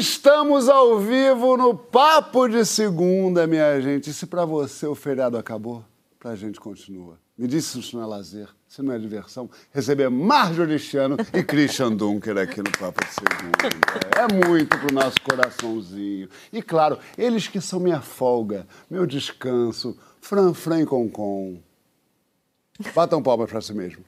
Estamos 0.00 0.66
ao 0.66 0.98
vivo 0.98 1.58
no 1.58 1.76
Papo 1.76 2.48
de 2.48 2.64
Segunda, 2.64 3.46
minha 3.46 3.78
gente. 3.82 4.08
E 4.08 4.14
se 4.14 4.26
para 4.26 4.46
você 4.46 4.86
o 4.86 4.94
feriado 4.94 5.36
acabou, 5.36 5.84
para 6.18 6.30
a 6.30 6.34
gente 6.34 6.58
continua. 6.58 7.18
Me 7.36 7.46
disse 7.46 7.72
se 7.72 7.80
isso 7.80 7.96
não 7.98 8.04
é 8.04 8.06
lazer, 8.06 8.48
se 8.66 8.80
não 8.80 8.94
é 8.94 8.98
diversão, 8.98 9.50
receber 9.70 10.08
Marjorie 10.08 10.78
Cristiano 10.78 11.18
e 11.34 11.42
Christian 11.42 11.92
Dunker 11.92 12.38
aqui 12.38 12.62
no 12.62 12.72
Papo 12.72 13.04
de 13.04 13.12
Segunda. 13.12 13.58
É 14.16 14.46
muito 14.46 14.78
pro 14.78 14.94
nosso 14.94 15.20
coraçãozinho. 15.20 16.30
E 16.50 16.62
claro, 16.62 16.98
eles 17.18 17.46
que 17.46 17.60
são 17.60 17.78
minha 17.78 18.00
folga, 18.00 18.66
meu 18.90 19.04
descanso, 19.04 19.98
Fran 20.18 20.54
Fran 20.54 20.86
com 20.86 21.10
com. 21.10 21.60
Batam 22.94 23.22
palmas 23.22 23.50
para 23.50 23.60
si 23.60 23.74
mesmo. 23.74 24.02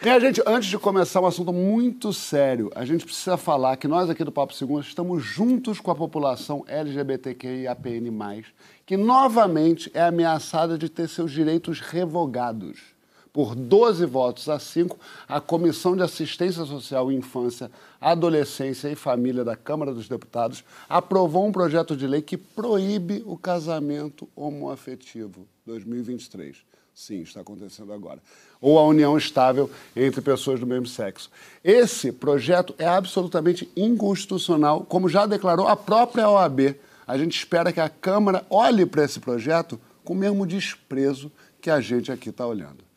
Minha 0.00 0.20
gente, 0.20 0.40
antes 0.46 0.68
de 0.68 0.78
começar 0.78 1.20
um 1.20 1.26
assunto 1.26 1.52
muito 1.52 2.12
sério, 2.12 2.70
a 2.74 2.84
gente 2.84 3.04
precisa 3.04 3.36
falar 3.36 3.76
que 3.76 3.88
nós 3.88 4.08
aqui 4.08 4.22
do 4.22 4.30
Papo 4.30 4.54
Segundo 4.54 4.82
estamos 4.82 5.22
juntos 5.22 5.80
com 5.80 5.90
a 5.90 5.96
população 5.96 6.64
LGBTQIAPN+, 6.68 8.44
que 8.86 8.96
novamente 8.96 9.90
é 9.92 10.02
ameaçada 10.02 10.78
de 10.78 10.88
ter 10.88 11.08
seus 11.08 11.32
direitos 11.32 11.80
revogados. 11.80 12.89
Por 13.32 13.54
12 13.54 14.06
votos 14.06 14.48
a 14.48 14.58
5, 14.58 14.98
a 15.28 15.40
Comissão 15.40 15.94
de 15.94 16.02
Assistência 16.02 16.64
Social, 16.64 17.12
Infância, 17.12 17.70
Adolescência 18.00 18.88
e 18.88 18.96
Família 18.96 19.44
da 19.44 19.54
Câmara 19.54 19.94
dos 19.94 20.08
Deputados 20.08 20.64
aprovou 20.88 21.46
um 21.46 21.52
projeto 21.52 21.96
de 21.96 22.06
lei 22.08 22.22
que 22.22 22.36
proíbe 22.36 23.22
o 23.24 23.36
casamento 23.36 24.28
homoafetivo 24.34 25.46
2023. 25.64 26.56
Sim, 26.92 27.22
está 27.22 27.40
acontecendo 27.40 27.92
agora. 27.92 28.20
Ou 28.60 28.78
a 28.78 28.86
união 28.86 29.16
estável 29.16 29.70
entre 29.96 30.20
pessoas 30.20 30.58
do 30.58 30.66
mesmo 30.66 30.86
sexo. 30.86 31.30
Esse 31.62 32.12
projeto 32.12 32.74
é 32.78 32.86
absolutamente 32.86 33.70
inconstitucional, 33.76 34.84
como 34.84 35.08
já 35.08 35.24
declarou 35.24 35.66
a 35.68 35.76
própria 35.76 36.28
OAB. 36.28 36.74
A 37.06 37.16
gente 37.16 37.38
espera 37.38 37.72
que 37.72 37.80
a 37.80 37.88
Câmara 37.88 38.44
olhe 38.50 38.84
para 38.84 39.04
esse 39.04 39.20
projeto 39.20 39.80
com 40.04 40.12
o 40.12 40.16
mesmo 40.16 40.44
desprezo 40.44 41.30
que 41.60 41.70
a 41.70 41.80
gente 41.80 42.10
aqui 42.10 42.30
está 42.30 42.46
olhando. 42.46 42.89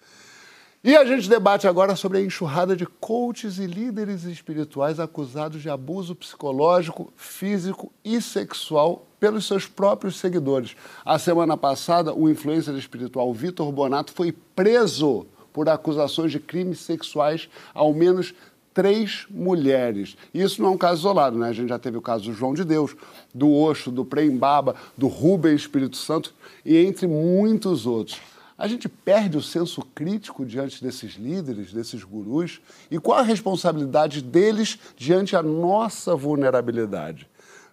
E 0.86 0.98
a 0.98 1.06
gente 1.06 1.30
debate 1.30 1.66
agora 1.66 1.96
sobre 1.96 2.18
a 2.18 2.22
enxurrada 2.22 2.76
de 2.76 2.86
coaches 2.86 3.58
e 3.58 3.66
líderes 3.66 4.26
espirituais 4.26 5.00
acusados 5.00 5.62
de 5.62 5.70
abuso 5.70 6.14
psicológico, 6.14 7.14
físico 7.16 7.90
e 8.04 8.22
sexual 8.22 9.08
pelos 9.18 9.48
seus 9.48 9.66
próprios 9.66 10.18
seguidores. 10.18 10.76
A 11.06 11.18
semana 11.18 11.56
passada, 11.56 12.14
o 12.14 12.30
influencer 12.30 12.76
espiritual 12.76 13.34
Vitor 13.34 13.72
Bonato 13.72 14.12
foi 14.12 14.34
preso 14.54 15.26
por 15.54 15.70
acusações 15.70 16.34
de 16.34 16.40
crimes 16.42 16.82
sexuais 16.82 17.48
ao 17.74 17.94
menos 17.94 18.34
três 18.74 19.26
mulheres. 19.30 20.18
Isso 20.34 20.62
não 20.62 20.72
é 20.72 20.72
um 20.74 20.78
caso 20.78 21.00
isolado, 21.00 21.38
né? 21.38 21.48
A 21.48 21.54
gente 21.54 21.70
já 21.70 21.80
teve 21.80 21.96
o 21.96 22.02
caso 22.02 22.26
do 22.26 22.34
João 22.34 22.54
de 22.54 22.66
Deus, 22.66 22.94
do 23.34 23.50
Oxo, 23.50 23.90
do 23.90 24.04
Prembaba, 24.04 24.76
do 24.98 25.08
Rubem 25.08 25.56
Espírito 25.56 25.96
Santo 25.96 26.34
e 26.66 26.76
entre 26.76 27.08
muitos 27.08 27.86
outros. 27.86 28.20
A 28.64 28.68
gente 28.70 28.88
perde 28.88 29.36
o 29.36 29.42
senso 29.42 29.82
crítico 29.94 30.46
diante 30.46 30.82
desses 30.82 31.16
líderes, 31.16 31.74
desses 31.74 32.02
gurus, 32.02 32.62
e 32.90 32.98
qual 32.98 33.20
a 33.20 33.22
responsabilidade 33.22 34.22
deles 34.22 34.80
diante 34.96 35.34
da 35.34 35.44
nossa 35.44 36.16
vulnerabilidade? 36.16 37.28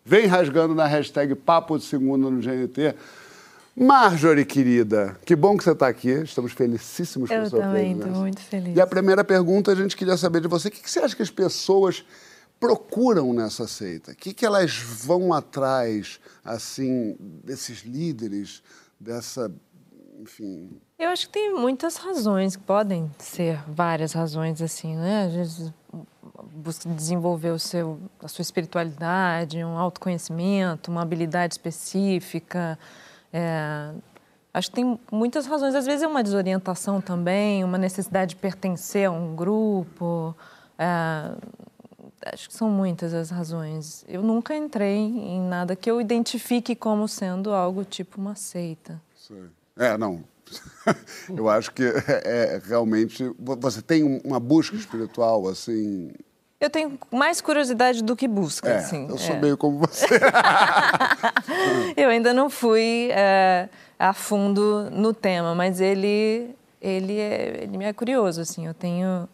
Vem 0.05 0.27
rasgando 0.27 0.75
na 0.75 0.89
hashtag 0.89 1.37
Papo 1.37 1.79
de 1.79 1.85
Segunda 1.85 2.29
no 2.29 2.41
GNT. 2.41 2.97
Marjorie, 3.77 4.45
querida, 4.45 5.17
que 5.25 5.37
bom 5.37 5.57
que 5.57 5.63
você 5.63 5.71
está 5.71 5.87
aqui. 5.87 6.11
Estamos 6.11 6.51
felicíssimos 6.51 7.29
com 7.29 7.37
a 7.37 7.49
sua 7.49 7.61
presença. 7.61 7.69
Eu 7.69 7.73
também 7.73 7.93
estou 7.93 8.11
muito 8.11 8.41
feliz. 8.41 8.77
E 8.77 8.81
a 8.81 8.87
primeira 8.89 9.23
pergunta, 9.23 9.71
a 9.71 9.77
gente 9.77 9.97
queria 9.97 10.17
saber 10.17 10.41
de 10.41 10.49
você. 10.49 10.67
O 10.67 10.71
que 10.73 10.91
você 10.91 10.99
acha 10.99 11.15
que 11.15 11.23
as 11.23 11.31
pessoas 11.31 12.05
procuram 12.59 13.33
nessa 13.33 13.69
seita? 13.69 14.11
O 14.11 14.17
que, 14.17 14.35
que 14.35 14.45
elas 14.45 14.77
vão 14.77 15.33
atrás, 15.33 16.19
assim, 16.45 17.17
desses 17.45 17.84
líderes, 17.84 18.61
dessa 18.99 19.49
enfim. 20.20 20.81
Eu 20.98 21.08
acho 21.08 21.26
que 21.26 21.32
tem 21.32 21.54
muitas 21.54 21.97
razões, 21.97 22.56
podem 22.56 23.10
ser 23.19 23.58
várias 23.69 24.12
razões, 24.12 24.60
assim, 24.60 24.97
né? 24.97 25.26
Às 25.26 25.34
vezes 25.34 25.72
busca 26.53 26.88
desenvolver 26.88 27.50
o 27.50 27.58
seu, 27.58 27.98
a 28.22 28.28
sua 28.28 28.42
espiritualidade, 28.42 29.64
um 29.64 29.78
autoconhecimento, 29.78 30.91
uma 30.91 31.03
habilidade 31.03 31.54
específica. 31.54 32.78
É, 33.32 33.92
acho 34.53 34.69
que 34.69 34.76
tem 34.76 34.98
muitas 35.10 35.47
razões. 35.47 35.75
Às 35.75 35.86
vezes 35.86 36.03
é 36.03 36.06
uma 36.06 36.22
desorientação 36.22 37.00
também, 37.00 37.64
uma 37.64 37.78
necessidade 37.78 38.31
de 38.31 38.37
pertencer 38.37 39.08
a 39.08 39.10
um 39.10 39.34
grupo. 39.34 40.34
É, 40.78 41.34
acho 42.26 42.48
que 42.48 42.54
são 42.54 42.70
muitas 42.70 43.14
as 43.14 43.31
razões. 43.31 44.04
Eu 44.08 44.22
nunca 44.22 44.54
entrei 44.54 44.98
em 44.98 45.41
nada 45.41 45.75
que 45.75 45.91
eu 45.91 46.00
identifique 46.00 46.75
como 46.75 47.08
sendo 47.08 47.52
algo 47.52 47.84
tipo 47.84 48.20
uma 48.20 48.34
seita. 48.34 49.00
Sim. 49.14 49.48
É, 49.76 49.97
não. 49.97 50.25
Eu 51.34 51.48
acho 51.48 51.72
que 51.72 51.82
é, 51.84 52.56
é, 52.56 52.62
realmente 52.64 53.31
você 53.38 53.81
tem 53.81 54.20
uma 54.25 54.41
busca 54.41 54.76
espiritual 54.76 55.48
assim. 55.48 56.12
Eu 56.60 56.69
tenho 56.69 56.98
mais 57.10 57.41
curiosidade 57.41 58.03
do 58.03 58.14
que 58.14 58.28
busca, 58.28 58.69
é, 58.69 58.76
assim. 58.76 59.08
Eu 59.08 59.16
sou 59.16 59.36
é. 59.36 59.41
meio 59.41 59.56
como 59.56 59.78
você. 59.78 60.06
eu 61.97 62.08
ainda 62.08 62.34
não 62.34 62.50
fui 62.50 63.08
é, 63.12 63.69
a 63.98 64.12
fundo 64.12 64.91
no 64.91 65.14
tema, 65.14 65.54
mas 65.54 65.81
ele 65.81 66.54
ele 66.81 67.19
é, 67.19 67.62
ele 67.62 67.78
me 67.78 67.84
é 67.84 67.92
curioso, 67.92 68.41
assim. 68.41 68.66
Eu 68.66 68.75
tenho 68.75 69.28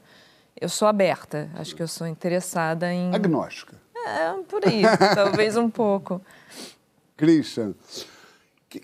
eu 0.61 0.69
sou 0.69 0.87
aberta. 0.89 1.51
Acho 1.55 1.75
que 1.75 1.83
eu 1.83 1.89
sou 1.89 2.07
interessada 2.07 2.93
em 2.93 3.15
agnóstica. 3.15 3.77
É, 4.07 4.33
por 4.49 4.65
aí, 4.67 4.83
talvez 5.15 5.57
um 5.57 5.69
pouco. 5.69 6.21
Christian, 7.17 7.75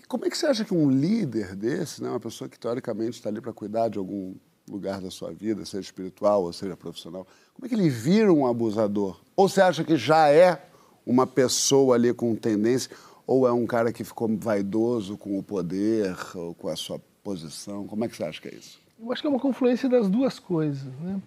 como 0.07 0.25
é 0.25 0.29
que 0.29 0.37
você 0.37 0.45
acha 0.45 0.65
que 0.65 0.73
um 0.73 0.89
líder 0.89 1.55
desse, 1.55 2.01
né, 2.01 2.09
uma 2.09 2.19
pessoa 2.19 2.49
que 2.49 2.59
teoricamente 2.59 3.17
está 3.17 3.29
ali 3.29 3.41
para 3.41 3.53
cuidar 3.53 3.89
de 3.89 3.97
algum 3.97 4.33
lugar 4.69 5.01
da 5.01 5.11
sua 5.11 5.31
vida, 5.31 5.65
seja 5.65 5.81
espiritual 5.81 6.43
ou 6.43 6.53
seja 6.53 6.75
profissional, 6.77 7.27
como 7.53 7.65
é 7.65 7.69
que 7.69 7.75
ele 7.75 7.89
vira 7.89 8.31
um 8.31 8.47
abusador? 8.47 9.19
Ou 9.35 9.49
você 9.49 9.61
acha 9.61 9.83
que 9.83 9.97
já 9.97 10.29
é 10.29 10.65
uma 11.05 11.27
pessoa 11.27 11.95
ali 11.95 12.13
com 12.13 12.35
tendência, 12.35 12.91
ou 13.27 13.47
é 13.47 13.51
um 13.51 13.65
cara 13.65 13.91
que 13.91 14.03
ficou 14.03 14.29
vaidoso 14.37 15.17
com 15.17 15.37
o 15.37 15.43
poder 15.43 16.15
ou 16.35 16.53
com 16.53 16.69
a 16.69 16.75
sua 16.75 16.99
posição? 17.23 17.87
Como 17.87 18.03
é 18.05 18.07
que 18.07 18.15
você 18.15 18.23
acha 18.23 18.41
que 18.41 18.47
é 18.47 18.55
isso? 18.55 18.81
Eu 18.99 19.11
acho 19.11 19.21
que 19.21 19.27
é 19.27 19.29
uma 19.29 19.39
confluência 19.39 19.89
das 19.89 20.09
duas 20.09 20.39
coisas. 20.39 20.93
Né? 21.01 21.21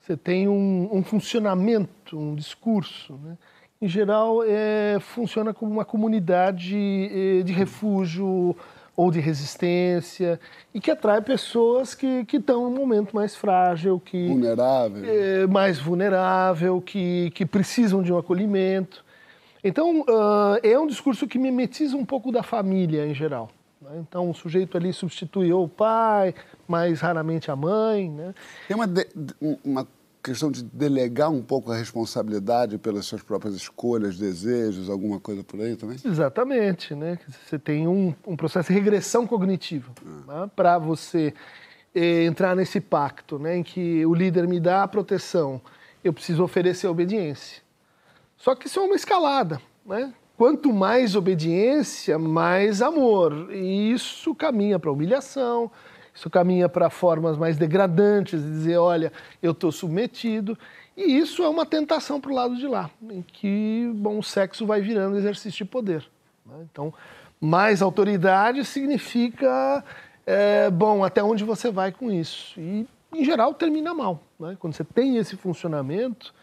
Você 0.00 0.16
tem 0.16 0.48
um, 0.48 0.88
um 0.90 1.02
funcionamento, 1.02 2.18
um 2.18 2.34
discurso, 2.34 3.14
né? 3.14 3.36
Em 3.80 3.88
geral, 3.88 4.42
é, 4.44 4.98
funciona 5.00 5.54
como 5.54 5.70
uma 5.70 5.84
comunidade 5.84 6.76
é, 6.76 7.42
de 7.42 7.52
refúgio 7.52 8.56
ou 8.96 9.12
de 9.12 9.20
resistência 9.20 10.40
e 10.74 10.80
que 10.80 10.90
atrai 10.90 11.22
pessoas 11.22 11.94
que 11.94 12.26
estão 12.32 12.62
em 12.62 12.72
um 12.72 12.74
momento 12.74 13.14
mais 13.14 13.36
frágil, 13.36 14.00
que 14.00 14.26
vulnerável, 14.26 15.04
é, 15.04 15.46
mais 15.46 15.78
vulnerável, 15.78 16.80
que, 16.80 17.30
que 17.30 17.46
precisam 17.46 18.02
de 18.02 18.12
um 18.12 18.18
acolhimento. 18.18 19.04
Então, 19.62 20.00
uh, 20.00 20.58
é 20.62 20.78
um 20.78 20.86
discurso 20.86 21.28
que 21.28 21.38
mimetiza 21.38 21.96
um 21.96 22.04
pouco 22.04 22.32
da 22.32 22.42
família 22.42 23.06
em 23.06 23.14
geral. 23.14 23.50
Né? 23.80 23.90
Então, 24.00 24.30
o 24.30 24.34
sujeito 24.34 24.76
ali 24.76 24.92
substitui 24.92 25.52
o 25.52 25.68
pai, 25.68 26.34
mais 26.66 27.00
raramente 27.00 27.50
a 27.50 27.56
mãe. 27.56 28.10
Né? 28.10 28.34
Tem 28.66 28.76
uma, 28.76 28.86
de, 28.86 29.06
uma 29.64 29.86
questão 30.28 30.50
de 30.50 30.62
delegar 30.62 31.30
um 31.30 31.42
pouco 31.42 31.72
a 31.72 31.76
responsabilidade 31.76 32.78
pelas 32.78 33.06
suas 33.06 33.22
próprias 33.22 33.54
escolhas, 33.54 34.18
desejos, 34.18 34.90
alguma 34.90 35.18
coisa 35.18 35.42
por 35.42 35.60
aí 35.60 35.76
também? 35.76 35.96
Exatamente, 36.04 36.94
né? 36.94 37.18
Você 37.46 37.58
tem 37.58 37.88
um, 37.88 38.14
um 38.26 38.36
processo 38.36 38.68
de 38.68 38.74
regressão 38.74 39.26
cognitiva 39.26 39.92
ah. 40.28 40.42
né? 40.42 40.50
para 40.54 40.78
você 40.78 41.32
eh, 41.94 42.24
entrar 42.24 42.54
nesse 42.54 42.80
pacto, 42.80 43.38
né? 43.38 43.56
Em 43.56 43.62
que 43.62 44.04
o 44.04 44.14
líder 44.14 44.46
me 44.46 44.60
dá 44.60 44.82
a 44.82 44.88
proteção, 44.88 45.60
eu 46.04 46.12
preciso 46.12 46.44
oferecer 46.44 46.86
obediência. 46.86 47.62
Só 48.36 48.54
que 48.54 48.66
isso 48.66 48.78
é 48.78 48.82
uma 48.82 48.94
escalada, 48.94 49.60
né? 49.84 50.12
Quanto 50.36 50.72
mais 50.72 51.16
obediência, 51.16 52.16
mais 52.18 52.80
amor. 52.80 53.48
E 53.52 53.92
isso 53.92 54.32
caminha 54.34 54.78
para 54.78 54.92
humilhação, 54.92 55.70
isso 56.18 56.28
caminha 56.28 56.68
para 56.68 56.90
formas 56.90 57.36
mais 57.36 57.56
degradantes 57.56 58.42
de 58.42 58.50
dizer, 58.50 58.76
olha, 58.76 59.12
eu 59.40 59.52
estou 59.52 59.70
submetido. 59.70 60.58
E 60.96 61.16
isso 61.16 61.44
é 61.44 61.48
uma 61.48 61.64
tentação 61.64 62.20
para 62.20 62.32
o 62.32 62.34
lado 62.34 62.56
de 62.56 62.66
lá, 62.66 62.90
em 63.08 63.22
que 63.22 63.88
bom, 63.94 64.18
o 64.18 64.22
sexo 64.22 64.66
vai 64.66 64.80
virando 64.80 65.16
exercício 65.16 65.64
de 65.64 65.70
poder. 65.70 66.04
Né? 66.44 66.66
Então, 66.72 66.92
mais 67.40 67.80
autoridade 67.80 68.64
significa, 68.64 69.84
é, 70.26 70.68
bom, 70.68 71.04
até 71.04 71.22
onde 71.22 71.44
você 71.44 71.70
vai 71.70 71.92
com 71.92 72.10
isso. 72.10 72.58
E, 72.58 72.84
em 73.14 73.24
geral, 73.24 73.54
termina 73.54 73.94
mal. 73.94 74.20
Né? 74.40 74.56
Quando 74.58 74.74
você 74.74 74.82
tem 74.82 75.18
esse 75.18 75.36
funcionamento, 75.36 76.34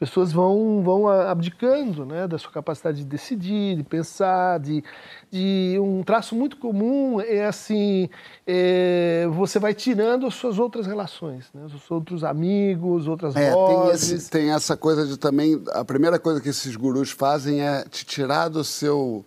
as 0.00 0.08
pessoas 0.10 0.32
vão, 0.32 0.82
vão 0.82 1.08
abdicando 1.08 2.04
né, 2.04 2.26
da 2.26 2.36
sua 2.36 2.50
capacidade 2.50 2.98
de 2.98 3.04
decidir, 3.04 3.76
de 3.76 3.84
pensar, 3.84 4.58
de, 4.58 4.82
de 5.30 5.78
um 5.80 6.02
traço 6.02 6.34
muito 6.34 6.56
comum 6.56 7.20
é 7.20 7.46
assim, 7.46 8.10
é, 8.44 9.26
você 9.32 9.60
vai 9.60 9.72
tirando 9.72 10.26
as 10.26 10.34
suas 10.34 10.58
outras 10.58 10.86
relações, 10.86 11.46
né, 11.54 11.64
os 11.64 11.90
outros 11.90 12.24
amigos, 12.24 13.06
outras 13.06 13.36
é, 13.36 13.52
vozes. 13.52 14.08
Tem, 14.08 14.16
esse, 14.16 14.30
tem 14.30 14.50
essa 14.50 14.76
coisa 14.76 15.06
de 15.06 15.16
também, 15.16 15.62
a 15.72 15.84
primeira 15.84 16.18
coisa 16.18 16.40
que 16.40 16.48
esses 16.48 16.74
gurus 16.74 17.12
fazem 17.12 17.62
é 17.62 17.84
te 17.84 18.04
tirar 18.04 18.48
do 18.48 18.64
seu, 18.64 19.24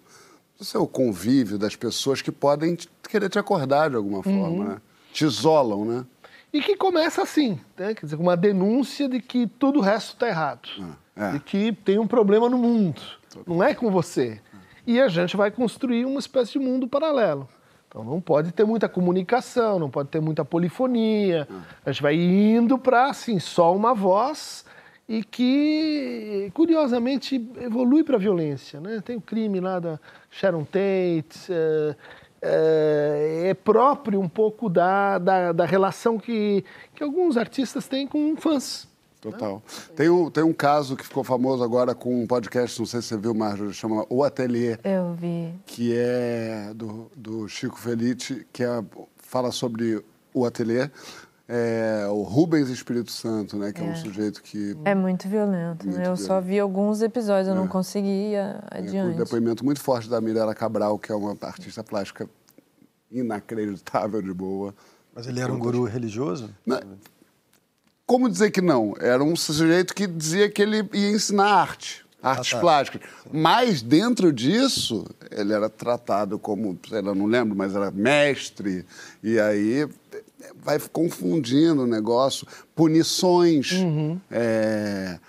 do 0.59 0.65
seu 0.65 0.85
convívio, 0.85 1.57
das 1.57 1.77
pessoas 1.77 2.21
que 2.21 2.31
podem 2.31 2.77
querer 3.09 3.29
te 3.29 3.39
acordar 3.39 3.89
de 3.89 3.95
alguma 3.95 4.21
forma, 4.21 4.47
uhum. 4.49 4.63
né? 4.65 4.77
Te 5.13 5.25
isolam, 5.25 5.85
né? 5.85 6.05
E 6.51 6.61
que 6.61 6.75
começa 6.75 7.21
assim, 7.21 7.59
né? 7.77 7.94
quer 7.94 8.05
dizer, 8.05 8.17
com 8.17 8.23
uma 8.23 8.38
denúncia 8.38 9.07
de 9.09 9.19
que 9.19 9.47
tudo 9.47 9.79
o 9.79 9.81
resto 9.81 10.13
está 10.13 10.27
errado, 10.27 10.69
ah, 11.15 11.29
é. 11.29 11.31
de 11.33 11.39
que 11.39 11.73
tem 11.73 11.99
um 11.99 12.07
problema 12.07 12.49
no 12.49 12.57
mundo, 12.57 13.01
não 13.45 13.63
é 13.63 13.73
com 13.73 13.91
você. 13.91 14.41
E 14.85 15.01
a 15.01 15.07
gente 15.09 15.35
vai 15.35 15.51
construir 15.51 16.05
uma 16.05 16.19
espécie 16.19 16.53
de 16.53 16.59
mundo 16.59 16.88
paralelo. 16.88 17.47
Então 17.88 18.03
não 18.03 18.21
pode 18.21 18.51
ter 18.51 18.65
muita 18.65 18.88
comunicação, 18.88 19.79
não 19.79 19.89
pode 19.89 20.09
ter 20.09 20.21
muita 20.21 20.45
polifonia. 20.45 21.47
Ah. 21.51 21.61
A 21.85 21.91
gente 21.91 22.01
vai 22.01 22.15
indo 22.15 22.77
para 22.77 23.09
assim, 23.09 23.39
só 23.39 23.75
uma 23.75 23.93
voz 23.93 24.65
e 25.07 25.23
que, 25.23 26.51
curiosamente, 26.53 27.35
evolui 27.61 28.03
para 28.03 28.17
a 28.17 28.19
violência. 28.19 28.81
Né? 28.81 29.01
Tem 29.03 29.15
o 29.15 29.21
crime 29.21 29.59
lá 29.59 29.79
da 29.79 30.00
Sharon 30.29 30.65
Tate, 30.65 31.50
é, 31.50 31.95
é, 32.47 33.53
próprio 33.53 34.19
um 34.19 34.29
pouco 34.29 34.69
da, 34.69 35.17
da, 35.17 35.51
da, 35.51 35.65
relação 35.65 36.17
que, 36.17 36.63
que 36.95 37.03
alguns 37.03 37.38
artistas 37.38 37.88
têm 37.88 38.07
com 38.07 38.35
fãs. 38.38 38.88
Total. 39.19 39.55
Né? 39.55 39.95
Tem, 39.95 40.09
um, 40.09 40.29
tem 40.29 40.44
um 40.44 40.53
caso 40.53 40.95
que 40.95 41.03
ficou 41.03 41.23
famoso 41.23 41.63
agora 41.63 41.94
com 41.94 42.23
um 42.23 42.27
podcast, 42.27 42.79
não 42.79 42.85
sei 42.85 43.01
se 43.01 43.09
você 43.09 43.17
viu, 43.17 43.33
Marjorie, 43.33 43.73
chama 43.73 44.05
O 44.09 44.23
Atelier. 44.23 44.79
Eu 44.83 45.13
vi. 45.13 45.53
Que 45.65 45.95
é 45.95 46.71
do, 46.73 47.11
do 47.15 47.47
Chico 47.47 47.77
Felice, 47.77 48.45
que 48.53 48.63
é, 48.63 48.83
fala 49.17 49.51
sobre 49.51 50.03
o 50.33 50.45
atelier. 50.45 50.91
É, 51.49 52.05
o 52.09 52.23
Rubens 52.23 52.69
Espírito 52.69 53.11
Santo, 53.11 53.57
né? 53.57 53.71
Que 53.71 53.81
é, 53.81 53.88
é 53.88 53.89
um 53.89 53.95
sujeito 53.95 54.44
que... 54.44 54.75
É 54.83 54.94
muito 54.94 55.29
violento. 55.29 55.85
Muito 55.85 55.97
eu 55.97 56.03
violento. 56.03 56.21
só 56.21 56.41
vi 56.41 56.59
alguns 56.59 57.01
episódios, 57.01 57.47
eu 57.47 57.53
é. 57.53 57.57
não 57.57 57.67
consegui 57.67 58.33
ir 58.33 58.38
adiante. 58.69 59.13
É, 59.13 59.15
um 59.15 59.23
depoimento 59.23 59.63
muito 59.63 59.79
forte 59.79 60.09
da 60.09 60.19
Mirella 60.19 60.53
Cabral, 60.53 60.99
que 60.99 61.11
é 61.11 61.15
uma 61.15 61.38
artista 61.41 61.83
plástica 61.83 62.29
inacreditável 63.09 64.21
de 64.21 64.33
boa. 64.33 64.75
Mas 65.15 65.25
ele 65.25 65.39
era 65.39 65.51
um 65.51 65.57
guru 65.57 65.85
religioso? 65.85 66.53
Não, 66.65 66.79
como 68.07 68.29
dizer 68.29 68.51
que 68.51 68.61
não? 68.61 68.95
Era 69.00 69.21
um 69.21 69.35
sujeito 69.35 69.93
que 69.93 70.07
dizia 70.07 70.50
que 70.50 70.61
ele 70.61 70.88
ia 70.93 71.11
ensinar 71.11 71.45
arte, 71.45 72.05
artes 72.23 72.53
ah, 72.53 72.55
tá. 72.55 72.61
plásticas. 72.61 73.09
Mas 73.29 73.81
dentro 73.81 74.31
disso, 74.31 75.05
ele 75.29 75.51
era 75.51 75.69
tratado 75.69 76.39
como, 76.39 76.79
sei 76.88 77.01
lá, 77.01 77.13
não 77.13 77.25
lembro, 77.25 77.53
mas 77.55 77.75
era 77.75 77.91
mestre. 77.91 78.85
E 79.21 79.38
aí 79.38 79.89
vai 80.55 80.79
confundindo 80.91 81.83
o 81.83 81.88
negócio, 81.88 82.47
punições, 82.75 83.71
uhum. 83.73 84.19
é, 84.31 85.19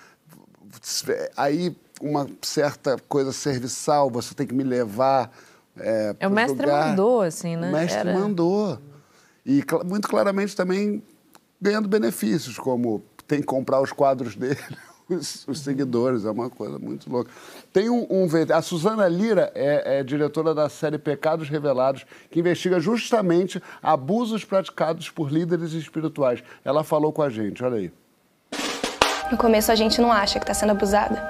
aí 1.37 1.77
uma 2.01 2.29
certa 2.43 2.97
coisa 3.09 3.33
serviçal, 3.33 4.11
você 4.11 4.35
tem 4.35 4.47
que 4.47 4.55
me 4.55 4.65
levar. 4.65 5.31
É, 5.77 6.15
é 6.21 6.29
o 6.29 6.31
mestre 6.31 6.63
lugar. 6.63 6.89
mandou, 6.89 7.21
assim, 7.23 7.57
né? 7.57 7.69
O 7.69 7.73
mestre 7.73 8.09
Era... 8.09 8.19
mandou. 8.19 8.79
E 9.45 9.65
muito 9.85 10.09
claramente 10.09 10.55
também 10.55 11.03
ganhando 11.61 11.89
benefícios, 11.89 12.59
como 12.59 13.03
tem 13.27 13.41
que 13.41 13.47
comprar 13.47 13.81
os 13.81 13.93
quadros 13.93 14.35
dele 14.37 14.59
os, 15.09 15.47
os, 15.49 15.61
seguidores, 15.61 16.25
é 16.25 16.31
uma 16.31 16.51
coisa 16.51 16.79
muito 16.79 17.11
louca. 17.11 17.31
Tem 17.73 17.89
um, 17.89 18.07
um 18.11 18.29
a 18.55 18.63
Suzana 18.63 19.09
Lira 19.09 19.51
é, 19.55 19.99
é, 19.99 20.05
diretora 20.05 20.55
da 20.55 20.69
série 20.69 20.99
Pecados 20.99 21.49
Revelados, 21.49 22.05
que 22.31 22.41
investiga 22.41 22.79
justamente 22.79 23.63
abusos 23.83 24.45
praticados 24.45 25.11
por 25.11 25.31
líderes 25.31 25.73
espirituais. 25.73 26.43
Ela 26.65 26.85
falou 26.85 27.13
com 27.13 27.23
a 27.23 27.31
gente, 27.31 27.65
olha 27.65 27.77
aí. 27.77 27.93
No 29.31 29.37
começo 29.37 29.71
a 29.71 29.75
gente 29.75 30.01
não 30.01 30.11
acha 30.11 30.39
que 30.39 30.45
está 30.45 30.55
sendo 30.55 30.71
abusada. 30.71 31.23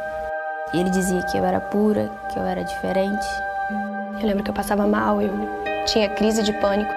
Ele 0.73 0.91
dizia 0.91 1.23
que 1.23 1.39
eu 1.39 1.45
era 1.45 1.61
pura, 1.61 2.11
que 2.33 2.39
eu 2.39 2.43
era 2.43 2.63
diferente. 2.63 3.27
Eu 4.21 4.27
lembro 4.27 4.45
que 4.45 4.51
eu 4.51 4.55
passava 4.55 4.87
mal, 4.87 5.23
eu 5.23 5.31
tinha 5.87 6.09
crise 6.11 6.43
de 6.43 6.53
pânico. 6.55 6.93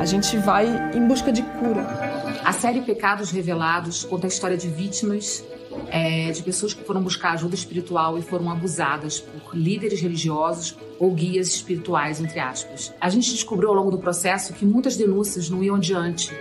A 0.00 0.04
gente 0.04 0.36
vai 0.36 0.66
em 0.94 1.06
busca 1.06 1.32
de 1.32 1.42
cura. 1.42 2.25
A 2.46 2.52
série 2.52 2.80
Pecados 2.80 3.32
Revelados 3.32 4.04
conta 4.04 4.28
a 4.28 4.28
história 4.28 4.56
de 4.56 4.68
vítimas 4.68 5.44
é, 5.88 6.30
de 6.30 6.44
pessoas 6.44 6.72
que 6.72 6.84
foram 6.84 7.02
buscar 7.02 7.32
ajuda 7.32 7.56
espiritual 7.56 8.16
e 8.16 8.22
foram 8.22 8.48
abusadas 8.48 9.18
por 9.18 9.52
líderes 9.52 10.00
religiosos 10.00 10.78
ou 10.96 11.10
guias 11.12 11.48
espirituais, 11.48 12.20
entre 12.20 12.38
aspas. 12.38 12.94
A 13.00 13.08
gente 13.10 13.32
descobriu 13.32 13.70
ao 13.70 13.74
longo 13.74 13.90
do 13.90 13.98
processo 13.98 14.52
que 14.52 14.64
muitas 14.64 14.96
denúncias 14.96 15.50
não 15.50 15.60
iam 15.60 15.74
adiante. 15.74 16.32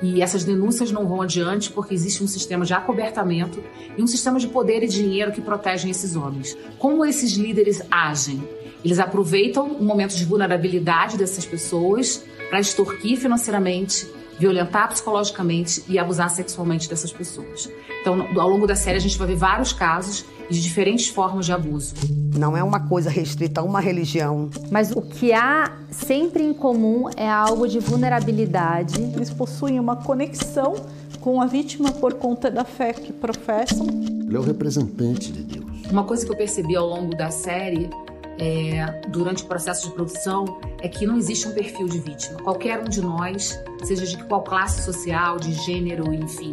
E 0.00 0.22
essas 0.22 0.44
denúncias 0.44 0.92
não 0.92 1.08
vão 1.08 1.22
adiante 1.22 1.72
porque 1.72 1.92
existe 1.92 2.22
um 2.22 2.28
sistema 2.28 2.64
de 2.64 2.72
acobertamento 2.72 3.60
e 3.96 4.00
um 4.00 4.06
sistema 4.06 4.38
de 4.38 4.46
poder 4.46 4.84
e 4.84 4.86
dinheiro 4.86 5.32
que 5.32 5.40
protegem 5.40 5.90
esses 5.90 6.14
homens. 6.14 6.56
Como 6.78 7.04
esses 7.04 7.32
líderes 7.32 7.82
agem? 7.90 8.48
Eles 8.84 9.00
aproveitam 9.00 9.66
o 9.72 9.82
momento 9.82 10.14
de 10.14 10.24
vulnerabilidade 10.24 11.16
dessas 11.18 11.44
pessoas 11.44 12.24
para 12.48 12.60
extorquir 12.60 13.18
financeiramente 13.18 14.06
violentar 14.38 14.88
psicologicamente 14.88 15.84
e 15.88 15.98
abusar 15.98 16.30
sexualmente 16.30 16.88
dessas 16.88 17.12
pessoas. 17.12 17.68
Então, 18.00 18.26
ao 18.38 18.48
longo 18.48 18.66
da 18.66 18.76
série, 18.76 18.96
a 18.96 19.00
gente 19.00 19.18
vai 19.18 19.26
ver 19.26 19.36
vários 19.36 19.72
casos 19.72 20.24
de 20.48 20.62
diferentes 20.62 21.08
formas 21.08 21.44
de 21.46 21.52
abuso. 21.52 21.94
Não 22.36 22.56
é 22.56 22.62
uma 22.62 22.80
coisa 22.80 23.10
restrita 23.10 23.60
a 23.60 23.64
uma 23.64 23.80
religião. 23.80 24.48
Mas 24.70 24.92
o 24.92 25.02
que 25.02 25.32
há 25.32 25.72
sempre 25.90 26.42
em 26.42 26.54
comum 26.54 27.10
é 27.16 27.28
algo 27.28 27.66
de 27.66 27.78
vulnerabilidade. 27.80 29.00
Eles 29.02 29.30
possuem 29.30 29.78
uma 29.78 29.96
conexão 29.96 30.74
com 31.20 31.40
a 31.42 31.46
vítima 31.46 31.90
por 31.92 32.14
conta 32.14 32.50
da 32.50 32.64
fé 32.64 32.92
que 32.92 33.12
professam. 33.12 33.86
Ele 34.26 34.36
é 34.36 34.38
o 34.38 34.42
representante 34.42 35.32
de 35.32 35.42
Deus. 35.42 35.66
Uma 35.90 36.04
coisa 36.04 36.24
que 36.24 36.30
eu 36.30 36.36
percebi 36.36 36.76
ao 36.76 36.86
longo 36.86 37.16
da 37.16 37.30
série 37.30 37.90
é, 38.38 38.86
durante 39.08 39.42
o 39.42 39.46
processo 39.46 39.88
de 39.88 39.94
produção 39.94 40.60
é 40.80 40.88
que 40.88 41.06
não 41.06 41.16
existe 41.16 41.48
um 41.48 41.52
perfil 41.52 41.88
de 41.88 41.98
vítima. 41.98 42.40
Qualquer 42.40 42.80
um 42.80 42.84
de 42.84 43.00
nós, 43.00 43.60
seja 43.82 44.06
de 44.06 44.16
qual 44.24 44.42
classe 44.42 44.82
social, 44.82 45.38
de 45.38 45.52
gênero, 45.52 46.12
enfim, 46.12 46.52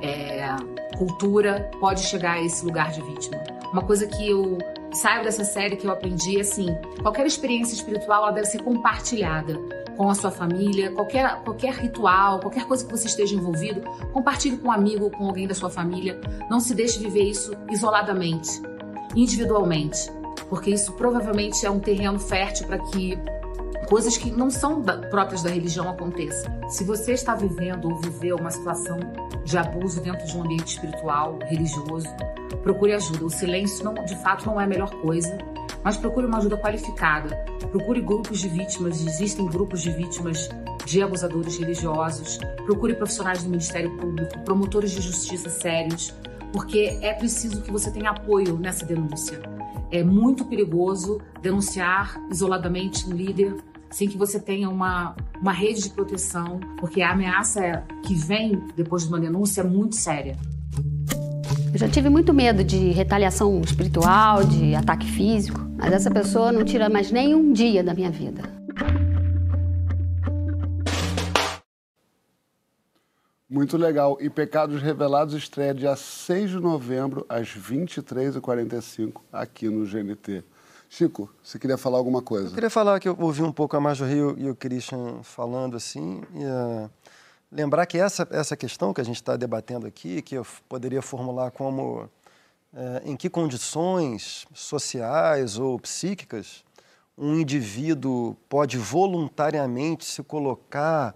é, 0.00 0.46
cultura, 0.96 1.70
pode 1.80 2.00
chegar 2.00 2.34
a 2.34 2.42
esse 2.42 2.64
lugar 2.64 2.90
de 2.92 3.02
vítima. 3.02 3.42
Uma 3.72 3.82
coisa 3.82 4.06
que 4.06 4.28
eu 4.28 4.58
saio 4.92 5.24
dessa 5.24 5.44
série 5.44 5.76
que 5.76 5.86
eu 5.86 5.90
aprendi 5.90 6.38
é 6.38 6.42
assim: 6.42 6.68
qualquer 7.02 7.26
experiência 7.26 7.74
espiritual 7.74 8.32
deve 8.32 8.46
ser 8.46 8.62
compartilhada 8.62 9.58
com 9.96 10.08
a 10.08 10.14
sua 10.14 10.30
família, 10.30 10.90
qualquer, 10.92 11.42
qualquer 11.42 11.74
ritual, 11.74 12.40
qualquer 12.40 12.66
coisa 12.66 12.84
que 12.84 12.90
você 12.90 13.06
esteja 13.06 13.34
envolvido, 13.34 13.80
compartilhe 14.12 14.56
com 14.56 14.68
um 14.68 14.72
amigo, 14.72 15.10
com 15.10 15.26
alguém 15.26 15.46
da 15.46 15.54
sua 15.54 15.70
família. 15.70 16.20
Não 16.50 16.58
se 16.60 16.74
deixe 16.74 16.98
viver 16.98 17.22
isso 17.22 17.52
isoladamente, 17.70 18.60
individualmente 19.14 20.10
porque 20.48 20.70
isso 20.70 20.92
provavelmente 20.92 21.64
é 21.64 21.70
um 21.70 21.80
terreno 21.80 22.18
fértil 22.18 22.66
para 22.66 22.78
que 22.78 23.18
coisas 23.88 24.16
que 24.16 24.30
não 24.30 24.50
são 24.50 24.80
da, 24.80 24.98
próprias 25.08 25.42
da 25.42 25.50
religião 25.50 25.88
aconteçam. 25.88 26.52
Se 26.68 26.84
você 26.84 27.12
está 27.12 27.34
vivendo 27.34 27.90
ou 27.90 27.96
viveu 28.00 28.36
uma 28.36 28.50
situação 28.50 28.98
de 29.44 29.58
abuso 29.58 30.00
dentro 30.00 30.26
de 30.26 30.36
um 30.36 30.42
ambiente 30.42 30.68
espiritual, 30.68 31.38
religioso, 31.42 32.08
procure 32.62 32.92
ajuda. 32.92 33.24
O 33.24 33.30
silêncio, 33.30 33.84
não, 33.84 33.94
de 33.94 34.16
fato, 34.22 34.46
não 34.46 34.60
é 34.60 34.64
a 34.64 34.66
melhor 34.66 34.90
coisa, 35.00 35.36
mas 35.82 35.96
procure 35.96 36.26
uma 36.26 36.38
ajuda 36.38 36.56
qualificada. 36.56 37.36
Procure 37.70 38.00
grupos 38.00 38.40
de 38.40 38.48
vítimas, 38.48 39.04
existem 39.06 39.46
grupos 39.46 39.82
de 39.82 39.90
vítimas 39.90 40.48
de 40.86 41.02
abusadores 41.02 41.58
religiosos. 41.58 42.38
Procure 42.64 42.94
profissionais 42.94 43.42
do 43.42 43.50
Ministério 43.50 43.94
Público, 43.98 44.38
promotores 44.40 44.92
de 44.92 45.00
justiça 45.00 45.50
sérios, 45.50 46.14
porque 46.52 46.98
é 47.02 47.12
preciso 47.12 47.62
que 47.62 47.70
você 47.70 47.90
tenha 47.90 48.10
apoio 48.10 48.56
nessa 48.56 48.86
denúncia. 48.86 49.53
É 49.94 50.02
muito 50.02 50.44
perigoso 50.46 51.20
denunciar 51.40 52.20
isoladamente 52.28 53.08
um 53.08 53.12
líder 53.12 53.54
sem 53.88 54.08
que 54.08 54.18
você 54.18 54.40
tenha 54.40 54.68
uma, 54.68 55.14
uma 55.40 55.52
rede 55.52 55.84
de 55.84 55.90
proteção, 55.90 56.58
porque 56.80 57.00
a 57.00 57.12
ameaça 57.12 57.84
que 58.04 58.12
vem 58.12 58.60
depois 58.74 59.04
de 59.04 59.08
uma 59.08 59.20
denúncia 59.20 59.60
é 59.60 59.64
muito 59.64 59.94
séria. 59.94 60.36
Eu 61.72 61.78
já 61.78 61.88
tive 61.88 62.08
muito 62.08 62.34
medo 62.34 62.64
de 62.64 62.90
retaliação 62.90 63.60
espiritual, 63.60 64.42
de 64.42 64.74
ataque 64.74 65.06
físico, 65.06 65.60
mas 65.76 65.92
essa 65.92 66.10
pessoa 66.10 66.50
não 66.50 66.64
tira 66.64 66.88
mais 66.88 67.12
nenhum 67.12 67.52
dia 67.52 67.84
da 67.84 67.94
minha 67.94 68.10
vida. 68.10 68.42
Muito 73.48 73.76
legal. 73.76 74.16
E 74.20 74.30
Pecados 74.30 74.80
Revelados 74.80 75.34
estreia 75.34 75.74
dia 75.74 75.94
6 75.94 76.50
de 76.50 76.60
novembro, 76.60 77.26
às 77.28 77.48
23h45, 77.48 79.20
aqui 79.32 79.68
no 79.68 79.86
GNT. 79.86 80.42
Chico, 80.88 81.28
você 81.42 81.58
queria 81.58 81.76
falar 81.76 81.98
alguma 81.98 82.22
coisa? 82.22 82.48
Eu 82.48 82.54
queria 82.54 82.70
falar 82.70 82.98
que 83.00 83.08
eu 83.08 83.16
ouvi 83.18 83.42
um 83.42 83.52
pouco 83.52 83.76
a 83.76 83.80
Marjorie 83.80 84.34
e 84.38 84.48
o 84.48 84.54
Christian 84.54 85.22
falando 85.22 85.76
assim, 85.76 86.22
e, 86.34 86.44
uh, 86.44 86.90
lembrar 87.50 87.84
que 87.86 87.98
essa, 87.98 88.26
essa 88.30 88.56
questão 88.56 88.94
que 88.94 89.00
a 89.00 89.04
gente 89.04 89.16
está 89.16 89.36
debatendo 89.36 89.86
aqui, 89.86 90.22
que 90.22 90.36
eu 90.36 90.46
poderia 90.68 91.02
formular 91.02 91.50
como 91.50 92.08
é, 92.74 93.02
em 93.04 93.16
que 93.16 93.30
condições 93.30 94.46
sociais 94.52 95.58
ou 95.58 95.78
psíquicas 95.78 96.64
um 97.16 97.36
indivíduo 97.36 98.36
pode 98.48 98.76
voluntariamente 98.76 100.04
se 100.04 100.22
colocar 100.24 101.14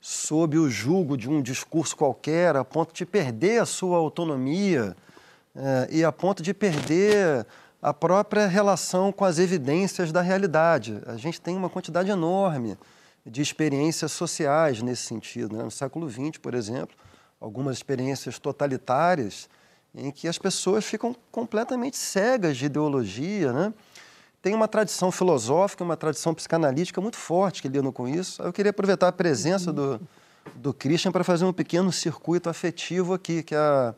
sob 0.00 0.58
o 0.58 0.70
jugo 0.70 1.16
de 1.16 1.28
um 1.28 1.42
discurso 1.42 1.96
qualquer, 1.96 2.56
a 2.56 2.64
ponto 2.64 2.94
de 2.94 3.04
perder 3.04 3.60
a 3.60 3.66
sua 3.66 3.98
autonomia 3.98 4.96
é, 5.54 5.88
e 5.90 6.04
a 6.04 6.10
ponto 6.10 6.42
de 6.42 6.54
perder 6.54 7.46
a 7.82 7.92
própria 7.92 8.46
relação 8.46 9.12
com 9.12 9.24
as 9.24 9.38
evidências 9.38 10.12
da 10.12 10.20
realidade. 10.22 11.00
A 11.06 11.16
gente 11.16 11.40
tem 11.40 11.56
uma 11.56 11.68
quantidade 11.68 12.10
enorme 12.10 12.78
de 13.24 13.42
experiências 13.42 14.12
sociais 14.12 14.82
nesse 14.82 15.02
sentido. 15.02 15.56
Né? 15.56 15.64
No 15.64 15.70
século 15.70 16.08
XX, 16.08 16.38
por 16.40 16.54
exemplo, 16.54 16.96
algumas 17.40 17.76
experiências 17.76 18.38
totalitárias 18.38 19.48
em 19.94 20.10
que 20.10 20.28
as 20.28 20.38
pessoas 20.38 20.84
ficam 20.84 21.14
completamente 21.30 21.96
cegas 21.96 22.56
de 22.56 22.66
ideologia, 22.66 23.52
né? 23.52 23.74
Tem 24.42 24.54
uma 24.54 24.66
tradição 24.66 25.12
filosófica, 25.12 25.84
uma 25.84 25.96
tradição 25.96 26.34
psicanalítica 26.34 27.00
muito 27.00 27.16
forte 27.16 27.60
que 27.60 27.68
lidam 27.68 27.92
com 27.92 28.08
isso. 28.08 28.42
Eu 28.42 28.52
queria 28.52 28.70
aproveitar 28.70 29.08
a 29.08 29.12
presença 29.12 29.72
do, 29.72 30.00
do 30.54 30.72
Christian 30.72 31.12
para 31.12 31.22
fazer 31.22 31.44
um 31.44 31.52
pequeno 31.52 31.92
circuito 31.92 32.48
afetivo 32.48 33.12
aqui, 33.12 33.42
que 33.42 33.54
a 33.54 33.94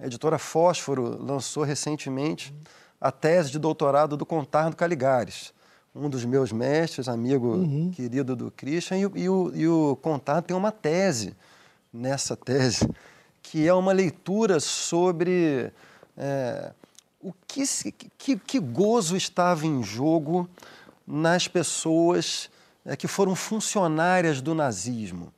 editora 0.00 0.38
Fósforo 0.38 1.22
lançou 1.22 1.62
recentemente 1.62 2.52
a 3.00 3.12
tese 3.12 3.50
de 3.50 3.58
doutorado 3.58 4.16
do 4.16 4.26
Contardo 4.26 4.74
Caligares, 4.74 5.52
um 5.94 6.08
dos 6.10 6.24
meus 6.24 6.50
mestres, 6.50 7.08
amigo 7.08 7.54
uhum. 7.54 7.90
querido 7.90 8.34
do 8.34 8.50
Christian, 8.50 8.96
e, 8.96 9.22
e, 9.22 9.28
o, 9.28 9.52
e 9.54 9.68
o 9.68 9.96
Contardo 10.02 10.48
tem 10.48 10.56
uma 10.56 10.72
tese 10.72 11.36
nessa 11.92 12.36
tese 12.36 12.88
que 13.44 13.68
é 13.68 13.72
uma 13.72 13.92
leitura 13.92 14.58
sobre 14.58 15.70
é, 16.16 16.72
o 17.24 17.34
que, 17.46 17.64
que, 18.18 18.36
que, 18.36 18.60
gozo 18.60 19.16
estava 19.16 19.66
em 19.66 19.82
jogo 19.82 20.46
nas 21.06 21.48
pessoas 21.48 22.50
é, 22.84 22.94
que 22.94 23.08
foram 23.08 23.34
funcionárias 23.34 24.42
do 24.42 24.54
nazismo. 24.54 25.32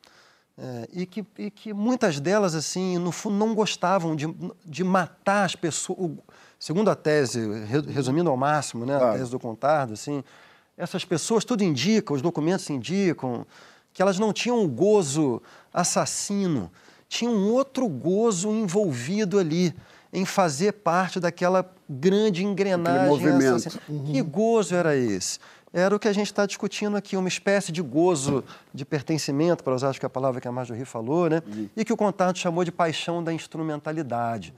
É, 0.59 0.89
e, 0.93 1.07
que, 1.07 1.25
e, 1.39 1.49
que, 1.49 1.73
muitas 1.73 2.19
delas, 2.19 2.57
assim, 2.57 2.99
no 2.99 3.13
fundo, 3.13 3.37
não 3.37 3.55
gostavam 3.55 4.17
de, 4.17 4.27
de 4.65 4.83
matar 4.83 5.45
as 5.45 5.55
pessoas. 5.55 6.11
Segundo 6.59 6.91
a 6.91 6.97
tese, 6.97 7.41
resumindo 7.89 8.31
ao 8.31 8.37
máximo, 8.37 8.85
né, 8.85 8.97
a 8.97 9.13
tese 9.13 9.31
do 9.31 9.39
Contardo, 9.39 9.93
assim, 9.93 10.25
essas 10.77 11.05
pessoas, 11.05 11.45
tudo 11.45 11.63
indica, 11.63 12.13
os 12.13 12.23
documentos 12.23 12.69
indicam, 12.69 13.47
que 13.93 14.03
elas 14.03 14.19
não 14.19 14.33
tinham 14.33 14.65
o 14.65 14.69
gozo 14.69 15.41
assassino, 15.73 16.69
tinha 17.09 17.31
um 17.31 17.53
outro 17.53 17.87
gozo 17.87 18.51
envolvido 18.51 19.39
ali 19.39 19.73
em 20.17 20.25
fazer 20.25 20.73
parte 20.73 21.21
daquela 21.21 21.71
grande 21.87 22.43
engrenagem. 22.43 23.07
movimento. 23.07 23.79
Uhum. 23.87 24.05
Que 24.07 24.23
gozo 24.23 24.75
era 24.75 24.97
esse? 24.97 25.39
Era 25.75 25.95
o 25.95 25.99
que 25.99 26.09
a 26.09 26.13
gente 26.13 26.29
está 26.29 26.47
discutindo 26.47 26.97
aqui, 26.97 27.19
uma 27.19 27.29
espécie 27.29 27.71
de 27.71 27.83
gozo 27.83 28.43
de 28.73 28.83
pertencimento, 28.87 29.63
para 29.63 29.75
usar 29.75 29.91
acho 29.91 30.01
que 30.01 30.07
a 30.07 30.11
palavra 30.11 30.41
que 30.41 30.49
a 30.49 30.53
Marjorie 30.53 30.87
falou, 30.87 31.29
né? 31.29 31.43
Uhum. 31.47 31.69
e 31.77 31.85
que 31.85 31.93
o 31.93 31.97
Contardo 31.99 32.39
chamou 32.39 32.65
de 32.65 32.73
paixão 32.73 33.23
da 33.23 33.31
instrumentalidade. 33.31 34.55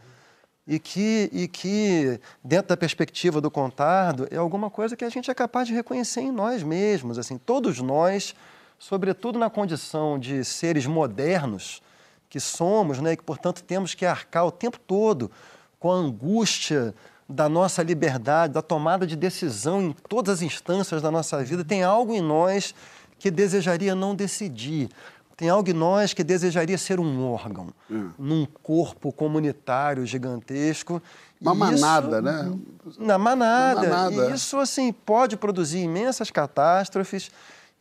E 0.64 0.78
que, 0.78 1.28
e 1.32 1.48
que, 1.48 2.20
dentro 2.44 2.68
da 2.68 2.76
perspectiva 2.76 3.40
do 3.40 3.50
Contardo, 3.50 4.28
é 4.30 4.36
alguma 4.36 4.70
coisa 4.70 4.94
que 4.94 5.04
a 5.04 5.08
gente 5.08 5.28
é 5.28 5.34
capaz 5.34 5.66
de 5.66 5.74
reconhecer 5.74 6.20
em 6.20 6.30
nós 6.30 6.62
mesmos. 6.62 7.18
Assim, 7.18 7.36
todos 7.36 7.80
nós, 7.80 8.32
sobretudo 8.78 9.40
na 9.40 9.50
condição 9.50 10.20
de 10.20 10.44
seres 10.44 10.86
modernos, 10.86 11.82
que 12.28 12.40
somos, 12.40 13.00
né, 13.00 13.12
e 13.12 13.16
que, 13.16 13.24
portanto, 13.24 13.62
temos 13.62 13.94
que 13.94 14.04
arcar 14.04 14.46
o 14.46 14.50
tempo 14.50 14.78
todo 14.78 15.30
com 15.78 15.90
a 15.90 15.94
angústia 15.94 16.94
da 17.28 17.48
nossa 17.48 17.82
liberdade, 17.82 18.54
da 18.54 18.62
tomada 18.62 19.06
de 19.06 19.14
decisão 19.14 19.82
em 19.82 19.92
todas 20.08 20.36
as 20.36 20.42
instâncias 20.42 21.02
da 21.02 21.10
nossa 21.10 21.42
vida, 21.44 21.64
tem 21.64 21.82
algo 21.82 22.14
em 22.14 22.22
nós 22.22 22.74
que 23.18 23.30
desejaria 23.30 23.94
não 23.94 24.14
decidir. 24.14 24.88
Tem 25.36 25.48
algo 25.48 25.70
em 25.70 25.74
nós 25.74 26.12
que 26.12 26.24
desejaria 26.24 26.76
ser 26.76 26.98
um 26.98 27.24
órgão, 27.30 27.68
hum. 27.88 28.10
num 28.18 28.44
corpo 28.44 29.12
comunitário 29.12 30.04
gigantesco. 30.04 31.00
Uma 31.40 31.54
manada, 31.54 32.20
né? 32.20 32.52
Na 32.98 33.18
manada. 33.18 33.82
manada. 33.82 34.30
E 34.30 34.34
isso, 34.34 34.58
assim, 34.58 34.92
pode 34.92 35.36
produzir 35.36 35.78
imensas 35.78 36.28
catástrofes 36.30 37.30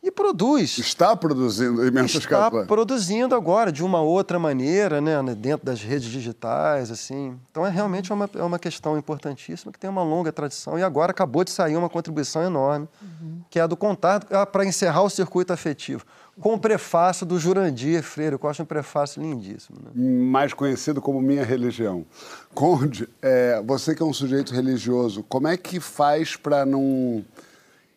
e 0.02 0.10
produz. 0.10 0.78
Está 0.78 1.16
produzindo 1.16 1.84
imensas 1.86 2.22
Está 2.22 2.28
capas. 2.28 2.66
produzindo 2.66 3.34
agora, 3.34 3.72
de 3.72 3.82
uma 3.82 4.00
outra 4.00 4.38
maneira, 4.38 5.00
né, 5.00 5.20
dentro 5.34 5.66
das 5.66 5.82
redes 5.82 6.08
digitais, 6.08 6.90
assim. 6.90 7.36
Então, 7.50 7.66
é 7.66 7.70
realmente 7.70 8.12
uma, 8.12 8.30
é 8.34 8.42
uma 8.42 8.58
questão 8.58 8.96
importantíssima, 8.96 9.72
que 9.72 9.78
tem 9.78 9.90
uma 9.90 10.02
longa 10.02 10.32
tradição. 10.32 10.78
E 10.78 10.82
agora 10.82 11.10
acabou 11.10 11.42
de 11.42 11.50
sair 11.50 11.76
uma 11.76 11.88
contribuição 11.88 12.42
enorme, 12.42 12.88
uhum. 13.02 13.40
que 13.50 13.58
é 13.58 13.62
a 13.62 13.66
do 13.66 13.76
contato, 13.76 14.32
ah, 14.32 14.46
para 14.46 14.64
encerrar 14.64 15.02
o 15.02 15.10
circuito 15.10 15.52
afetivo, 15.52 16.04
com 16.40 16.54
o 16.54 16.58
prefácio 16.58 17.26
do 17.26 17.36
Jurandir 17.36 18.02
Freire, 18.02 18.38
que 18.38 18.46
eu 18.46 18.50
acho 18.50 18.62
um 18.62 18.66
prefácio 18.66 19.20
lindíssimo. 19.20 19.78
Né? 19.82 19.90
Mais 20.30 20.54
conhecido 20.54 21.02
como 21.02 21.20
Minha 21.20 21.44
Religião. 21.44 22.06
Conde, 22.54 23.08
é, 23.20 23.60
você 23.66 23.96
que 23.96 24.02
é 24.02 24.06
um 24.06 24.12
sujeito 24.12 24.54
religioso, 24.54 25.24
como 25.24 25.48
é 25.48 25.56
que 25.56 25.80
faz 25.80 26.36
para 26.36 26.64
não 26.64 27.24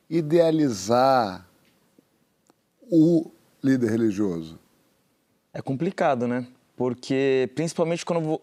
idealizar 0.10 1.46
o 2.92 3.32
líder 3.64 3.90
religioso? 3.90 4.60
É 5.54 5.62
complicado, 5.62 6.28
né? 6.28 6.46
Porque, 6.76 7.50
principalmente 7.56 8.06
quando, 8.06 8.42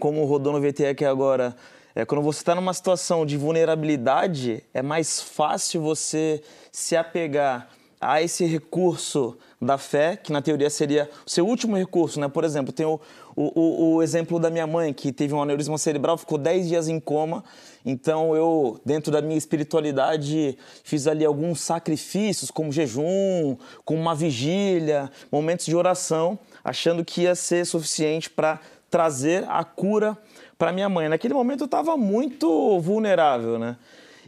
como 0.00 0.24
rodou 0.24 0.52
no 0.52 0.60
VTE 0.60 0.86
aqui 0.86 1.04
agora, 1.04 1.56
é, 1.94 2.04
quando 2.04 2.22
você 2.22 2.40
está 2.40 2.54
numa 2.54 2.74
situação 2.74 3.24
de 3.24 3.36
vulnerabilidade, 3.36 4.64
é 4.74 4.82
mais 4.82 5.20
fácil 5.20 5.80
você 5.80 6.42
se 6.72 6.96
apegar 6.96 7.68
a 8.00 8.20
esse 8.20 8.44
recurso 8.44 9.36
da 9.60 9.78
fé, 9.78 10.16
que 10.16 10.32
na 10.32 10.42
teoria 10.42 10.68
seria 10.68 11.08
o 11.26 11.30
seu 11.30 11.46
último 11.46 11.76
recurso, 11.76 12.20
né? 12.20 12.28
Por 12.28 12.44
exemplo, 12.44 12.72
tem 12.72 12.84
o, 12.84 13.00
o, 13.34 13.94
o, 13.94 14.02
exemplo 14.02 14.38
da 14.38 14.50
minha 14.50 14.66
mãe, 14.66 14.92
que 14.92 15.12
teve 15.12 15.32
um 15.32 15.40
aneurisma 15.40 15.78
cerebral, 15.78 16.18
ficou 16.18 16.36
10 16.36 16.68
dias 16.68 16.88
em 16.88 17.00
coma. 17.00 17.42
Então 17.84 18.34
eu, 18.34 18.80
dentro 18.84 19.12
da 19.12 19.20
minha 19.20 19.36
espiritualidade, 19.36 20.56
fiz 20.82 21.06
ali 21.06 21.24
alguns 21.24 21.60
sacrifícios, 21.60 22.50
como 22.50 22.72
jejum, 22.72 23.56
como 23.84 24.00
uma 24.00 24.14
vigília, 24.14 25.10
momentos 25.30 25.66
de 25.66 25.76
oração, 25.76 26.38
achando 26.64 27.04
que 27.04 27.22
ia 27.22 27.34
ser 27.34 27.66
suficiente 27.66 28.30
para 28.30 28.58
trazer 28.90 29.44
a 29.48 29.62
cura 29.64 30.16
para 30.56 30.72
minha 30.72 30.88
mãe. 30.88 31.08
Naquele 31.08 31.34
momento 31.34 31.62
eu 31.62 31.66
estava 31.66 31.96
muito 31.96 32.78
vulnerável, 32.80 33.58
né? 33.58 33.76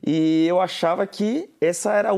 E 0.05 0.47
eu 0.47 0.61
achava 0.61 1.07
que 1.07 1.51
essa 1.61 1.93
era 1.93 2.13
o 2.13 2.17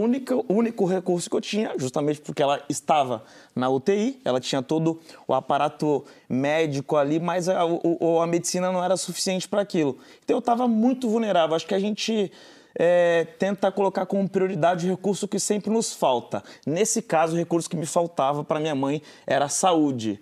único 0.49 0.85
recurso 0.87 1.29
que 1.29 1.37
eu 1.37 1.41
tinha, 1.41 1.75
justamente 1.79 2.21
porque 2.21 2.43
ela 2.43 2.63
estava 2.69 3.25
na 3.55 3.69
UTI, 3.69 4.21
ela 4.25 4.41
tinha 4.41 4.63
todo 4.63 5.01
o 5.27 5.35
aparato 5.35 6.05
médico 6.29 6.97
ali, 6.97 7.21
mas 7.21 7.49
a, 7.49 7.63
a, 7.63 8.23
a 8.23 8.27
medicina 8.27 8.73
não 8.73 8.83
era 8.83 8.97
suficiente 8.97 9.49
para 9.49 9.63
aquilo. 9.63 9.99
Então 10.25 10.37
eu 10.37 10.41
estava 10.41 10.67
muito 10.67 11.09
vulnerável. 11.09 11.55
Acho 11.55 11.67
que 11.67 11.75
a 11.75 11.81
gente 11.81 12.33
é, 12.75 13.27
tenta 13.39 13.71
colocar 13.73 14.07
como 14.07 14.29
prioridade 14.29 14.87
o 14.87 14.91
recurso 14.91 15.27
que 15.27 15.39
sempre 15.39 15.71
nos 15.71 15.93
falta. 15.93 16.43
Nesse 16.67 17.03
caso, 17.03 17.35
o 17.35 17.39
recurso 17.39 17.69
que 17.69 17.77
me 17.77 17.87
faltava 17.87 18.45
para 18.45 18.61
minha 18.61 18.75
mãe 18.75 19.03
era 19.27 19.47
a 19.47 19.49
saúde. 19.49 20.21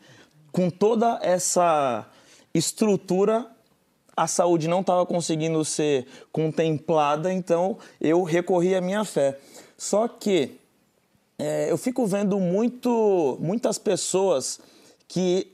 Com 0.51 0.71
toda 0.71 1.19
essa 1.23 2.07
estrutura 2.55 3.47
a 4.17 4.27
saúde 4.27 4.67
não 4.67 4.81
estava 4.81 5.05
conseguindo 5.05 5.63
ser 5.65 6.07
contemplada, 6.33 7.33
então 7.33 7.77
eu 8.01 8.23
recorri 8.23 8.75
à 8.75 8.81
minha 8.81 9.05
fé. 9.05 9.39
Só 9.77 10.09
que 10.09 10.59
é, 11.39 11.71
eu 11.71 11.77
fico 11.77 12.07
vendo 12.07 12.41
muito, 12.41 13.37
muitas 13.41 13.77
pessoas 13.77 14.59
que 15.07 15.53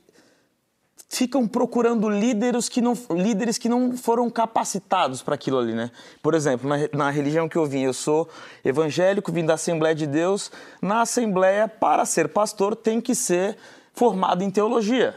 ficam 1.09 1.47
procurando 1.47 2.09
líderes 2.09 2.69
que 2.69 2.81
não, 2.81 2.97
líderes 3.11 3.57
que 3.57 3.67
não 3.67 3.95
foram 3.95 4.29
capacitados 4.29 5.21
para 5.21 5.35
aquilo 5.35 5.59
ali, 5.59 5.73
né? 5.73 5.91
Por 6.23 6.33
exemplo, 6.33 6.67
na, 6.67 6.77
na, 6.91 7.09
religião 7.11 7.47
que 7.49 7.57
eu 7.57 7.65
vim, 7.65 7.81
eu 7.81 7.93
sou 7.93 8.27
evangélico, 8.63 9.31
vim 9.31 9.45
da 9.45 9.53
Assembleia 9.53 9.93
de 9.93 10.07
Deus. 10.07 10.49
Na 10.81 11.01
Assembleia, 11.01 11.67
para 11.67 12.05
ser 12.05 12.29
pastor, 12.29 12.75
tem 12.75 12.99
que 12.99 13.13
ser 13.13 13.57
formado 13.93 14.41
em 14.41 14.49
teologia 14.49 15.13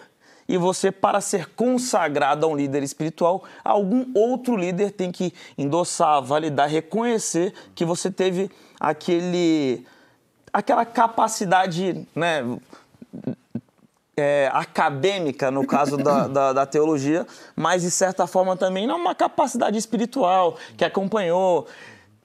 e 0.48 0.56
você, 0.56 0.92
para 0.92 1.20
ser 1.20 1.50
consagrado 1.50 2.46
a 2.46 2.48
um 2.48 2.56
líder 2.56 2.82
espiritual, 2.82 3.44
algum 3.64 4.06
outro 4.14 4.56
líder 4.56 4.92
tem 4.92 5.10
que 5.10 5.32
endossar, 5.58 6.22
validar, 6.22 6.68
reconhecer 6.68 7.52
que 7.74 7.84
você 7.84 8.10
teve 8.10 8.50
aquele, 8.78 9.84
aquela 10.52 10.84
capacidade, 10.84 12.06
né? 12.14 12.58
É, 14.18 14.50
acadêmica, 14.54 15.50
no 15.50 15.66
caso 15.66 15.98
da, 15.98 16.24
da, 16.28 16.52
da, 16.54 16.64
teologia, 16.64 17.26
mas 17.54 17.82
de 17.82 17.90
certa 17.90 18.26
forma 18.26 18.56
também 18.56 18.86
não 18.86 18.96
uma 18.96 19.14
capacidade 19.14 19.76
espiritual 19.76 20.56
que 20.74 20.86
acompanhou 20.86 21.66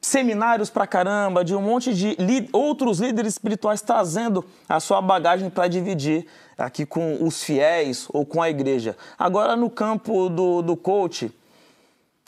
seminários 0.01 0.69
pra 0.69 0.87
caramba, 0.87 1.43
de 1.43 1.53
um 1.53 1.61
monte 1.61 1.93
de 1.93 2.17
outros 2.53 2.99
líderes 2.99 3.33
espirituais 3.33 3.81
trazendo 3.81 4.43
a 4.67 4.79
sua 4.79 5.01
bagagem 5.01 5.49
para 5.49 5.67
dividir 5.67 6.25
aqui 6.65 6.85
com 6.85 7.23
os 7.23 7.43
fiéis 7.43 8.07
ou 8.09 8.25
com 8.25 8.41
a 8.41 8.49
igreja. 8.49 8.95
Agora, 9.17 9.55
no 9.55 9.69
campo 9.69 10.29
do, 10.29 10.61
do 10.61 10.75
coach, 10.75 11.31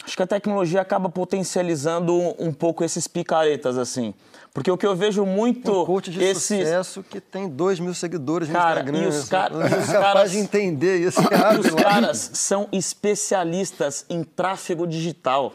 acho 0.04 0.16
que 0.16 0.24
a 0.24 0.28
tecnologia 0.28 0.82
acaba 0.82 1.10
potencializando 1.10 2.14
um 2.40 2.52
pouco 2.52 2.84
esses 2.84 3.08
picaretas, 3.08 3.78
assim. 3.78 4.14
Porque 4.54 4.70
o 4.70 4.78
que 4.78 4.86
eu 4.86 4.96
vejo 4.96 5.26
muito. 5.26 5.82
Um 5.82 5.86
coach 5.86 6.12
de 6.12 6.24
esses... 6.24 6.44
sucesso 6.44 7.04
que 7.04 7.20
tem 7.20 7.50
2 7.50 7.80
mil 7.80 7.94
seguidores 7.94 8.48
no 8.48 8.54
Cara, 8.54 8.82
Instagram. 8.82 9.04
e 9.04 9.08
os, 9.08 9.28
car... 9.28 9.52
e 9.52 9.80
os 9.80 9.88
caras. 9.88 10.32
de 10.32 10.38
entender 10.38 10.98
isso. 10.98 11.20
E 11.56 11.60
os 11.60 11.74
caras 11.74 12.32
são 12.34 12.68
especialistas 12.72 14.06
em 14.10 14.24
tráfego 14.24 14.86
digital. 14.86 15.54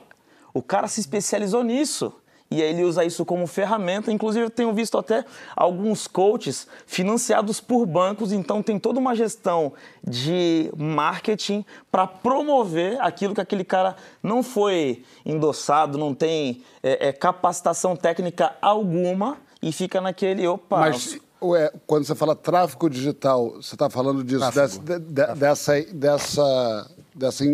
O 0.53 0.61
cara 0.61 0.89
se 0.89 0.99
especializou 1.01 1.63
nisso. 1.63 2.13
E 2.51 2.63
aí 2.63 2.71
ele 2.71 2.83
usa 2.85 3.05
isso 3.05 3.25
como 3.27 3.47
ferramenta. 3.47 4.11
Inclusive, 4.11 4.47
eu 4.47 4.51
tenho 4.51 4.73
visto 4.73 4.97
até 4.97 5.23
alguns 5.55 6.07
coaches 6.07 6.67
financiados 6.87 7.61
por 7.61 7.85
bancos, 7.85 8.33
então 8.33 8.63
tem 8.63 8.79
toda 8.79 8.99
uma 8.99 9.15
gestão 9.15 9.73
de 10.03 10.71
marketing 10.77 11.63
para 11.91 12.07
promover 12.07 12.99
aquilo 13.01 13.35
que 13.35 13.41
aquele 13.41 13.65
cara 13.65 13.97
não 14.23 14.43
foi 14.43 15.03
endossado, 15.27 15.99
não 15.99 16.15
tem 16.15 16.63
é, 16.83 17.09
é, 17.09 17.13
capacitação 17.13 17.95
técnica 17.95 18.55
alguma 18.63 19.37
e 19.61 19.71
fica 19.71 20.01
naquele, 20.01 20.47
opa. 20.49 20.79
Mas 20.79 21.19
ué, 21.43 21.71
quando 21.87 22.05
você 22.07 22.15
fala 22.15 22.35
tráfico 22.35 22.89
digital, 22.89 23.51
você 23.57 23.75
está 23.75 23.91
falando 23.91 24.25
disso, 24.25 24.51
dessa, 24.51 24.79
de- 24.81 24.99
de- 24.99 25.35
dessa, 25.35 25.83
dessa, 25.93 26.91
dessa 27.15 27.45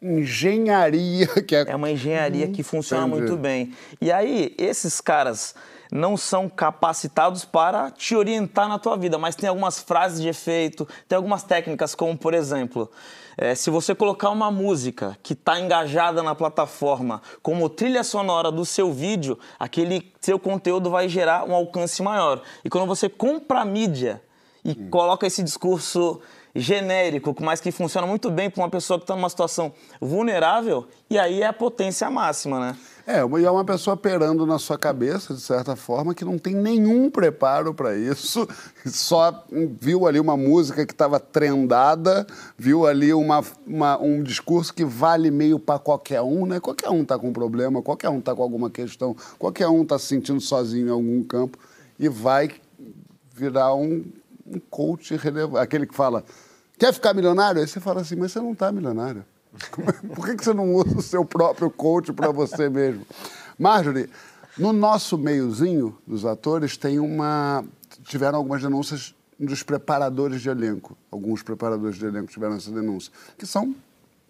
engenharia 0.00 1.26
que 1.42 1.56
é. 1.56 1.64
É 1.68 1.76
uma 1.76 1.90
engenharia 1.90 2.48
que 2.48 2.62
funciona 2.62 3.06
Entendi. 3.06 3.22
muito 3.22 3.36
bem. 3.36 3.74
E 4.00 4.12
aí, 4.12 4.54
esses 4.58 5.00
caras 5.00 5.54
não 5.92 6.16
são 6.16 6.48
capacitados 6.48 7.44
para 7.44 7.90
te 7.90 8.16
orientar 8.16 8.68
na 8.68 8.78
tua 8.78 8.96
vida, 8.96 9.16
mas 9.16 9.36
tem 9.36 9.48
algumas 9.48 9.78
frases 9.78 10.20
de 10.20 10.28
efeito, 10.28 10.88
tem 11.08 11.16
algumas 11.16 11.44
técnicas, 11.44 11.94
como 11.94 12.18
por 12.18 12.34
exemplo, 12.34 12.90
eh, 13.36 13.54
se 13.54 13.70
você 13.70 13.94
colocar 13.94 14.30
uma 14.30 14.50
música 14.50 15.16
que 15.22 15.34
está 15.34 15.60
engajada 15.60 16.22
na 16.22 16.34
plataforma 16.34 17.22
como 17.42 17.68
trilha 17.68 18.02
sonora 18.02 18.50
do 18.50 18.64
seu 18.64 18.92
vídeo, 18.92 19.38
aquele 19.58 20.12
seu 20.20 20.38
conteúdo 20.38 20.90
vai 20.90 21.08
gerar 21.08 21.44
um 21.44 21.54
alcance 21.54 22.02
maior. 22.02 22.42
E 22.64 22.70
quando 22.70 22.86
você 22.86 23.08
compra 23.08 23.60
a 23.60 23.64
mídia 23.64 24.20
e 24.64 24.74
coloca 24.74 25.26
esse 25.26 25.42
discurso 25.42 26.20
genérico, 26.56 27.34
mas 27.40 27.60
que 27.60 27.72
funciona 27.72 28.06
muito 28.06 28.30
bem 28.30 28.48
para 28.48 28.62
uma 28.62 28.70
pessoa 28.70 28.98
que 28.98 29.02
está 29.02 29.16
numa 29.16 29.28
situação 29.28 29.72
vulnerável, 30.00 30.86
e 31.10 31.18
aí 31.18 31.42
é 31.42 31.46
a 31.46 31.52
potência 31.52 32.08
máxima, 32.08 32.60
né? 32.60 32.76
É, 33.06 33.18
e 33.18 33.44
é 33.44 33.50
uma 33.50 33.64
pessoa 33.64 33.96
perando 33.96 34.46
na 34.46 34.58
sua 34.58 34.78
cabeça, 34.78 35.34
de 35.34 35.40
certa 35.40 35.76
forma, 35.76 36.14
que 36.14 36.24
não 36.24 36.38
tem 36.38 36.54
nenhum 36.54 37.10
preparo 37.10 37.74
para 37.74 37.94
isso, 37.96 38.48
só 38.86 39.44
viu 39.80 40.06
ali 40.06 40.18
uma 40.20 40.36
música 40.36 40.86
que 40.86 40.92
estava 40.92 41.18
trendada, 41.20 42.24
viu 42.56 42.86
ali 42.86 43.12
uma, 43.12 43.42
uma- 43.66 43.98
um 44.00 44.22
discurso 44.22 44.72
que 44.72 44.84
vale 44.84 45.30
meio 45.30 45.58
para 45.58 45.78
qualquer 45.78 46.22
um, 46.22 46.46
né? 46.46 46.60
Qualquer 46.60 46.88
um 46.88 47.02
está 47.02 47.18
com 47.18 47.32
problema, 47.32 47.82
qualquer 47.82 48.08
um 48.08 48.20
está 48.20 48.34
com 48.34 48.42
alguma 48.42 48.70
questão, 48.70 49.14
qualquer 49.38 49.68
um 49.68 49.82
está 49.82 49.98
se 49.98 50.06
sentindo 50.06 50.40
sozinho 50.40 50.86
em 50.86 50.90
algum 50.92 51.22
campo 51.24 51.58
e 51.98 52.08
vai 52.08 52.48
virar 53.34 53.74
um, 53.74 54.04
um 54.46 54.58
coach 54.58 55.16
relevante. 55.16 55.62
Aquele 55.62 55.86
que 55.86 55.94
fala, 55.94 56.24
quer 56.78 56.92
ficar 56.92 57.14
milionário? 57.14 57.60
Aí 57.60 57.68
você 57.68 57.80
fala 57.80 58.00
assim, 58.00 58.16
mas 58.16 58.32
você 58.32 58.40
não 58.40 58.52
está 58.52 58.70
milionário. 58.70 59.24
Por 60.14 60.26
que, 60.26 60.36
que 60.36 60.44
você 60.44 60.52
não 60.52 60.74
usa 60.74 60.98
o 60.98 61.02
seu 61.02 61.24
próprio 61.24 61.70
coach 61.70 62.12
para 62.12 62.30
você 62.30 62.68
mesmo? 62.68 63.06
Marjorie, 63.58 64.10
no 64.58 64.72
nosso 64.72 65.16
meiozinho 65.16 65.96
dos 66.06 66.24
atores 66.24 66.76
tem 66.76 66.98
uma. 66.98 67.64
tiveram 68.04 68.38
algumas 68.38 68.62
denúncias 68.62 69.14
dos 69.38 69.62
preparadores 69.62 70.40
de 70.40 70.48
elenco. 70.48 70.96
Alguns 71.10 71.42
preparadores 71.42 71.96
de 71.96 72.06
elenco 72.06 72.30
tiveram 72.30 72.56
essa 72.56 72.70
denúncia, 72.70 73.12
que 73.36 73.46
são 73.46 73.74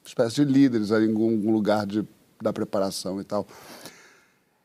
espécies 0.05 0.35
de 0.35 0.45
líderes 0.45 0.91
em 0.91 1.11
algum 1.11 1.53
lugar 1.53 1.87
de, 1.87 2.07
da 2.41 2.53
preparação 2.53 3.21
e 3.21 3.25
tal. 3.25 3.47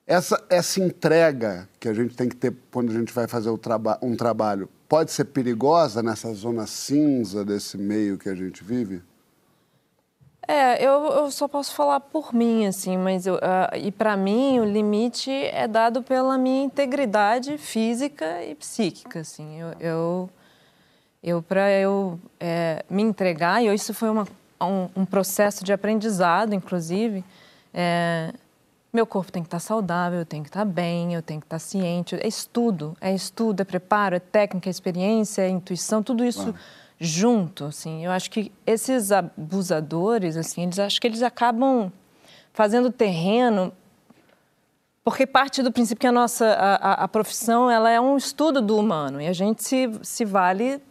Essa, 0.10 0.44
essa 0.50 0.82
entrega 0.82 1.70
que 1.80 1.88
a 1.88 1.94
gente 1.94 2.16
tem 2.16 2.28
que 2.28 2.36
ter 2.36 2.52
quando 2.72 2.90
a 2.90 2.94
gente 2.94 3.14
vai 3.14 3.28
fazer 3.28 3.56
traba 3.60 4.00
um 4.02 4.16
trabalho 4.16 4.68
pode 4.88 5.12
ser 5.12 5.26
perigosa 5.26 6.02
nessa 6.02 6.34
zona 6.34 6.66
cinza 6.66 7.46
desse 7.46 7.78
meio 7.78 8.18
que 8.18 8.28
a 8.28 8.34
gente 8.34 8.64
vive? 8.64 9.04
É, 10.48 10.84
eu, 10.84 11.06
eu 11.12 11.30
só 11.30 11.48
posso 11.48 11.76
falar 11.76 12.00
por 12.00 12.34
mim, 12.34 12.66
assim, 12.66 12.98
mas 12.98 13.28
eu, 13.28 13.38
ah, 13.40 13.70
e 13.78 13.92
para 13.92 14.18
mim 14.18 14.60
o 14.60 14.66
limite 14.66 15.30
é 15.30 15.68
dado 15.68 16.02
pela 16.02 16.40
minha 16.40 16.64
integridade 16.64 17.56
física 17.60 18.44
e 18.44 18.56
psíquica, 18.56 19.20
assim. 19.20 19.62
Eu, 19.62 19.74
eu, 19.80 20.30
eu 21.22 21.42
para 21.44 21.70
eu 21.70 22.20
é, 22.40 22.84
me 22.90 23.04
entregar, 23.04 23.64
e 23.64 23.72
isso 23.72 23.94
foi 23.94 24.10
uma, 24.10 24.28
um, 24.60 24.90
um 25.02 25.06
processo 25.06 25.64
de 25.64 25.72
aprendizado, 25.72 26.56
inclusive, 26.56 27.24
é, 27.72 28.34
meu 28.92 29.06
corpo 29.06 29.32
tem 29.32 29.44
que 29.44 29.48
estar 29.48 29.60
saudável, 29.60 30.20
eu 30.20 30.26
tenho 30.26 30.44
que 30.44 30.50
estar 30.50 30.66
bem, 30.66 31.14
eu 31.14 31.22
tenho 31.22 31.40
que 31.40 31.46
estar 31.46 31.60
ciente. 31.60 32.16
É 32.16 32.28
estudo, 32.28 32.98
é 33.00 33.14
estudo, 33.14 33.62
é 33.62 33.64
preparo, 33.64 34.16
é 34.16 34.20
técnica, 34.20 34.70
é 34.70 34.72
experiência, 34.72 35.44
é 35.44 35.50
intuição, 35.50 36.02
tudo 36.02 36.26
isso 36.26 36.54
junto, 37.00 37.66
assim. 37.66 38.04
Eu 38.04 38.12
acho 38.12 38.30
que 38.32 38.52
esses 38.66 39.12
abusadores, 39.12 40.36
assim, 40.36 40.64
eles 40.64 40.80
acho 40.80 41.00
que 41.00 41.08
eles 41.08 41.22
acabam 41.22 41.92
fazendo 42.52 42.92
terreno 42.92 43.72
porque 45.04 45.26
parte 45.26 45.64
do 45.64 45.72
princípio 45.72 46.02
que 46.02 46.08
a 46.08 46.12
nossa 46.12 46.46
a, 46.54 46.76
a- 46.76 47.04
a 47.06 47.08
profissão 47.08 47.70
ela 47.72 47.90
é 47.90 48.00
um 48.00 48.18
estudo 48.18 48.62
do 48.62 48.78
humano 48.78 49.22
e 49.22 49.28
a 49.28 49.34
gente 49.34 49.64
se, 49.64 49.90
se 50.04 50.26
vale 50.26 50.82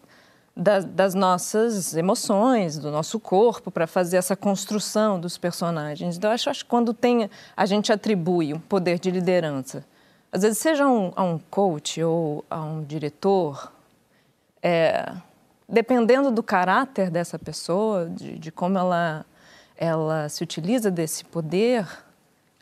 da- 0.58 0.80
das 0.80 1.14
nossas 1.14 1.94
emoções, 1.94 2.78
do 2.78 2.90
nosso 2.90 3.20
corpo 3.20 3.70
para 3.70 3.86
fazer 3.86 4.16
essa 4.16 4.34
construção 4.34 5.20
dos 5.20 5.38
personagens. 5.38 6.16
Então, 6.16 6.32
acho, 6.32 6.50
acho 6.50 6.64
que 6.64 6.70
quando 6.70 6.92
tem, 6.92 7.30
a 7.56 7.64
gente 7.64 7.92
atribui 7.92 8.52
um 8.52 8.58
poder 8.58 8.98
de 8.98 9.08
liderança, 9.08 9.84
às 10.32 10.42
vezes 10.42 10.58
seja 10.58 10.86
um, 10.86 11.12
a 11.14 11.22
um 11.22 11.38
coach 11.38 12.02
ou 12.02 12.44
a 12.50 12.60
um 12.60 12.82
diretor, 12.82 13.72
é, 14.60 15.12
dependendo 15.68 16.32
do 16.32 16.42
caráter 16.42 17.08
dessa 17.08 17.38
pessoa, 17.38 18.06
de, 18.06 18.36
de 18.38 18.50
como 18.50 18.76
ela, 18.76 19.24
ela 19.76 20.28
se 20.28 20.42
utiliza 20.42 20.90
desse 20.90 21.24
poder, 21.24 21.86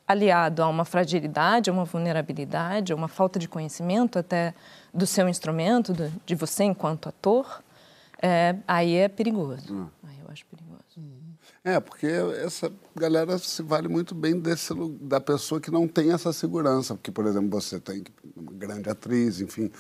aliado 0.07 0.63
a 0.63 0.69
uma 0.69 0.85
fragilidade, 0.85 1.71
a 1.71 1.73
uma 1.73 1.85
vulnerabilidade, 1.85 2.93
a 2.93 2.95
uma 2.97 3.09
falta 3.09 3.39
de 3.39 3.49
conhecimento 3.49 4.19
até 4.19 4.55
do 4.95 5.07
seu 5.07 5.29
instrumento, 5.29 5.93
de 6.25 6.35
você 6.35 6.63
enquanto 6.63 7.09
ator, 7.09 7.63
é, 8.21 8.57
aí 8.67 8.95
é 8.95 9.09
perigoso. 9.09 9.91
Aí 10.03 10.19
eu 10.21 10.31
acho 10.31 10.45
perigoso. 10.47 10.67
É, 11.67 11.81
porque 11.81 12.07
essa 12.07 12.73
galera 12.95 13.37
se 13.39 13.61
vale 13.61 13.89
muito 13.89 14.15
bem 14.15 14.39
desse, 14.39 14.73
da 15.01 15.21
pessoa 15.21 15.61
que 15.61 15.69
não 15.69 15.89
tem 15.89 16.13
essa 16.13 16.33
segurança. 16.33 16.95
Porque, 16.95 17.11
por 17.11 17.27
exemplo, 17.27 17.51
você 17.51 17.81
tem 17.81 18.05
uma 18.37 18.53
grande 18.53 18.89
atriz, 18.89 19.41
enfim, 19.41 19.73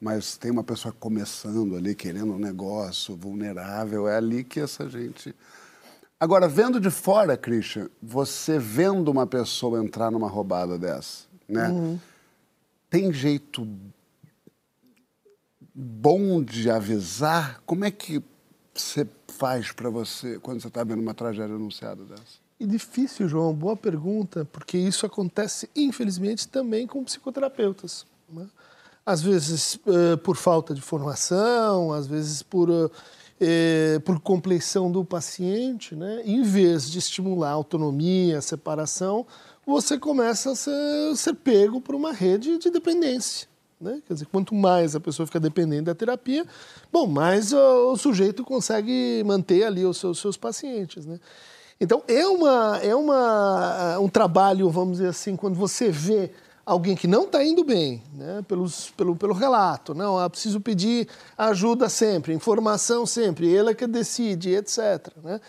mas 0.00 0.36
tem 0.36 0.52
uma 0.52 0.62
pessoa 0.62 0.94
começando 0.98 1.74
ali, 1.74 1.96
querendo 1.96 2.32
um 2.32 2.38
negócio, 2.38 3.16
vulnerável, 3.16 4.06
é 4.06 4.16
ali 4.16 4.44
que 4.44 4.60
essa 4.60 4.88
gente. 4.88 5.34
Agora, 6.20 6.46
vendo 6.46 6.78
de 6.78 6.90
fora, 6.90 7.36
Christian, 7.36 7.90
você 8.00 8.56
vendo 8.56 9.10
uma 9.10 9.26
pessoa 9.26 9.82
entrar 9.82 10.12
numa 10.12 10.28
roubada 10.28 10.78
dessa, 10.78 11.26
né? 11.48 11.68
Uhum. 11.68 11.98
Tem 12.88 13.12
jeito 13.12 13.66
bom 15.74 16.42
de 16.42 16.70
avisar? 16.70 17.62
Como 17.64 17.84
é 17.84 17.90
que 17.90 18.22
você 18.74 19.06
faz 19.28 19.72
para 19.72 19.90
você 19.90 20.38
quando 20.38 20.60
você 20.60 20.68
está 20.68 20.84
vendo 20.84 21.00
uma 21.00 21.14
tragédia 21.14 21.54
anunciada 21.54 22.04
dessa? 22.04 22.42
E 22.58 22.66
difícil, 22.66 23.28
João, 23.28 23.52
boa 23.52 23.76
pergunta, 23.76 24.44
porque 24.52 24.78
isso 24.78 25.04
acontece, 25.04 25.68
infelizmente, 25.74 26.46
também 26.46 26.86
com 26.86 27.02
psicoterapeutas. 27.02 28.06
né? 28.28 28.46
Às 29.04 29.20
vezes 29.20 29.80
eh, 29.84 30.16
por 30.16 30.36
falta 30.36 30.72
de 30.72 30.80
formação, 30.80 31.92
às 31.92 32.06
vezes 32.06 32.40
por, 32.40 32.70
eh, 32.70 32.88
eh, 33.40 33.98
por 34.04 34.20
compleição 34.20 34.92
do 34.92 35.04
paciente, 35.04 35.96
né? 35.96 36.22
em 36.24 36.44
vez 36.44 36.88
de 36.88 37.00
estimular 37.00 37.48
a 37.48 37.54
autonomia, 37.54 38.38
a 38.38 38.42
separação, 38.42 39.26
você 39.66 39.98
começa 39.98 40.52
a 40.52 40.54
ser, 40.54 41.16
ser 41.16 41.34
pego 41.34 41.80
por 41.80 41.96
uma 41.96 42.12
rede 42.12 42.58
de 42.58 42.70
dependência. 42.70 43.48
Né? 43.82 44.00
Quer 44.06 44.14
dizer, 44.14 44.26
quanto 44.26 44.54
mais 44.54 44.94
a 44.94 45.00
pessoa 45.00 45.26
fica 45.26 45.40
dependente 45.40 45.82
da 45.82 45.94
terapia, 45.94 46.46
bom, 46.92 47.06
mais 47.06 47.52
ó, 47.52 47.92
o 47.92 47.96
sujeito 47.96 48.44
consegue 48.44 49.22
manter 49.26 49.64
ali 49.64 49.84
os 49.84 49.98
seus, 49.98 50.20
seus 50.20 50.36
pacientes. 50.36 51.04
Né? 51.04 51.18
Então, 51.80 52.02
é, 52.06 52.24
uma, 52.26 52.78
é 52.78 52.94
uma, 52.94 53.98
um 53.98 54.08
trabalho, 54.08 54.70
vamos 54.70 54.98
dizer 54.98 55.08
assim, 55.08 55.34
quando 55.34 55.56
você 55.56 55.90
vê 55.90 56.30
alguém 56.64 56.94
que 56.94 57.08
não 57.08 57.24
está 57.24 57.44
indo 57.44 57.64
bem, 57.64 58.02
né? 58.14 58.44
Pelos, 58.46 58.90
pelo, 58.90 59.16
pelo 59.16 59.34
relato, 59.34 59.94
não, 59.94 60.16
ah, 60.16 60.30
preciso 60.30 60.60
pedir 60.60 61.08
ajuda 61.36 61.88
sempre, 61.88 62.32
informação 62.32 63.04
sempre, 63.04 63.48
ele 63.48 63.70
é 63.70 63.74
que 63.74 63.86
decide, 63.86 64.54
etc. 64.54 65.08
Né? 65.24 65.40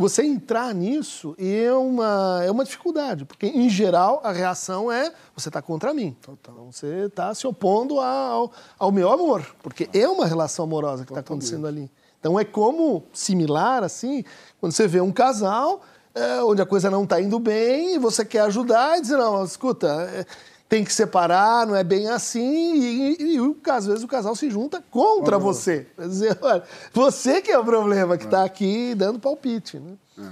Você 0.00 0.24
entrar 0.24 0.74
nisso 0.74 1.36
é 1.38 1.70
uma, 1.74 2.40
é 2.42 2.50
uma 2.50 2.64
dificuldade, 2.64 3.26
porque, 3.26 3.48
em 3.48 3.68
geral, 3.68 4.22
a 4.24 4.32
reação 4.32 4.90
é 4.90 5.12
você 5.36 5.50
está 5.50 5.60
contra 5.60 5.92
mim. 5.92 6.16
Então, 6.18 6.38
você 6.72 7.04
está 7.04 7.34
se 7.34 7.46
opondo 7.46 8.00
ao, 8.00 8.50
ao 8.78 8.90
meu 8.90 9.12
amor, 9.12 9.44
porque 9.62 9.90
é 9.92 10.08
uma 10.08 10.24
relação 10.24 10.64
amorosa 10.64 11.04
que 11.04 11.10
está 11.10 11.20
acontecendo 11.20 11.66
ali. 11.66 11.90
Então, 12.18 12.40
é 12.40 12.46
como 12.46 13.04
similar, 13.12 13.84
assim, 13.84 14.24
quando 14.58 14.72
você 14.72 14.88
vê 14.88 15.02
um 15.02 15.12
casal 15.12 15.82
é, 16.14 16.42
onde 16.44 16.62
a 16.62 16.66
coisa 16.66 16.90
não 16.90 17.04
está 17.04 17.20
indo 17.20 17.38
bem 17.38 17.96
e 17.96 17.98
você 17.98 18.24
quer 18.24 18.40
ajudar 18.40 18.96
e 18.96 19.02
dizer, 19.02 19.18
não, 19.18 19.44
escuta, 19.44 19.86
é, 20.14 20.24
tem 20.70 20.84
que 20.84 20.94
separar, 20.94 21.66
não 21.66 21.74
é 21.74 21.82
bem 21.82 22.08
assim, 22.08 22.74
e, 22.76 23.16
e, 23.18 23.36
e 23.36 23.70
às 23.70 23.86
vezes 23.86 24.04
o 24.04 24.08
casal 24.08 24.36
se 24.36 24.48
junta 24.48 24.80
contra 24.88 25.36
uhum. 25.36 25.42
você. 25.42 25.88
Quer 25.96 26.08
dizer, 26.08 26.38
olha, 26.40 26.62
você 26.94 27.42
que 27.42 27.50
é 27.50 27.58
o 27.58 27.64
problema 27.64 28.16
que 28.16 28.24
está 28.24 28.42
é. 28.42 28.44
aqui 28.44 28.94
dando 28.94 29.18
palpite. 29.18 29.80
Né? 29.80 29.94
É. 30.16 30.28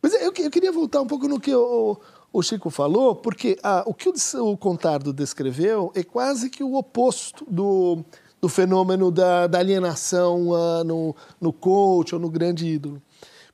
Mas 0.00 0.14
eu, 0.14 0.32
eu, 0.32 0.50
queria 0.50 0.70
voltar 0.70 1.00
um 1.00 1.08
pouco 1.08 1.26
no 1.26 1.40
que 1.40 1.52
o, 1.52 1.98
o 2.32 2.40
Chico 2.40 2.70
falou, 2.70 3.16
porque 3.16 3.58
ah, 3.64 3.82
o 3.84 3.92
que 3.92 4.08
o, 4.08 4.14
o 4.44 4.56
Contardo 4.56 5.12
descreveu 5.12 5.90
é 5.96 6.04
quase 6.04 6.50
que 6.50 6.62
o 6.62 6.76
oposto 6.76 7.44
do, 7.50 8.04
do 8.40 8.48
fenômeno 8.48 9.10
da, 9.10 9.48
da 9.48 9.58
alienação 9.58 10.54
ah, 10.54 10.84
no, 10.84 11.16
no 11.40 11.52
coach 11.52 12.14
ou 12.14 12.20
no 12.20 12.30
grande 12.30 12.64
ídolo. 12.64 13.02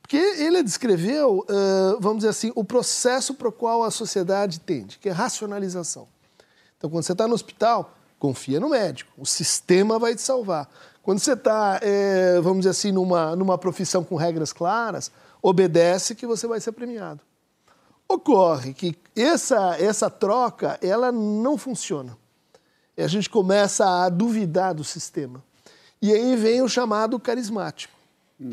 Porque 0.02 0.18
ele 0.18 0.62
descreveu, 0.62 1.46
uh, 1.48 1.98
vamos 1.98 2.18
dizer 2.18 2.28
assim, 2.28 2.52
o 2.54 2.62
processo 2.62 3.34
para 3.34 3.48
o 3.48 3.52
qual 3.52 3.82
a 3.82 3.90
sociedade 3.90 4.60
tende, 4.60 4.98
que 4.98 5.08
é 5.08 5.12
racionalização. 5.12 6.06
Então, 6.76 6.90
quando 6.90 7.04
você 7.04 7.12
está 7.12 7.26
no 7.26 7.34
hospital, 7.34 7.94
confia 8.18 8.60
no 8.60 8.68
médico, 8.68 9.12
o 9.16 9.26
sistema 9.26 9.98
vai 9.98 10.14
te 10.14 10.22
salvar. 10.22 10.68
Quando 11.02 11.18
você 11.18 11.32
está, 11.32 11.78
é, 11.82 12.40
vamos 12.40 12.58
dizer 12.58 12.70
assim, 12.70 12.92
numa, 12.92 13.36
numa 13.36 13.56
profissão 13.56 14.02
com 14.02 14.16
regras 14.16 14.52
claras, 14.52 15.10
obedece 15.40 16.14
que 16.14 16.26
você 16.26 16.46
vai 16.46 16.60
ser 16.60 16.72
premiado. 16.72 17.20
Ocorre 18.08 18.72
que 18.72 18.96
essa, 19.14 19.76
essa 19.80 20.10
troca, 20.10 20.78
ela 20.82 21.10
não 21.10 21.56
funciona. 21.56 22.16
E 22.96 23.02
a 23.02 23.08
gente 23.08 23.28
começa 23.28 24.04
a 24.04 24.08
duvidar 24.08 24.74
do 24.74 24.84
sistema. 24.84 25.42
E 26.00 26.12
aí 26.12 26.36
vem 26.36 26.62
o 26.62 26.68
chamado 26.68 27.18
carismático 27.18 27.96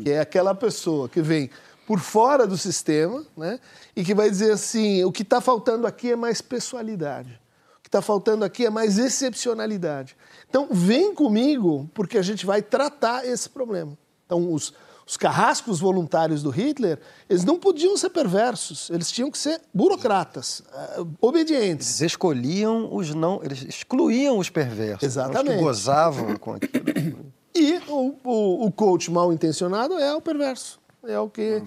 que 0.02 0.10
é 0.10 0.20
aquela 0.20 0.54
pessoa 0.54 1.08
que 1.08 1.20
vem 1.20 1.50
por 1.86 2.00
fora 2.00 2.46
do 2.46 2.56
sistema 2.56 3.24
né, 3.36 3.60
e 3.94 4.02
que 4.02 4.14
vai 4.14 4.30
dizer 4.30 4.52
assim: 4.52 5.04
o 5.04 5.12
que 5.12 5.22
está 5.22 5.40
faltando 5.40 5.86
aqui 5.86 6.12
é 6.12 6.16
mais 6.16 6.40
pessoalidade, 6.40 7.38
está 7.94 8.02
faltando 8.02 8.44
aqui 8.44 8.66
é 8.66 8.70
mais 8.70 8.98
excepcionalidade. 8.98 10.16
Então, 10.48 10.66
vem 10.70 11.14
comigo, 11.14 11.88
porque 11.94 12.18
a 12.18 12.22
gente 12.22 12.44
vai 12.44 12.60
tratar 12.60 13.24
esse 13.24 13.48
problema. 13.48 13.96
Então, 14.26 14.52
os, 14.52 14.74
os 15.06 15.16
carrascos 15.16 15.78
voluntários 15.78 16.42
do 16.42 16.50
Hitler, 16.50 16.98
eles 17.30 17.44
não 17.44 17.56
podiam 17.56 17.96
ser 17.96 18.10
perversos, 18.10 18.90
eles 18.90 19.12
tinham 19.12 19.30
que 19.30 19.38
ser 19.38 19.60
burocratas, 19.72 20.60
uh, 20.98 21.08
obedientes. 21.20 22.00
Eles 22.00 22.12
escolhiam 22.12 22.92
os 22.92 23.14
não, 23.14 23.40
eles 23.44 23.62
excluíam 23.62 24.38
os 24.38 24.50
perversos, 24.50 25.02
Exatamente. 25.04 25.50
os 25.50 25.56
que 25.56 25.62
gozavam 25.62 26.36
com 26.36 26.54
aquilo. 26.54 27.32
E 27.54 27.78
o, 27.88 28.16
o, 28.24 28.66
o 28.66 28.72
coach 28.72 29.08
mal 29.12 29.32
intencionado 29.32 29.94
é 29.94 30.12
o 30.12 30.20
perverso. 30.20 30.80
É 31.06 31.18
o 31.20 31.28
que, 31.28 31.62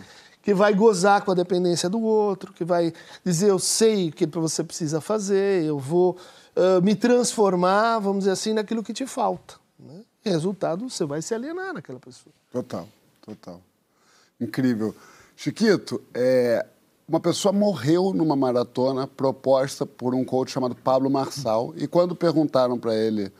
que 0.48 0.54
vai 0.54 0.74
gozar 0.74 1.26
com 1.26 1.32
a 1.32 1.34
dependência 1.34 1.90
do 1.90 2.02
outro, 2.02 2.54
que 2.54 2.64
vai 2.64 2.94
dizer: 3.22 3.50
eu 3.50 3.60
sei 3.60 4.08
o 4.08 4.12
que 4.14 4.26
você 4.26 4.64
precisa 4.64 5.02
fazer, 5.02 5.66
eu 5.66 5.78
vou 5.78 6.16
uh, 6.56 6.82
me 6.82 6.96
transformar, 6.96 8.00
vamos 8.00 8.20
dizer 8.20 8.32
assim, 8.32 8.54
naquilo 8.54 8.82
que 8.82 8.94
te 8.94 9.06
falta. 9.06 9.56
Né? 9.78 10.06
E 10.24 10.30
resultado, 10.30 10.90
você 10.90 11.04
vai 11.04 11.22
se 11.22 11.36
alienar 11.36 11.74
naquela 11.74 12.00
pessoa. 12.00 12.34
Total, 12.50 12.88
total. 13.22 13.60
Incrível. 14.40 14.96
Chiquito, 15.36 16.02
é, 16.14 16.66
uma 17.06 17.20
pessoa 17.20 17.52
morreu 17.52 18.14
numa 18.14 18.38
maratona 18.38 19.06
proposta 19.06 19.86
por 19.86 20.16
um 20.16 20.24
coach 20.24 20.50
chamado 20.50 20.76
Pablo 20.76 21.10
Marçal. 21.10 21.74
E 21.76 21.90
quando 21.90 22.16
perguntaram 22.16 22.80
para 22.80 22.96
ele 22.96 23.34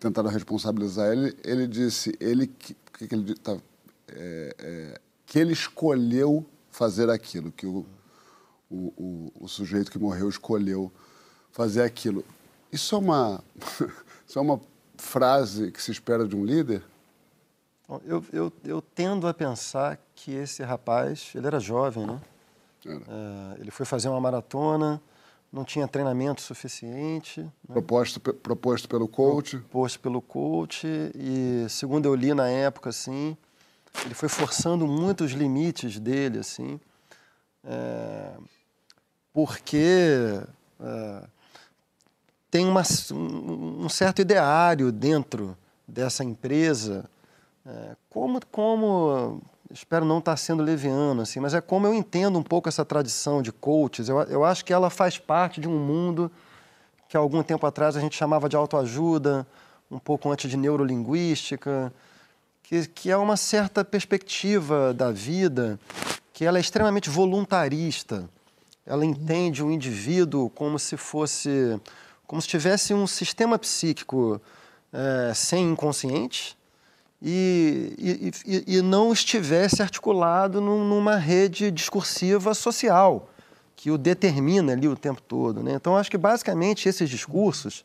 tentaram 0.00 0.30
responsabilizar 0.30 1.12
ele, 1.12 1.36
ele 1.44 1.66
disse 1.66 2.16
ele 2.18 2.46
que, 2.46 2.74
que 3.06 3.14
ele, 3.14 3.34
tá, 3.34 3.54
é, 4.08 4.56
é, 4.58 5.00
que 5.26 5.38
ele 5.38 5.52
escolheu 5.52 6.46
fazer 6.74 7.08
aquilo, 7.08 7.52
que 7.52 7.66
o, 7.66 7.86
o, 8.68 8.76
o, 8.76 9.32
o, 9.44 9.48
sujeito 9.48 9.92
que 9.92 9.98
morreu 9.98 10.28
escolheu 10.28 10.90
fazer 11.52 11.82
aquilo. 11.82 12.24
Isso 12.72 12.96
é 12.96 12.98
uma, 12.98 13.44
isso 14.26 14.36
é 14.36 14.42
uma 14.42 14.60
frase 14.96 15.70
que 15.70 15.80
se 15.80 15.92
espera 15.92 16.26
de 16.26 16.34
um 16.34 16.44
líder? 16.44 16.82
Eu, 18.04 18.24
eu, 18.32 18.52
eu 18.64 18.82
tendo 18.82 19.28
a 19.28 19.32
pensar 19.32 20.00
que 20.16 20.32
esse 20.32 20.64
rapaz, 20.64 21.30
ele 21.36 21.46
era 21.46 21.60
jovem, 21.60 22.06
né? 22.06 22.20
Era. 22.84 22.96
É, 22.96 23.60
ele 23.60 23.70
foi 23.70 23.86
fazer 23.86 24.08
uma 24.08 24.20
maratona, 24.20 25.00
não 25.52 25.64
tinha 25.64 25.86
treinamento 25.86 26.40
suficiente. 26.40 27.40
Né? 27.40 27.50
Proposto, 27.68 28.18
proposto 28.18 28.88
pelo 28.88 29.06
coach? 29.06 29.58
Proposto 29.58 30.00
pelo 30.00 30.20
coach 30.20 30.88
e, 31.14 31.66
segundo 31.68 32.06
eu 32.06 32.16
li 32.16 32.34
na 32.34 32.48
época, 32.48 32.90
assim, 32.90 33.36
ele 34.04 34.14
foi 34.14 34.28
forçando 34.28 34.86
muito 34.86 35.24
os 35.24 35.32
limites 35.32 35.98
dele, 35.98 36.38
assim, 36.38 36.80
é, 37.64 38.32
porque 39.32 40.40
é, 40.80 41.22
tem 42.50 42.66
uma, 42.66 42.82
um, 43.12 43.88
certo 43.88 44.20
ideário 44.20 44.92
dentro 44.92 45.56
dessa 45.88 46.22
empresa, 46.22 47.04
é, 47.66 47.96
como, 48.10 48.40
como 48.50 49.42
espero 49.70 50.04
não 50.04 50.18
estar 50.18 50.32
tá 50.32 50.36
sendo 50.36 50.62
leviano, 50.62 51.22
assim, 51.22 51.40
mas 51.40 51.54
é 51.54 51.60
como 51.60 51.86
eu 51.86 51.94
entendo 51.94 52.38
um 52.38 52.42
pouco 52.42 52.68
essa 52.68 52.84
tradição 52.84 53.42
de 53.42 53.50
coaches. 53.50 54.08
Eu, 54.08 54.20
eu 54.22 54.44
acho 54.44 54.64
que 54.64 54.72
ela 54.72 54.90
faz 54.90 55.18
parte 55.18 55.60
de 55.60 55.68
um 55.68 55.78
mundo 55.78 56.30
que 57.08 57.16
algum 57.16 57.42
tempo 57.42 57.66
atrás 57.66 57.96
a 57.96 58.00
gente 58.00 58.16
chamava 58.16 58.48
de 58.48 58.56
autoajuda, 58.56 59.46
um 59.90 59.98
pouco 59.98 60.30
antes 60.30 60.50
de 60.50 60.56
neurolinguística, 60.56 61.92
que, 62.64 62.86
que 62.88 63.10
é 63.10 63.16
uma 63.16 63.36
certa 63.36 63.84
perspectiva 63.84 64.92
da 64.92 65.12
vida 65.12 65.78
que 66.32 66.44
ela 66.44 66.58
é 66.58 66.60
extremamente 66.60 67.08
voluntarista. 67.08 68.28
Ela 68.84 69.04
entende 69.04 69.62
o 69.62 69.70
indivíduo 69.70 70.50
como 70.50 70.78
se 70.78 70.96
fosse, 70.96 71.80
como 72.26 72.42
se 72.42 72.48
tivesse 72.48 72.92
um 72.92 73.06
sistema 73.06 73.58
psíquico 73.58 74.40
é, 74.92 75.32
sem 75.34 75.70
inconsciente, 75.70 76.56
e, 77.26 78.32
e, 78.44 78.76
e 78.76 78.82
não 78.82 79.10
estivesse 79.10 79.80
articulado 79.80 80.60
num, 80.60 80.84
numa 80.84 81.16
rede 81.16 81.70
discursiva 81.70 82.52
social 82.52 83.30
que 83.76 83.90
o 83.90 83.96
determina 83.96 84.72
ali 84.72 84.86
o 84.88 84.96
tempo 84.96 85.22
todo. 85.22 85.62
Né? 85.62 85.72
Então, 85.72 85.96
acho 85.96 86.10
que 86.10 86.18
basicamente 86.18 86.86
esses 86.86 87.08
discursos 87.08 87.82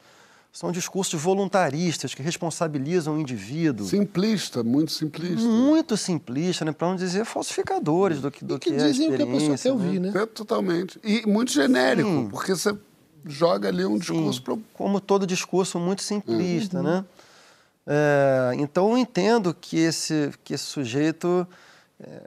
são 0.52 0.72
discursos 0.72 1.22
voluntaristas 1.22 2.14
que 2.14 2.22
responsabilizam 2.22 3.16
o 3.16 3.20
indivíduo. 3.20 3.86
Simplista, 3.86 4.64
muito 4.64 4.92
simplista. 4.92 5.48
Muito 5.48 5.96
simplista, 5.96 6.66
né? 6.66 6.72
para 6.72 6.88
não 6.88 6.96
dizer 6.96 7.24
falsificadores 7.24 8.20
do 8.20 8.32
que, 8.32 8.44
do 8.44 8.56
e 8.56 8.60
que, 8.60 8.72
que 8.72 8.78
dizem 8.78 9.08
é 9.08 9.14
o 9.14 9.16
que 9.16 9.24
a 9.24 9.28
pessoa 9.28 9.58
quer 9.58 9.72
ouvir, 9.72 10.00
né? 10.00 10.12
É, 10.16 10.26
totalmente. 10.26 11.00
E 11.04 11.26
muito 11.28 11.52
genérico, 11.52 12.10
Sim. 12.10 12.30
porque 12.30 12.56
você 12.56 12.76
joga 13.26 13.68
ali 13.68 13.86
um 13.86 13.98
discurso... 13.98 14.42
Pro... 14.42 14.62
Como 14.74 15.00
todo 15.00 15.28
discurso 15.28 15.80
muito 15.80 16.02
simplista, 16.02 16.78
uhum. 16.78 16.84
né? 16.84 17.06
É, 17.86 18.52
então 18.58 18.92
eu 18.92 18.98
entendo 18.98 19.54
que 19.54 19.78
esse, 19.78 20.32
que 20.44 20.54
esse 20.54 20.66
sujeito 20.66 21.48
é, 22.00 22.22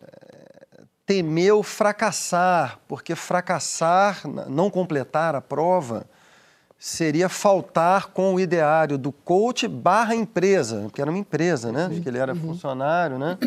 temeu 1.05 1.63
fracassar, 1.63 2.79
porque 2.87 3.15
fracassar, 3.15 4.23
não 4.49 4.71
completar 4.71 5.35
a 5.35 5.41
prova, 5.41 6.07
seria 6.83 7.29
faltar 7.29 8.09
com 8.09 8.35
o 8.35 8.41
ideário 8.41 8.99
do 8.99 9.13
coach 9.13 9.69
barra 9.69 10.17
empresa, 10.17 10.91
que 10.93 11.01
era 11.01 11.09
uma 11.09 11.19
empresa, 11.19 11.71
né? 11.71 11.89
que 12.03 12.09
ele 12.09 12.19
era 12.19 12.35
uhum. 12.35 12.41
funcionário, 12.41 13.21
né? 13.21 13.39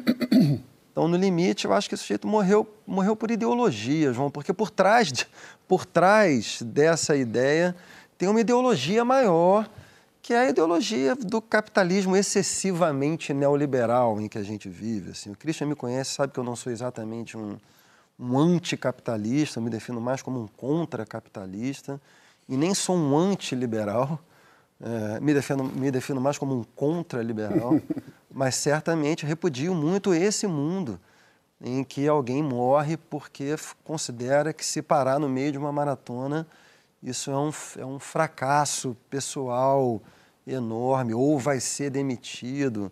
Então, 0.90 1.10
no 1.10 1.18
limite, 1.18 1.66
eu 1.66 1.74
acho 1.74 1.90
que 1.90 1.96
esse 1.96 2.04
sujeito 2.04 2.26
morreu, 2.26 2.66
morreu 2.88 3.14
por 3.14 3.30
ideologia, 3.30 4.14
João, 4.14 4.32
porque 4.32 4.54
por 4.54 4.70
trás, 4.70 5.12
de, 5.12 5.28
por 5.68 5.86
trás 5.86 6.62
dessa 6.62 7.18
ideia 7.18 7.76
tem 8.18 8.30
uma 8.30 8.40
ideologia 8.40 9.04
maior 9.04 9.70
que 10.22 10.34
é 10.34 10.40
a 10.40 10.50
ideologia 10.50 11.14
do 11.14 11.42
capitalismo 11.42 12.16
excessivamente 12.16 13.34
neoliberal 13.34 14.22
em 14.22 14.30
que 14.30 14.38
a 14.38 14.44
gente 14.44 14.70
vive. 14.70 15.12
Assim. 15.12 15.32
O 15.32 15.36
Christian 15.36 15.68
me 15.68 15.76
conhece, 15.76 16.12
sabe 16.12 16.32
que 16.32 16.40
eu 16.40 16.44
não 16.46 16.56
sou 16.56 16.72
exatamente 16.72 17.36
um, 17.36 17.58
um 18.18 18.40
anticapitalista, 18.40 19.60
me 19.60 19.70
defino 19.70 20.00
mais 20.00 20.22
como 20.22 20.40
um 20.42 20.48
contracapitalista, 20.48 22.00
e 22.48 22.58
nem 22.58 22.74
sou 22.74 22.96
um 22.96 23.18
antiliberal, 23.18 24.20
é, 24.82 25.20
me, 25.20 25.34
defino, 25.34 25.64
me 25.64 25.92
defino 25.92 26.20
mais 26.22 26.38
como 26.38 26.56
um 26.56 26.64
contraliberal, 26.76 27.80
mas 28.32 28.56
certamente 28.56 29.26
repudio 29.26 29.74
muito 29.74 30.14
esse 30.14 30.46
mundo 30.48 31.00
em 31.62 31.84
que 31.84 32.08
alguém 32.08 32.44
morre 32.44 32.98
porque 32.98 33.56
considera 33.84 34.52
que 34.54 34.66
se 34.66 34.82
parar 34.82 35.20
no 35.20 35.30
meio 35.30 35.54
de 35.54 35.58
uma 35.58 35.72
maratona 35.72 36.46
isso 37.06 37.30
é 37.30 37.38
um, 37.38 37.52
é 37.78 37.86
um 37.86 38.00
fracasso 38.00 38.98
pessoal, 39.12 40.02
enorme, 40.46 41.14
ou 41.14 41.38
vai 41.38 41.60
ser 41.60 41.92
demitido, 41.92 42.92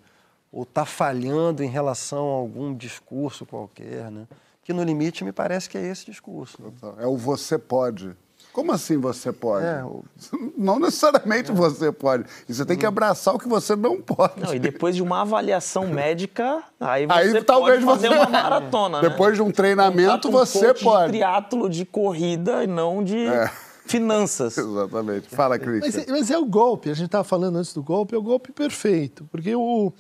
ou 0.51 0.61
está 0.61 0.85
falhando 0.85 1.63
em 1.63 1.67
relação 1.67 2.29
a 2.29 2.35
algum 2.35 2.75
discurso 2.75 3.43
qualquer, 3.43 4.11
né? 4.11 4.27
Que 4.63 4.71
no 4.71 4.83
limite 4.83 5.23
me 5.23 5.31
parece 5.31 5.67
que 5.67 5.79
é 5.79 5.87
esse 5.87 6.05
discurso. 6.05 6.57
É 6.99 7.07
o 7.07 7.17
você 7.17 7.57
pode. 7.57 8.15
Como 8.53 8.71
assim 8.71 8.97
você 8.97 9.31
pode? 9.33 9.65
É, 9.65 9.83
Não 10.55 10.77
necessariamente 10.79 11.51
você 11.51 11.91
pode. 11.91 12.25
E 12.47 12.53
você 12.53 12.63
tem 12.63 12.77
que 12.77 12.85
abraçar 12.85 13.33
o 13.33 13.39
que 13.39 13.47
você 13.47 13.75
não 13.75 13.99
pode. 13.99 14.39
Não, 14.39 14.53
e 14.53 14.59
depois 14.59 14.95
de 14.95 15.01
uma 15.01 15.21
avaliação 15.21 15.87
médica, 15.87 16.63
aí 16.79 17.07
você 17.07 17.13
Aí 17.13 17.31
pode 17.33 17.45
talvez 17.45 17.83
fazer 17.83 18.09
você- 18.09 18.15
uma 18.15 18.29
maratona, 18.29 19.01
né? 19.01 19.09
Depois 19.09 19.35
de 19.35 19.41
um 19.41 19.51
treinamento, 19.51 20.27
um 20.27 20.31
você 20.31 20.67
coach 20.67 20.83
pode. 20.83 21.05
de 21.05 21.17
triatlo 21.17 21.67
de 21.69 21.83
corrida 21.83 22.63
e 22.63 22.67
não 22.67 23.03
de 23.03 23.25
É. 23.25 23.49
finanças. 23.85 24.55
Exatamente. 24.57 25.29
Fala, 25.29 25.57
Mas, 25.57 25.63
Christian. 25.65 26.01
é- 26.01 26.11
mas 26.11 26.29
é 26.31 26.37
o 26.37 26.45
golpe, 26.45 26.89
a 26.89 26.93
gente 26.93 27.07
estava 27.07 27.23
falando 27.23 27.57
antes 27.57 27.73
do 27.73 27.81
golpe, 27.81 28.13
é 28.13 28.17
o 28.17 28.21
golpe 28.21 28.51
perfeito, 28.51 29.27
porque 29.31 29.55
o, 29.55 29.91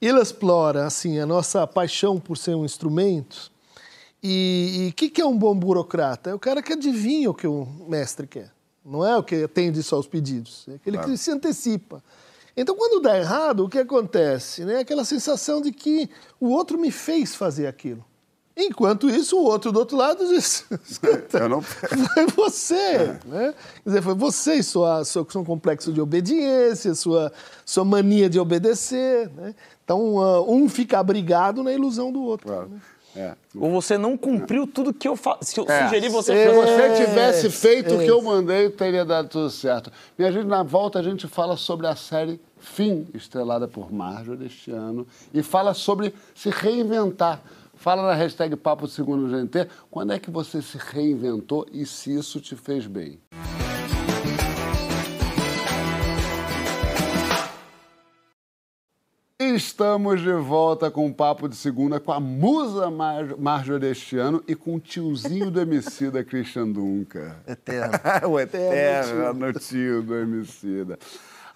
ele 0.00 0.20
explora 0.20 0.86
assim 0.86 1.18
a 1.18 1.26
nossa 1.26 1.66
paixão 1.66 2.18
por 2.18 2.38
ser 2.38 2.54
um 2.56 2.64
instrumento. 2.64 3.50
E 4.22 4.88
o 4.90 4.94
que, 4.94 5.08
que 5.08 5.20
é 5.20 5.24
um 5.26 5.36
bom 5.36 5.54
burocrata? 5.54 6.30
É 6.30 6.34
o 6.34 6.38
cara 6.38 6.62
que 6.62 6.72
adivinha 6.72 7.30
o 7.30 7.34
que 7.34 7.46
o 7.46 7.66
mestre 7.88 8.26
quer, 8.26 8.52
não 8.84 9.04
é 9.04 9.16
o 9.16 9.22
que 9.22 9.44
atende 9.44 9.82
só 9.82 9.98
os 9.98 10.06
pedidos, 10.06 10.66
é 10.68 10.74
aquele 10.74 10.98
que 10.98 11.16
se 11.16 11.30
antecipa. 11.30 12.02
Então, 12.56 12.76
quando 12.76 13.00
dá 13.00 13.16
errado, 13.16 13.64
o 13.64 13.68
que 13.68 13.78
acontece? 13.78 14.64
Né? 14.64 14.80
Aquela 14.80 15.04
sensação 15.04 15.62
de 15.62 15.72
que 15.72 16.10
o 16.38 16.48
outro 16.48 16.78
me 16.78 16.90
fez 16.90 17.34
fazer 17.34 17.66
aquilo. 17.66 18.04
Enquanto 18.56 19.08
isso, 19.08 19.38
o 19.38 19.44
outro 19.44 19.72
do 19.72 19.78
outro 19.78 19.96
lado 19.96 20.26
diz: 20.28 20.66
"Escuta, 20.86 21.38
Eu 21.38 21.48
não... 21.48 21.62
foi 21.62 22.26
você, 22.36 23.16
né? 23.24 23.54
Quer 23.82 23.88
dizer, 23.88 24.02
foi 24.02 24.14
você 24.14 24.54
e 24.56 24.62
sua, 24.62 25.04
seu, 25.04 25.26
seu 25.30 25.44
complexo 25.44 25.92
de 25.92 26.00
obediência, 26.00 26.94
sua, 26.94 27.32
sua 27.64 27.84
mania 27.84 28.28
de 28.28 28.38
obedecer, 28.38 29.30
né? 29.30 29.54
Então, 29.82 30.20
ah, 30.20 30.42
um 30.42 30.68
fica 30.68 30.98
abrigado 30.98 31.62
na 31.62 31.72
ilusão 31.72 32.12
do 32.12 32.20
outro. 32.22 32.68
né? 32.68 32.80
É. 33.16 33.34
Ou 33.56 33.70
você 33.70 33.98
não 33.98 34.16
cumpriu 34.16 34.66
tudo 34.66 34.94
que 34.94 35.08
eu 35.08 35.16
fa... 35.16 35.38
Se 35.40 35.58
eu 35.58 35.66
É. 35.68 35.84
sugeri 35.84 36.08
você 36.08 36.32
Se 36.32 36.54
você 36.54 37.04
tivesse 37.04 37.50
feito 37.50 37.94
o 37.94 37.98
que 37.98 38.04
é. 38.04 38.10
eu 38.10 38.22
mandei, 38.22 38.70
teria 38.70 39.04
dado 39.04 39.28
tudo 39.28 39.50
certo. 39.50 39.90
Minha 40.16 40.30
gente, 40.30 40.46
na 40.46 40.62
volta 40.62 40.98
a 40.98 41.02
gente 41.02 41.26
fala 41.26 41.56
sobre 41.56 41.86
a 41.86 41.96
série 41.96 42.40
Fim, 42.58 43.08
estrelada 43.14 43.66
por 43.66 43.90
Marjorie 43.92 44.46
este 44.46 44.70
ano, 44.70 45.06
e 45.32 45.42
fala 45.42 45.72
sobre 45.74 46.14
se 46.34 46.50
reinventar. 46.50 47.40
Fala 47.74 48.02
na 48.02 48.12
hashtag 48.12 48.54
Papo 48.56 48.86
Segundo 48.86 49.26
GNT, 49.26 49.66
quando 49.90 50.12
é 50.12 50.18
que 50.18 50.30
você 50.30 50.60
se 50.60 50.76
reinventou 50.76 51.66
e 51.72 51.86
se 51.86 52.14
isso 52.14 52.38
te 52.38 52.54
fez 52.54 52.86
bem. 52.86 53.18
Estamos 59.42 60.20
de 60.20 60.34
volta 60.34 60.90
com 60.90 61.06
o 61.06 61.14
Papo 61.14 61.48
de 61.48 61.56
Segunda 61.56 61.98
com 61.98 62.12
a 62.12 62.20
musa 62.20 62.90
Mar 62.90 63.24
Marjorie 63.38 63.88
este 63.88 64.18
ano 64.18 64.44
e 64.46 64.54
com 64.54 64.74
o 64.74 64.78
tiozinho 64.78 65.50
do 65.50 65.58
Emicida, 65.58 66.22
Christian 66.22 66.68
Dunca. 66.70 67.38
Eterno. 67.46 67.94
o 68.28 68.38
eterno 68.38 69.50
tio 69.54 70.02
do 70.02 70.14
Emicida. 70.14 70.98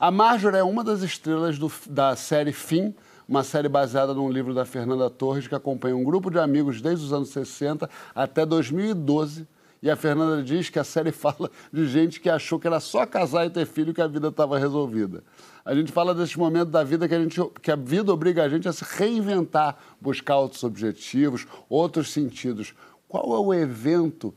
A 0.01 0.11
Marjorie 0.11 0.61
é 0.61 0.65
uma 0.65 0.83
das 0.83 1.03
estrelas 1.03 1.59
do- 1.59 1.71
da 1.91 2.17
série 2.17 2.55
Fim, 2.55 2.95
uma 3.29 3.45
série 3.45 3.69
baseada 3.69 4.15
num 4.15 4.31
livro 4.31 4.55
da 4.55 4.65
Fernanda 4.65 5.11
Torres 5.11 5.47
que 5.47 5.55
acompanha 5.55 5.95
um 5.95 6.05
grupo 6.05 6.31
de 6.31 6.39
amigos 6.39 6.81
desde 6.81 7.05
os 7.05 7.13
anos 7.13 7.29
60 7.29 7.91
até 8.15 8.47
2012. 8.47 9.47
E 9.85 9.91
a 9.91 9.97
Fernanda 9.97 10.43
diz 10.43 10.71
que 10.71 10.79
a 10.79 10.85
série 10.85 11.13
fala 11.13 11.51
de 11.71 11.87
gente 11.87 12.19
que 12.19 12.31
achou 12.31 12.59
que 12.59 12.67
era 12.67 12.81
só 12.81 13.05
casar 13.05 13.45
e 13.45 13.51
ter 13.51 13.67
filho 13.67 13.93
que 13.93 14.01
a 14.01 14.07
vida 14.07 14.29
estava 14.29 14.59
resolvida. 14.59 15.23
A 15.63 15.75
gente 15.75 15.93
fala 15.93 16.15
desse 16.15 16.39
momento 16.39 16.71
da 16.71 16.83
vida 16.83 17.07
que 17.07 17.15
a, 17.15 17.21
gente, 17.21 17.39
que 17.61 17.71
a 17.71 17.77
vida 17.77 18.11
obriga 18.11 18.43
a 18.43 18.49
gente 18.49 18.67
a 18.67 18.73
se 18.73 18.83
reinventar, 18.83 19.77
buscar 20.01 20.39
outros 20.39 20.65
objetivos, 20.65 21.47
outros 21.69 22.11
sentidos. 22.11 22.75
Qual 23.07 23.37
é 23.37 23.39
o 23.39 23.53
evento 23.53 24.35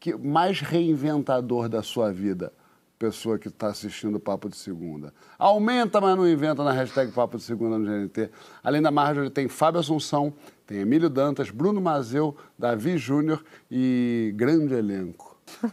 que, 0.00 0.16
mais 0.16 0.58
reinventador 0.60 1.68
da 1.68 1.80
sua 1.80 2.12
vida? 2.12 2.52
Pessoa 2.98 3.38
que 3.38 3.46
está 3.46 3.68
assistindo 3.68 4.16
o 4.16 4.20
Papo 4.20 4.48
de 4.48 4.56
Segunda. 4.56 5.14
Aumenta, 5.38 6.00
mas 6.00 6.16
não 6.16 6.28
inventa 6.28 6.64
na 6.64 6.72
hashtag 6.72 7.12
Papo 7.12 7.36
de 7.36 7.44
Segunda 7.44 7.78
no 7.78 7.86
GNT. 7.86 8.32
Além 8.64 8.82
da 8.82 8.90
Marjorie, 8.90 9.30
tem 9.30 9.46
Fábio 9.46 9.78
Assunção, 9.78 10.34
tem 10.68 10.80
Emílio 10.80 11.08
Dantas, 11.08 11.48
Bruno 11.50 11.80
Mazeu, 11.80 12.36
Davi 12.58 12.98
Júnior 12.98 13.42
e 13.70 14.32
grande 14.36 14.74
elenco. 14.74 15.36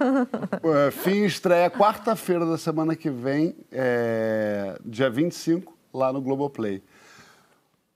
É, 0.88 0.90
Fim 0.90 1.26
estreia 1.26 1.70
quarta-feira 1.70 2.46
da 2.46 2.58
semana 2.58 2.96
que 2.96 3.10
vem, 3.10 3.54
é, 3.72 4.80
dia 4.86 5.10
25, 5.10 5.78
lá 5.94 6.14
no 6.14 6.22
Globoplay. 6.22 6.82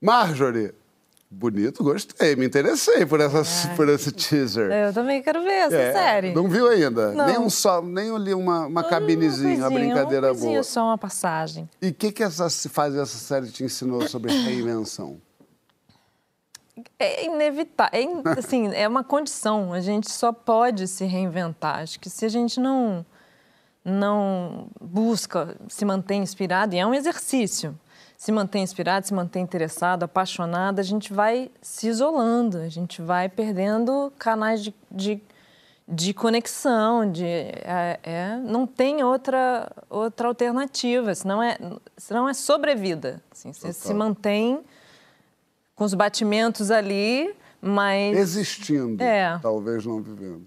Marjorie, 0.02 0.74
bonito, 1.32 1.82
gostei, 1.82 2.36
me 2.36 2.46
interessei 2.46 3.06
por, 3.06 3.22
essa, 3.22 3.70
por 3.76 3.88
esse 3.88 4.12
teaser. 4.12 4.70
Eu 4.70 4.94
também 4.94 5.22
quero 5.24 5.42
ver 5.42 5.52
essa 5.52 5.76
É, 5.78 5.94
série. 5.94 6.34
Não 6.34 6.50
viu 6.50 6.68
ainda? 6.68 7.14
Não. 7.14 7.26
Nem 7.26 7.38
um 7.40 7.50
só, 7.50 7.82
nem 7.82 8.14
ali 8.14 8.34
uma, 8.34 8.66
uma 8.68 8.84
cabinezinha, 8.84 9.60
uma 9.60 9.70
brincadeira 9.72 10.34
uma 10.34 10.40
boa. 10.40 10.64
só 10.64 10.84
uma 10.84 10.98
passagem. 10.98 11.70
E 11.82 11.88
o 11.88 11.94
que, 11.94 12.12
que 12.12 12.24
essa, 12.24 12.50
fazer 12.70 13.00
essa 13.00 13.18
série 13.18 13.48
te 13.50 13.64
ensinou 13.64 14.06
sobre 14.08 14.34
reinvenção? 14.34 15.18
É 16.98 17.26
inevitável, 17.26 18.24
é, 18.26 18.30
assim, 18.39 18.74
é 18.74 18.88
uma 18.88 19.04
condição. 19.04 19.74
A 19.74 19.82
gente 19.82 20.10
só 20.12 20.32
pode 20.32 20.88
se 20.88 21.06
reinventar. 21.06 21.80
Acho 21.80 22.00
que 22.00 22.10
se 22.10 22.26
a 22.26 22.30
gente 22.30 22.60
não 22.60 23.06
não 23.84 24.68
busca 24.80 25.56
se 25.68 25.86
manter 25.86 26.15
inspirado, 26.15 26.76
e 26.76 26.80
é 26.80 26.86
um 26.86 26.94
exercício, 26.94 27.78
se 28.18 28.32
manter 28.32 28.60
inspirado, 28.60 29.08
se 29.08 29.13
manter 29.13 29.39
interessado, 29.39 30.04
apaixonado, 30.04 30.80
a 30.80 30.84
gente 30.84 31.13
vai 31.13 31.50
se 31.62 31.88
isolando, 31.88 32.58
a 32.58 32.68
gente 32.68 33.02
vai 33.02 33.30
perdendo 33.30 34.12
canais 34.20 34.62
de, 34.62 34.76
de, 34.92 35.22
de 35.88 36.13
conexão, 36.13 37.10
de, 37.10 37.24
é, 37.24 38.00
é- 38.04 38.36
não 38.44 38.68
tem 38.68 39.02
outra, 39.04 39.72
outra 39.89 40.28
alternativa, 40.28 41.15
senão 41.15 41.42
é, 41.42 41.58
senão 41.96 42.28
é 42.28 42.34
sobrevida. 42.34 43.24
Assim, 43.32 43.54
você 43.54 43.72
se 43.72 43.94
mantém 43.94 44.60
com 45.80 45.86
os 45.86 45.94
batimentos 45.94 46.72
ali, 46.72 47.34
mas... 47.62 48.18
Existindo, 48.18 49.02
É. 49.02 49.39
talvez 49.42 49.86
não 49.86 50.02
vivendo. 50.02 50.46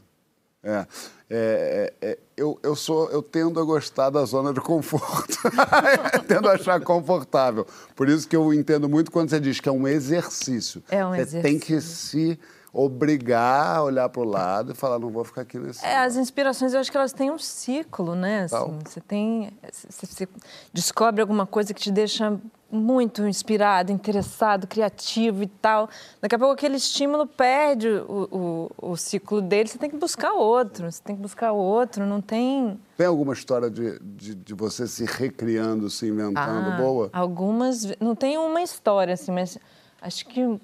É, 0.62 0.70
é, 0.70 0.86
é, 1.30 1.92
é, 2.02 2.18
eu, 2.36 2.60
eu, 2.62 2.76
sou, 2.76 3.10
eu 3.10 3.22
tendo 3.22 3.58
a 3.58 3.64
gostar 3.64 4.10
da 4.10 4.22
zona 4.26 4.52
de 4.52 4.60
conforto, 4.60 5.38
tendo 6.28 6.50
a 6.50 6.52
achar 6.52 6.78
confortável. 6.82 7.66
Por 7.96 8.10
isso 8.10 8.28
que 8.28 8.36
eu 8.36 8.52
entendo 8.52 8.90
muito 8.90 9.10
quando 9.10 9.30
você 9.30 9.40
diz 9.40 9.58
que 9.58 9.70
é 9.70 9.72
um 9.72 9.88
exercício. 9.88 10.82
É 10.90 11.04
um 11.04 11.16
você 11.16 11.40
tem 11.40 11.58
que 11.58 11.80
se 11.80 12.38
obrigar 12.72 13.76
a 13.76 13.82
olhar 13.82 14.08
para 14.08 14.22
o 14.22 14.24
lado 14.24 14.72
e 14.72 14.74
falar, 14.74 14.98
não 14.98 15.10
vou 15.10 15.24
ficar 15.24 15.42
aqui 15.42 15.58
nesse... 15.58 15.84
É, 15.84 15.98
as 15.98 16.16
inspirações, 16.16 16.72
eu 16.72 16.80
acho 16.80 16.90
que 16.90 16.96
elas 16.96 17.12
têm 17.12 17.30
um 17.30 17.38
ciclo, 17.38 18.14
né? 18.14 18.44
Assim, 18.44 18.78
você 18.82 19.00
tem... 19.00 19.50
Você, 19.70 20.26
descobre 20.72 21.20
alguma 21.20 21.46
coisa 21.46 21.74
que 21.74 21.80
te 21.82 21.90
deixa 21.90 22.40
muito 22.70 23.26
inspirado, 23.26 23.92
interessado, 23.92 24.66
criativo 24.66 25.42
e 25.42 25.46
tal. 25.46 25.90
Daqui 26.22 26.34
a 26.34 26.38
pouco 26.38 26.54
aquele 26.54 26.76
estímulo 26.76 27.26
perde 27.26 27.88
o, 27.88 28.70
o, 28.80 28.92
o 28.92 28.96
ciclo 28.96 29.42
dele, 29.42 29.68
você 29.68 29.76
tem 29.76 29.90
que 29.90 29.98
buscar 29.98 30.32
outro, 30.32 30.90
você 30.90 31.02
tem 31.04 31.14
que 31.14 31.20
buscar 31.20 31.52
outro, 31.52 32.06
não 32.06 32.22
tem... 32.22 32.80
Tem 32.96 33.06
alguma 33.06 33.34
história 33.34 33.70
de, 33.70 33.98
de, 34.00 34.34
de 34.34 34.54
você 34.54 34.86
se 34.86 35.04
recriando, 35.04 35.90
se 35.90 36.06
inventando 36.06 36.70
Ah, 36.70 36.76
boa? 36.78 37.10
Algumas. 37.12 37.84
Não 38.00 38.14
tem 38.14 38.38
uma 38.38 38.62
história, 38.62 39.12
assim, 39.12 39.30
mas 39.30 39.58
acho 40.00 40.24
que. 40.26 40.58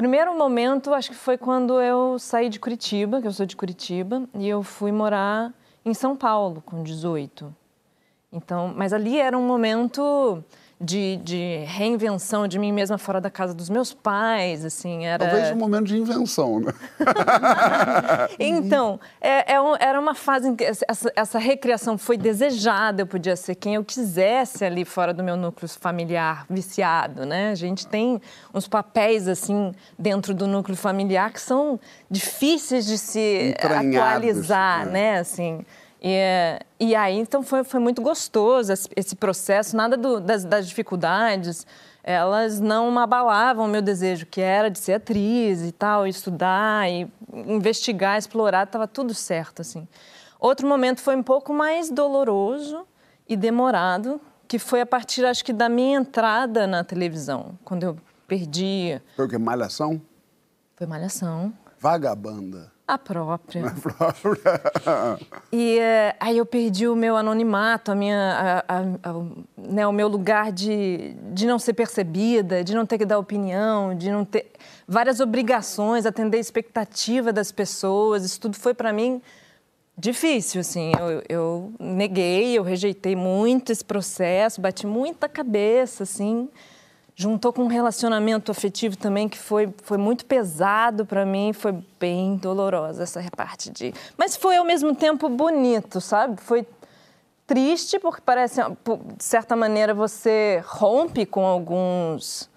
Primeiro 0.00 0.34
momento, 0.34 0.94
acho 0.94 1.10
que 1.10 1.14
foi 1.14 1.36
quando 1.36 1.78
eu 1.78 2.18
saí 2.18 2.48
de 2.48 2.58
Curitiba, 2.58 3.20
que 3.20 3.26
eu 3.26 3.32
sou 3.32 3.44
de 3.44 3.54
Curitiba, 3.54 4.26
e 4.34 4.48
eu 4.48 4.62
fui 4.62 4.90
morar 4.90 5.52
em 5.84 5.92
São 5.92 6.16
Paulo 6.16 6.62
com 6.64 6.82
18. 6.82 7.54
Então, 8.32 8.72
mas 8.74 8.94
ali 8.94 9.18
era 9.18 9.36
um 9.36 9.46
momento 9.46 10.42
de, 10.80 11.16
de 11.18 11.64
reinvenção 11.66 12.48
de 12.48 12.58
mim 12.58 12.72
mesma 12.72 12.96
fora 12.96 13.20
da 13.20 13.28
casa 13.30 13.52
dos 13.52 13.68
meus 13.68 13.92
pais, 13.92 14.64
assim, 14.64 15.04
era... 15.04 15.26
Talvez 15.26 15.50
um 15.52 15.56
momento 15.56 15.84
de 15.88 15.98
invenção, 15.98 16.60
né? 16.60 16.72
Então, 18.38 18.98
é- 19.20 19.54
é 19.54 19.60
um- 19.60 19.76
era 19.76 19.98
uma 20.00 20.14
fase 20.14 20.48
em 20.48 20.56
que 20.56 20.64
essa, 20.64 20.84
essa- 21.14 21.38
recriação 21.38 21.96
foi 21.98 22.16
desejada, 22.16 23.02
eu 23.02 23.06
podia 23.06 23.36
ser 23.36 23.54
quem 23.54 23.74
eu 23.74 23.84
quisesse 23.84 24.64
ali 24.64 24.84
fora 24.84 25.12
do 25.12 25.22
meu 25.22 25.36
núcleo 25.36 25.68
familiar 25.68 26.44
viciado, 26.48 27.24
né? 27.26 27.50
A 27.50 27.54
gente 27.54 27.86
tem 27.86 28.20
uns 28.54 28.66
papéis, 28.68 29.28
assim, 29.28 29.72
dentro 29.98 30.34
do 30.34 30.46
núcleo 30.46 30.76
familiar 30.76 31.30
que 31.32 31.40
são 31.40 31.78
difíceis 32.10 32.86
de 32.86 32.96
se 32.98 33.50
Entranhados, 33.50 33.96
atualizar, 33.96 34.86
né? 34.86 34.92
né? 34.92 35.18
Assim, 35.18 35.64
e, 36.00 36.12
é, 36.12 36.60
e 36.78 36.94
aí, 36.94 37.18
então, 37.18 37.42
foi, 37.42 37.62
foi 37.62 37.78
muito 37.78 38.00
gostoso 38.00 38.72
esse, 38.72 39.14
processo, 39.14 39.76
nada 39.76 39.96
do- 39.96 40.20
das, 40.20 40.44
das 40.44 40.66
dificuldades, 40.66 41.66
elas 42.02 42.58
não 42.58 42.98
abalavam 42.98 43.66
o 43.66 43.68
meu 43.68 43.82
desejo, 43.82 44.24
que 44.24 44.40
era 44.40 44.70
de 44.70 44.78
ser 44.78 44.94
atriz 44.94 45.62
e 45.62 45.72
tal, 45.72 46.06
estudar, 46.06 46.90
e 46.90 47.06
investigar, 47.32 48.16
explorar, 48.18 48.64
estava 48.64 48.88
tudo 48.88 49.12
certo, 49.12 49.60
assim. 49.60 49.86
Outro 50.38 50.66
momento 50.66 51.00
foi 51.02 51.14
um 51.16 51.22
pouco 51.22 51.52
mais 51.52 51.90
doloroso 51.90 52.86
e 53.28 53.36
demorado, 53.36 54.18
que 54.48 54.58
foi 54.58 54.80
a 54.80 54.86
partir, 54.86 55.24
acho 55.26 55.44
que, 55.44 55.52
da 55.52 55.68
minha 55.68 55.98
entrada 55.98 56.66
na 56.66 56.82
televisão, 56.82 57.58
quando 57.62 57.82
eu 57.84 57.96
perdi... 58.26 59.00
Foi 59.14 59.26
o 59.26 59.28
quê? 59.28 59.36
Malhação? 59.36 60.00
Foi 60.76 60.86
Malhação. 60.86 61.52
Vagabanda. 61.78 62.72
A 62.90 62.98
própria. 62.98 63.66
A 63.70 63.70
própria. 63.70 65.18
e 65.52 65.78
é, 65.78 66.16
aí 66.18 66.38
eu 66.38 66.44
perdi 66.44 66.88
o 66.88 66.96
meu 66.96 67.16
anonimato, 67.16 67.92
a 67.92 67.94
minha, 67.94 68.64
a, 68.66 68.78
a, 68.78 68.80
a, 69.10 69.24
né, 69.56 69.86
o 69.86 69.92
meu 69.92 70.08
lugar 70.08 70.50
de, 70.50 71.14
de 71.32 71.46
não 71.46 71.56
ser 71.56 71.74
percebida, 71.74 72.64
de 72.64 72.74
não 72.74 72.84
ter 72.84 72.98
que 72.98 73.06
dar 73.06 73.20
opinião, 73.20 73.94
de 73.94 74.10
não 74.10 74.24
ter 74.24 74.50
várias 74.88 75.20
obrigações, 75.20 76.04
atender 76.04 76.38
a 76.38 76.40
expectativa 76.40 77.32
das 77.32 77.52
pessoas. 77.52 78.24
Isso 78.24 78.40
tudo 78.40 78.56
foi 78.56 78.74
para 78.74 78.92
mim 78.92 79.22
difícil, 79.96 80.60
assim. 80.60 80.90
Eu, 80.98 81.22
eu 81.28 81.72
neguei, 81.78 82.58
eu 82.58 82.64
rejeitei 82.64 83.14
muito 83.14 83.70
esse 83.70 83.84
processo, 83.84 84.60
bati 84.60 84.84
muita 84.84 85.28
cabeça, 85.28 86.02
assim 86.02 86.48
juntou 87.20 87.52
com 87.52 87.64
um 87.64 87.66
relacionamento 87.66 88.50
afetivo 88.50 88.96
também 88.96 89.28
que 89.28 89.36
foi, 89.36 89.70
foi 89.82 89.98
muito 89.98 90.24
pesado 90.24 91.04
para 91.04 91.26
mim, 91.26 91.52
foi 91.52 91.72
bem 92.00 92.36
dolorosa 92.36 93.02
essa 93.02 93.22
parte 93.36 93.70
de. 93.70 93.92
Mas 94.16 94.36
foi 94.36 94.56
ao 94.56 94.64
mesmo 94.64 94.94
tempo 94.94 95.28
bonito, 95.28 96.00
sabe? 96.00 96.40
Foi 96.40 96.66
triste 97.46 97.98
porque 97.98 98.22
parece, 98.24 98.62
de 98.62 99.22
certa 99.22 99.54
maneira, 99.54 99.92
você 99.92 100.64
rompe 100.66 101.26
com 101.26 101.44
alguns 101.44 102.48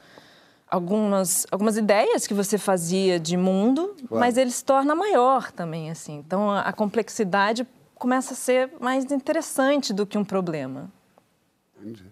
algumas 0.72 1.46
algumas 1.52 1.76
ideias 1.76 2.26
que 2.26 2.34
você 2.34 2.58
fazia 2.58 3.20
de 3.20 3.36
mundo, 3.36 3.94
claro. 4.08 4.20
mas 4.22 4.38
ele 4.38 4.50
se 4.50 4.64
torna 4.64 4.96
maior 4.96 5.52
também 5.52 5.92
assim. 5.92 6.16
Então 6.16 6.50
a, 6.50 6.62
a 6.62 6.72
complexidade 6.72 7.68
começa 7.96 8.34
a 8.34 8.38
ser 8.38 8.72
mais 8.80 9.12
interessante 9.12 9.94
do 9.94 10.06
que 10.06 10.18
um 10.18 10.24
problema. 10.24 10.90
Entendi. 11.78 12.06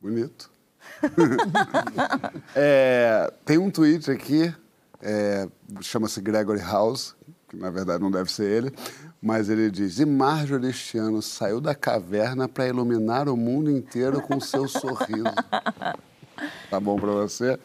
Bonito. 0.00 0.57
é, 2.54 3.32
tem 3.44 3.58
um 3.58 3.70
tweet 3.70 4.10
aqui, 4.10 4.54
é, 5.00 5.48
chama-se 5.80 6.20
Gregory 6.20 6.60
House, 6.60 7.14
que 7.48 7.56
na 7.56 7.70
verdade 7.70 8.02
não 8.02 8.10
deve 8.10 8.30
ser 8.30 8.50
ele, 8.50 8.72
mas 9.20 9.48
ele 9.48 9.70
diz: 9.70 9.98
E 9.98 10.04
Marjorie 10.04 10.70
este 10.70 10.98
ano 10.98 11.22
saiu 11.22 11.60
da 11.60 11.74
caverna 11.74 12.48
para 12.48 12.68
iluminar 12.68 13.28
o 13.28 13.36
mundo 13.36 13.70
inteiro 13.70 14.20
com 14.20 14.38
seu 14.40 14.68
sorriso. 14.68 15.24
Tá 16.70 16.78
bom 16.78 16.96
para 16.96 17.10
você? 17.10 17.58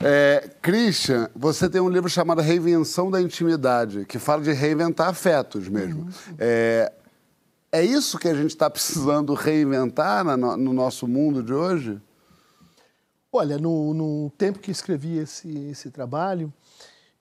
É, 0.00 0.50
Christian, 0.62 1.28
você 1.34 1.68
tem 1.68 1.80
um 1.80 1.88
livro 1.88 2.08
chamado 2.08 2.40
Reinvenção 2.40 3.10
da 3.10 3.20
Intimidade, 3.20 4.04
que 4.06 4.18
fala 4.18 4.42
de 4.42 4.52
reinventar 4.52 5.08
afetos 5.08 5.68
mesmo. 5.68 6.02
Uhum. 6.02 6.10
É, 6.38 6.92
é 7.72 7.84
isso 7.84 8.18
que 8.18 8.28
a 8.28 8.34
gente 8.34 8.50
está 8.50 8.70
precisando 8.70 9.34
reinventar 9.34 10.24
no, 10.24 10.56
no 10.56 10.72
nosso 10.72 11.06
mundo 11.06 11.42
de 11.42 11.52
hoje? 11.52 12.00
Olha, 13.36 13.58
no, 13.58 13.92
no 13.92 14.30
tempo 14.38 14.58
que 14.58 14.70
escrevi 14.70 15.18
esse, 15.18 15.48
esse 15.68 15.90
trabalho, 15.90 16.52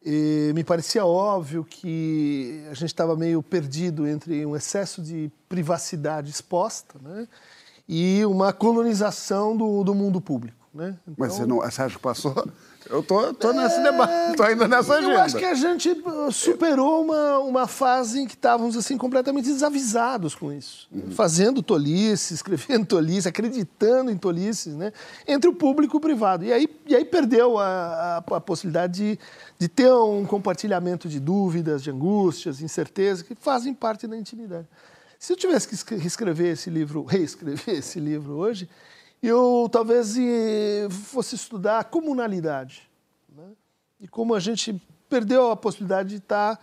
eh, 0.06 0.54
me 0.54 0.64
parecia 0.64 1.06
óbvio 1.06 1.66
que 1.66 2.64
a 2.72 2.74
gente 2.74 2.86
estava 2.86 3.16
meio 3.18 3.44
perdido 3.44 4.08
entre 4.08 4.46
um 4.46 4.56
excesso 4.56 5.02
de 5.02 5.30
privacidade 5.50 6.30
exposta 6.30 6.98
né, 7.02 7.28
e 7.88 8.26
uma 8.26 8.54
colonização 8.54 9.58
do, 9.58 9.84
do 9.84 9.94
mundo 9.94 10.22
público. 10.22 10.66
Né? 10.74 10.98
Então, 11.02 11.16
Mas 11.18 11.34
você, 11.34 11.46
não, 11.46 11.58
você 11.58 11.82
acha 11.82 11.96
que 11.96 12.02
passou? 12.02 12.34
Eu 12.90 13.02
tô, 13.02 13.34
tô 13.34 13.52
nesse 13.52 13.80
é... 13.80 13.84
debate, 13.84 14.36
tô 14.38 14.44
ainda 14.44 14.68
nessa 14.68 14.96
agenda. 14.96 15.14
Eu 15.14 15.22
acho 15.22 15.38
que 15.38 15.46
a 15.46 15.54
gente 15.54 15.90
uh, 15.90 16.32
superou 16.32 17.04
uma, 17.04 17.40
uma 17.40 17.68
fase 17.68 18.22
em 18.22 18.28
que 18.28 18.36
estávamos 18.36 18.78
assim 18.78 18.98
completamente 18.98 19.46
desavisados 19.46 20.36
com 20.36 20.52
isso, 20.52 20.88
uhum. 20.92 21.12
fazendo 21.12 21.64
tolices, 21.64 22.32
escrevendo 22.42 22.86
tolices, 22.86 23.28
acreditando 23.28 24.12
em 24.12 24.18
tolices, 24.18 24.76
né? 24.76 24.94
Entre 25.28 25.50
o 25.50 25.54
público 25.54 25.96
e 25.96 25.98
o 25.98 26.02
privado. 26.02 26.46
E 26.46 26.54
aí, 26.54 26.68
e 26.86 26.96
aí 26.96 27.04
perdeu 27.04 27.58
a, 27.58 27.66
a, 27.66 28.18
a 28.18 28.42
possibilidade 28.42 28.94
de, 28.94 29.20
de 29.58 29.68
ter 29.68 29.92
um 29.92 30.26
compartilhamento 30.26 31.08
de 31.08 31.20
dúvidas, 31.20 31.82
de 31.82 31.90
angústias, 31.90 32.62
incertezas 32.62 33.22
que 33.24 33.36
fazem 33.36 33.74
parte 33.74 34.08
da 34.08 34.16
intimidade. 34.16 34.68
Se 35.18 35.34
eu 35.34 35.38
tivesse 35.38 35.84
que 35.84 35.96
reescrever 35.96 36.54
esse 36.54 36.70
livro, 36.70 37.04
reescrever 37.10 37.76
esse 37.76 38.00
livro 38.00 38.34
hoje, 38.34 38.70
eu 39.22 39.70
talvez 39.72 40.16
fosse 40.90 41.36
estudar 41.36 41.80
a 41.80 41.84
comunalidade. 41.84 42.90
Né? 43.36 43.52
E 44.00 44.08
como 44.08 44.36
a 44.36 44.40
gente 44.40 44.82
perdeu 45.10 45.52
a 45.52 45.56
possibilidade 45.56 46.10
de 46.10 46.18
estar 46.18 46.60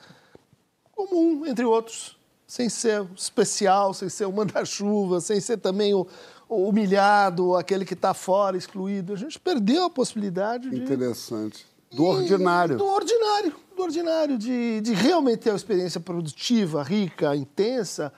comum 0.93 1.47
entre 1.47 1.65
outros, 1.65 2.17
sem 2.47 2.69
ser 2.69 3.07
especial, 3.17 3.95
sem 3.95 4.09
ser 4.09 4.27
o 4.27 4.33
manda-chuva, 4.33 5.21
sem 5.21 5.41
ser 5.41 5.59
também 5.59 5.95
o, 5.95 6.07
o 6.49 6.69
humilhado, 6.69 7.57
aquele 7.57 7.85
que 7.85 7.95
está 7.95 8.13
fora, 8.13 8.57
excluído. 8.57 9.13
A 9.13 9.17
gente 9.17 9.39
perdeu 9.39 9.85
a 9.85 9.91
possibilidade 9.91 10.69
de... 10.69 10.77
Interessante. 10.77 11.67
Do 11.91 12.05
ordinário. 12.05 12.79
Do 12.79 12.87
ordinário, 12.87 13.55
do 13.77 13.83
ordinário, 13.83 14.39
de, 14.39 14.81
de 14.81 14.95
realmente 14.95 15.41
ter 15.41 15.51
uma 15.51 15.57
experiência 15.57 16.01
produtiva, 16.01 16.83
rica, 16.83 17.37
intensa, 17.37 18.11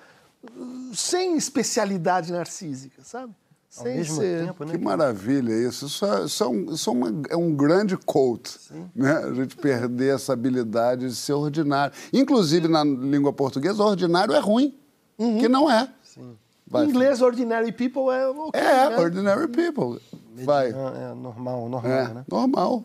sem 0.93 1.37
especialidade 1.37 2.33
narcísica, 2.33 3.03
sabe? 3.03 3.35
Ao 3.77 3.83
Sem 3.85 3.97
mesmo 3.97 4.17
ser. 4.17 4.47
tempo, 4.47 4.65
né? 4.65 4.73
Que 4.73 4.79
maravilha 4.79 5.53
isso. 5.53 5.87
Isso 5.87 6.07
é, 6.07 6.25
isso 6.25 6.45
é, 6.45 6.47
um, 6.47 6.73
isso 6.73 6.91
é, 6.91 6.93
uma, 6.93 7.23
é 7.31 7.37
um 7.37 7.55
grande 7.55 7.97
quote, 7.97 8.59
né? 8.95 9.17
A 9.17 9.35
gente 9.35 9.57
perder 9.57 10.15
essa 10.15 10.33
habilidade 10.33 11.09
de 11.09 11.15
ser 11.15 11.33
ordinário. 11.33 11.93
Inclusive, 12.13 12.69
na 12.69 12.85
língua 12.85 13.33
portuguesa, 13.33 13.83
ordinário 13.83 14.33
é 14.33 14.39
ruim, 14.39 14.79
uhum. 15.19 15.39
que 15.39 15.49
não 15.49 15.69
é. 15.69 15.89
Sim. 16.05 16.37
Vai, 16.67 16.85
em 16.85 16.89
inglês, 16.89 17.21
ordinary 17.21 17.73
people 17.73 18.11
é 18.11 18.29
okay, 18.29 18.61
É, 18.61 18.91
né? 18.91 18.97
ordinary 18.97 19.49
people. 19.49 20.01
Vai. 20.45 20.69
É, 20.69 21.11
é 21.11 21.15
normal, 21.15 21.69
normal, 21.69 21.93
é, 21.93 22.15
né? 22.15 22.25
normal. 22.31 22.85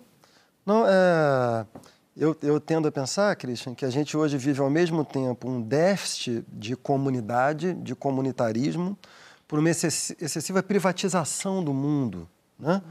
Não, 0.65 0.85
é... 0.87 1.65
Eu, 2.17 2.35
eu 2.41 2.59
tendo 2.59 2.85
a 2.85 2.91
pensar, 2.91 3.33
Christian, 3.37 3.73
que 3.73 3.85
a 3.85 3.89
gente 3.89 4.17
hoje 4.17 4.37
vive 4.37 4.59
ao 4.59 4.69
mesmo 4.69 5.05
tempo 5.05 5.49
um 5.49 5.61
déficit 5.61 6.43
de 6.51 6.75
comunidade, 6.75 7.73
de 7.75 7.95
comunitarismo, 7.95 8.97
por 9.49 9.57
uma 9.57 9.69
excessiva 9.71 10.61
privatização 10.61 11.63
do 11.63 11.73
mundo, 11.73 12.29
né? 12.57 12.83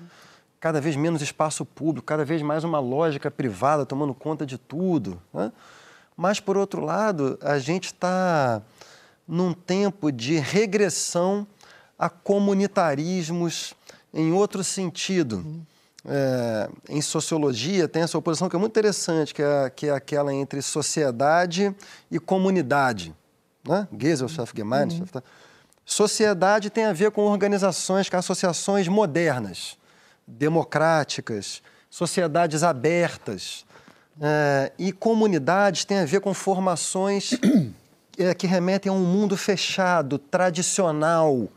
cada 0.59 0.81
vez 0.81 0.97
menos 0.97 1.23
espaço 1.23 1.65
público, 1.65 2.05
cada 2.05 2.25
vez 2.25 2.43
mais 2.43 2.65
uma 2.65 2.81
lógica 2.81 3.31
privada 3.31 3.87
tomando 3.87 4.13
conta 4.13 4.45
de 4.45 4.59
tudo. 4.59 5.23
Né? 5.33 5.53
Mas, 6.17 6.41
por 6.41 6.57
outro 6.57 6.85
lado, 6.85 7.39
a 7.43 7.61
gente 7.61 7.87
está 7.87 8.61
num 9.27 9.53
tempo 9.53 10.11
de 10.11 10.37
regressão 10.39 11.47
a 11.97 12.11
comunitarismos 12.11 13.73
em 14.13 14.33
outro 14.33 14.65
sentido. 14.65 15.65
É, 16.05 16.69
em 16.89 17.01
sociologia 17.01 17.87
tem 17.87 18.03
essa 18.03 18.19
oposição 18.19 18.49
que 18.49 18.57
é 18.57 18.59
muito 18.59 18.73
interessante, 18.73 19.33
que 19.33 19.43
é, 19.43 19.71
que 19.71 19.87
é 19.87 19.93
aquela 19.93 20.35
entre 20.35 20.61
sociedade 20.61 21.73
e 22.11 22.19
comunidade. 22.19 23.15
Né? 23.65 23.87
Gesellschaft, 23.97 24.57
Gemeinschaft. 24.57 25.15
Uhum. 25.15 25.23
Sociedade 25.89 26.69
tem 26.69 26.85
a 26.85 26.93
ver 26.93 27.11
com 27.11 27.23
organizações, 27.23 28.11
com 28.11 28.17
associações 28.19 28.87
modernas, 28.89 29.79
democráticas, 30.27 31.63
sociedades 31.89 32.63
abertas. 32.63 33.65
É, 34.21 34.71
e 34.79 34.93
comunidades 34.93 35.87
tem 35.87 36.01
a 36.01 36.05
ver 36.05 36.21
com 36.21 36.35
formações 36.35 37.31
é, 38.19 38.35
que 38.37 38.47
remetem 38.47 38.91
a 38.91 38.95
um 38.95 39.03
mundo 39.03 39.35
fechado, 39.35 40.19
tradicional, 40.19 41.49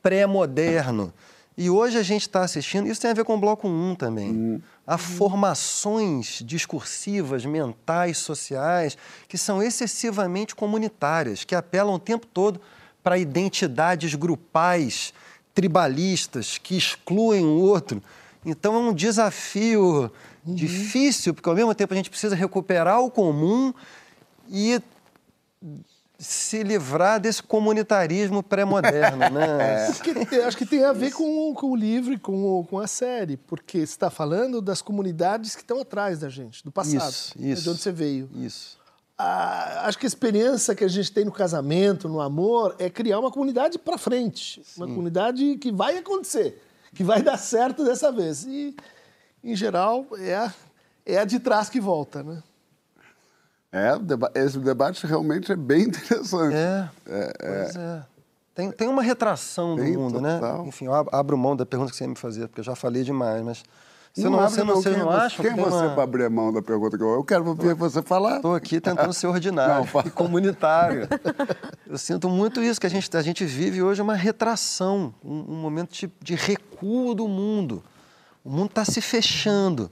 pré-moderno. 0.00 1.12
E 1.58 1.68
hoje 1.68 1.98
a 1.98 2.02
gente 2.04 2.22
está 2.22 2.44
assistindo, 2.44 2.86
isso 2.86 3.00
tem 3.00 3.10
a 3.10 3.14
ver 3.14 3.24
com 3.24 3.34
o 3.34 3.40
Bloco 3.40 3.66
1 3.66 3.96
também, 3.96 4.30
uhum. 4.30 4.62
a 4.86 4.96
formações 4.96 6.44
discursivas, 6.46 7.44
mentais, 7.44 8.18
sociais, 8.18 8.96
que 9.26 9.36
são 9.36 9.60
excessivamente 9.60 10.54
comunitárias, 10.54 11.42
que 11.42 11.56
apelam 11.56 11.94
o 11.94 11.98
tempo 11.98 12.24
todo 12.24 12.60
para 13.02 13.18
identidades 13.18 14.14
grupais, 14.14 15.12
tribalistas, 15.54 16.58
que 16.58 16.76
excluem 16.76 17.44
o 17.44 17.60
outro. 17.60 18.02
Então 18.44 18.74
é 18.74 18.78
um 18.78 18.94
desafio 18.94 20.10
uhum. 20.46 20.54
difícil, 20.54 21.34
porque 21.34 21.48
ao 21.48 21.54
mesmo 21.54 21.74
tempo 21.74 21.92
a 21.92 21.96
gente 21.96 22.10
precisa 22.10 22.34
recuperar 22.34 23.00
o 23.00 23.10
comum 23.10 23.72
e 24.48 24.80
se 26.18 26.62
livrar 26.62 27.18
desse 27.18 27.42
comunitarismo 27.42 28.42
pré-moderno, 28.42 29.18
né? 29.30 29.86
acho, 29.88 30.02
que, 30.02 30.36
acho 30.36 30.56
que 30.56 30.66
tem 30.66 30.84
a 30.84 30.92
ver 30.92 31.12
com, 31.12 31.54
com 31.54 31.70
o 31.70 31.76
livro 31.76 32.12
e 32.12 32.18
com, 32.18 32.62
com 32.68 32.78
a 32.78 32.86
série, 32.86 33.38
porque 33.38 33.78
você 33.78 33.84
está 33.84 34.10
falando 34.10 34.60
das 34.60 34.82
comunidades 34.82 35.56
que 35.56 35.62
estão 35.62 35.80
atrás 35.80 36.18
da 36.18 36.28
gente, 36.28 36.62
do 36.62 36.70
passado, 36.70 37.08
isso, 37.08 37.34
isso, 37.38 37.62
de 37.62 37.70
onde 37.70 37.80
você 37.80 37.92
veio. 37.92 38.28
Isso 38.34 38.79
a, 39.20 39.86
acho 39.86 39.98
que 39.98 40.06
a 40.06 40.08
experiência 40.08 40.74
que 40.74 40.82
a 40.82 40.88
gente 40.88 41.12
tem 41.12 41.24
no 41.24 41.32
casamento, 41.32 42.08
no 42.08 42.20
amor, 42.20 42.74
é 42.78 42.88
criar 42.88 43.18
uma 43.18 43.30
comunidade 43.30 43.78
para 43.78 43.98
frente. 43.98 44.62
Sim. 44.64 44.82
Uma 44.82 44.86
comunidade 44.86 45.56
que 45.58 45.70
vai 45.70 45.98
acontecer, 45.98 46.62
que 46.94 47.04
vai 47.04 47.22
dar 47.22 47.36
certo 47.36 47.84
dessa 47.84 48.10
vez. 48.10 48.44
E, 48.44 48.74
em 49.44 49.54
geral, 49.54 50.06
é 50.18 50.34
a, 50.34 50.54
é 51.04 51.18
a 51.18 51.24
de 51.24 51.38
trás 51.38 51.68
que 51.68 51.80
volta, 51.80 52.22
né? 52.22 52.42
É, 53.72 53.92
esse 54.34 54.58
debate 54.58 55.06
realmente 55.06 55.52
é 55.52 55.56
bem 55.56 55.82
interessante. 55.88 56.56
É, 56.56 56.88
é, 57.06 57.32
é. 57.40 57.70
é. 57.76 58.02
Tem, 58.54 58.72
tem 58.72 58.88
uma 58.88 59.02
retração 59.02 59.76
do 59.76 59.84
mundo, 59.84 60.20
né? 60.20 60.34
total. 60.34 60.62
né? 60.62 60.68
Enfim, 60.68 60.86
eu 60.86 60.94
abro 60.94 61.38
mão 61.38 61.54
da 61.54 61.64
pergunta 61.64 61.90
que 61.90 61.96
você 61.96 62.04
ia 62.04 62.08
me 62.08 62.16
fazer, 62.16 62.48
porque 62.48 62.60
eu 62.60 62.64
já 62.64 62.74
falei 62.74 63.04
demais, 63.04 63.42
mas 63.42 63.62
Você 64.12 64.28
não, 64.28 64.38
você 64.40 64.64
não, 64.64 64.74
quem 64.74 64.82
vocês 64.82 64.96
não 64.98 65.02
é 65.12 65.14
você- 65.16 65.24
acham 65.26 65.44
Quem 65.44 65.46
é 65.52 65.54
que 65.54 65.60
tem 65.62 65.70
você 65.70 65.84
uma- 65.84 65.94
para 65.94 66.02
abrir 66.02 66.24
a 66.24 66.30
mão 66.30 66.52
da 66.52 66.60
pergunta 66.60 66.96
que 66.98 67.02
eu 67.02 67.10
Eu 67.14 67.24
quero 67.24 67.54
ver 67.54 67.74
você 67.74 68.02
falar. 68.02 68.36
Estou 68.36 68.54
aqui 68.56 68.80
tentando 68.80 69.12
ser 69.12 69.28
ordinário 69.28 69.88
Não, 69.94 70.00
e 70.04 70.10
comunitário. 70.10 71.08
Eu 71.86 71.96
sinto 71.96 72.28
muito 72.28 72.60
isso, 72.60 72.80
que 72.80 72.86
a 72.86 72.90
gente, 72.90 73.16
a 73.16 73.22
gente 73.22 73.44
vive 73.44 73.82
hoje 73.82 74.02
uma 74.02 74.14
retração, 74.16 75.14
um, 75.24 75.52
um 75.52 75.54
momento 75.56 75.92
de, 75.92 76.10
de 76.20 76.34
recuo 76.34 77.14
do 77.14 77.28
mundo. 77.28 77.82
O 78.44 78.50
mundo 78.50 78.70
está 78.70 78.84
se 78.84 79.00
fechando. 79.00 79.90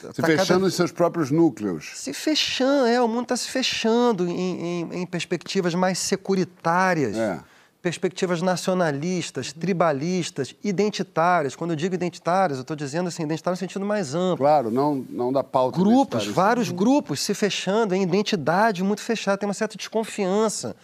Se 0.00 0.06
Tá 0.20 0.26
fechando 0.26 0.46
cada- 0.60 0.66
os 0.66 0.74
seus 0.74 0.90
próprios 0.90 1.30
núcleos. 1.30 1.92
Se 1.94 2.12
fechando, 2.14 2.86
é, 2.86 3.00
o 3.00 3.06
mundo 3.08 3.22
está 3.24 3.36
se 3.36 3.48
fechando 3.48 4.26
em, 4.28 4.80
em- 4.82 4.94
em 5.02 5.06
perspectivas 5.06 5.74
mais 5.74 5.98
securitárias, 5.98 7.16
É. 7.16 7.38
perspectivas 7.84 8.40
nacionalistas, 8.40 9.52
tribalistas, 9.52 10.56
identitárias. 10.64 11.54
Quando 11.54 11.72
eu 11.72 11.76
digo 11.76 11.94
identitárias, 11.94 12.56
eu 12.56 12.62
estou 12.62 12.74
dizendo 12.74 13.08
assim, 13.08 13.24
identitário 13.24 13.52
no 13.52 13.58
sentido 13.58 13.84
mais 13.84 14.14
amplo. 14.14 14.38
Claro, 14.38 14.70
não, 14.70 15.04
não 15.10 15.30
da 15.30 15.44
pauta. 15.44 15.78
Grupos, 15.78 16.26
vários 16.26 16.70
grupos 16.70 17.20
se 17.20 17.34
fechando 17.34 17.94
em 17.94 18.02
identidade 18.02 18.82
muito 18.82 19.02
fechada, 19.02 19.36
tem 19.36 19.46
uma 19.46 19.52
certa 19.52 19.76
desconfiança 19.76 20.74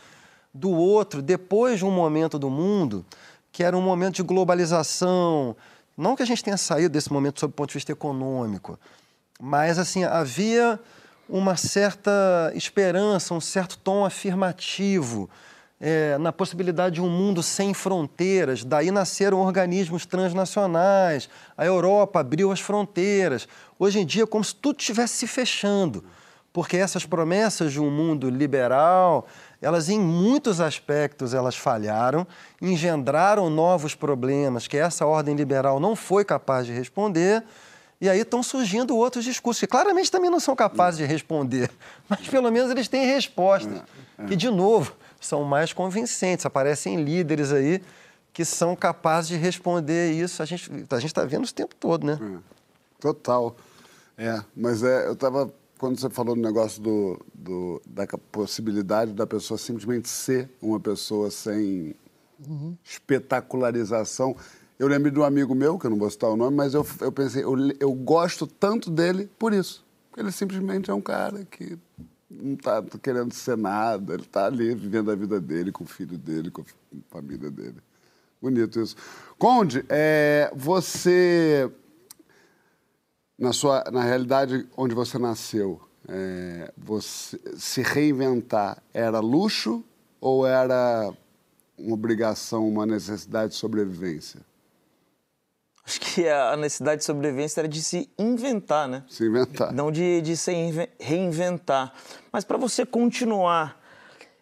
do 0.52 0.68
outro 0.68 1.22
depois 1.22 1.78
de 1.78 1.86
um 1.86 1.90
momento 1.90 2.38
do 2.38 2.50
mundo 2.50 3.02
que 3.50 3.64
era 3.64 3.74
um 3.74 3.80
momento 3.80 4.16
de 4.16 4.22
globalização. 4.22 5.56
Não 5.96 6.14
que 6.14 6.22
a 6.22 6.26
gente 6.26 6.44
tenha 6.44 6.58
saído 6.58 6.90
desse 6.90 7.10
momento 7.10 7.40
sob 7.40 7.50
o 7.50 7.54
ponto 7.54 7.70
de 7.70 7.74
vista 7.74 7.90
econômico, 7.90 8.78
mas 9.40 9.78
assim 9.78 10.04
havia 10.04 10.78
uma 11.26 11.56
certa 11.56 12.52
esperança, 12.54 13.32
um 13.32 13.40
certo 13.40 13.78
tom 13.78 14.04
afirmativo 14.04 15.30
é, 15.80 16.18
na 16.18 16.30
possibilidade 16.30 16.96
de 16.96 17.00
um 17.00 17.08
mundo 17.08 17.42
sem 17.42 17.72
fronteiras. 17.72 18.62
Daí 18.62 18.90
nasceram 18.90 19.40
organismos 19.40 20.04
transnacionais, 20.04 21.28
a 21.56 21.64
Europa 21.64 22.20
abriu 22.20 22.52
as 22.52 22.60
fronteiras. 22.60 23.48
Hoje 23.78 23.98
em 23.98 24.04
dia, 24.04 24.24
é 24.24 24.26
como 24.26 24.44
se 24.44 24.54
tudo 24.54 24.78
estivesse 24.78 25.14
se 25.14 25.26
fechando, 25.26 26.04
porque 26.52 26.76
essas 26.76 27.06
promessas 27.06 27.72
de 27.72 27.80
um 27.80 27.90
mundo 27.90 28.28
liberal, 28.28 29.26
elas 29.62 29.88
em 29.88 29.98
muitos 29.98 30.60
aspectos 30.60 31.32
elas 31.32 31.56
falharam, 31.56 32.26
engendraram 32.60 33.48
novos 33.48 33.94
problemas 33.94 34.68
que 34.68 34.76
essa 34.76 35.06
ordem 35.06 35.34
liberal 35.34 35.80
não 35.80 35.96
foi 35.96 36.24
capaz 36.24 36.66
de 36.66 36.72
responder. 36.72 37.42
E 38.02 38.08
aí 38.08 38.20
estão 38.20 38.42
surgindo 38.42 38.96
outros 38.96 39.24
discursos 39.24 39.60
que 39.60 39.66
claramente 39.66 40.10
também 40.10 40.30
não 40.30 40.40
são 40.40 40.56
capazes 40.56 40.96
de 40.98 41.04
responder, 41.04 41.70
mas 42.08 42.26
pelo 42.28 42.50
menos 42.50 42.70
eles 42.70 42.88
têm 42.88 43.04
respostas, 43.04 43.82
que, 44.26 44.34
de 44.34 44.48
novo, 44.48 44.94
são 45.20 45.44
mais 45.44 45.72
convincentes. 45.72 46.44
Aparecem 46.46 47.02
líderes 47.02 47.52
aí 47.52 47.80
que 48.32 48.44
são 48.44 48.74
capazes 48.74 49.28
de 49.28 49.36
responder 49.36 50.12
isso. 50.12 50.42
A 50.42 50.46
gente 50.46 50.70
a 50.90 50.98
está 50.98 51.24
vendo 51.24 51.44
o 51.46 51.52
tempo 51.52 51.74
todo, 51.74 52.06
né? 52.06 52.40
Total. 52.98 53.56
É, 54.16 54.42
mas 54.56 54.82
é, 54.82 55.06
eu 55.06 55.12
estava. 55.14 55.52
Quando 55.78 55.98
você 55.98 56.10
falou 56.10 56.34
do 56.36 56.42
negócio 56.42 56.82
do, 56.82 57.18
do- 57.34 57.80
da 57.86 58.06
possibilidade 58.30 59.12
da 59.14 59.26
pessoa 59.26 59.56
simplesmente 59.56 60.08
ser 60.10 60.50
uma 60.60 60.78
pessoa 60.78 61.30
sem 61.30 61.94
espetacularização, 62.84 64.36
eu 64.78 64.86
lembrei 64.88 65.10
de 65.12 65.18
um 65.18 65.24
amigo 65.24 65.54
meu, 65.54 65.78
que 65.78 65.86
eu 65.86 65.90
não 65.90 65.98
vou 65.98 66.10
citar 66.10 66.30
o 66.30 66.36
nome, 66.36 66.56
mas 66.56 66.74
eu, 66.74 66.86
eu 67.00 67.10
pensei, 67.12 67.42
eu, 67.44 67.54
eu 67.80 67.92
gosto 67.92 68.46
tanto 68.46 68.90
dele 68.90 69.30
por 69.38 69.52
isso. 69.52 69.84
Porque 70.10 70.20
ele 70.20 70.32
simplesmente 70.32 70.90
é 70.90 70.94
um 70.94 71.00
cara 71.00 71.44
que 71.50 71.78
não 72.30 72.54
está 72.54 72.82
querendo 73.02 73.32
ser 73.34 73.56
nada, 73.56 74.14
ele 74.14 74.22
está 74.22 74.46
ali 74.46 74.74
vivendo 74.74 75.10
a 75.10 75.16
vida 75.16 75.40
dele, 75.40 75.72
com 75.72 75.84
o 75.84 75.86
filho 75.86 76.16
dele, 76.16 76.50
com 76.50 76.62
a 76.62 76.64
família 77.10 77.50
dele. 77.50 77.78
Bonito 78.40 78.80
isso. 78.80 78.96
Conde, 79.38 79.84
é, 79.88 80.50
você 80.54 81.70
na 83.38 83.52
sua 83.52 83.84
na 83.90 84.02
realidade 84.02 84.68
onde 84.76 84.94
você 84.94 85.18
nasceu 85.18 85.80
é, 86.06 86.72
você 86.76 87.40
se 87.56 87.80
reinventar 87.80 88.82
era 88.92 89.18
luxo 89.18 89.82
ou 90.20 90.46
era 90.46 91.10
uma 91.78 91.94
obrigação 91.94 92.68
uma 92.68 92.84
necessidade 92.84 93.52
de 93.52 93.58
sobrevivência 93.58 94.40
Acho 95.90 96.00
que 96.00 96.28
a 96.28 96.56
necessidade 96.56 97.00
de 97.00 97.04
sobrevivência 97.04 97.60
era 97.62 97.66
de 97.68 97.82
se 97.82 98.08
inventar, 98.16 98.86
né? 98.86 99.02
se 99.08 99.24
inventar 99.24 99.72
Não 99.72 99.90
de, 99.90 100.20
de 100.20 100.36
se 100.36 100.52
inve- 100.52 100.88
reinventar. 101.00 101.92
Mas 102.30 102.44
para 102.44 102.56
você 102.56 102.86
continuar 102.86 103.76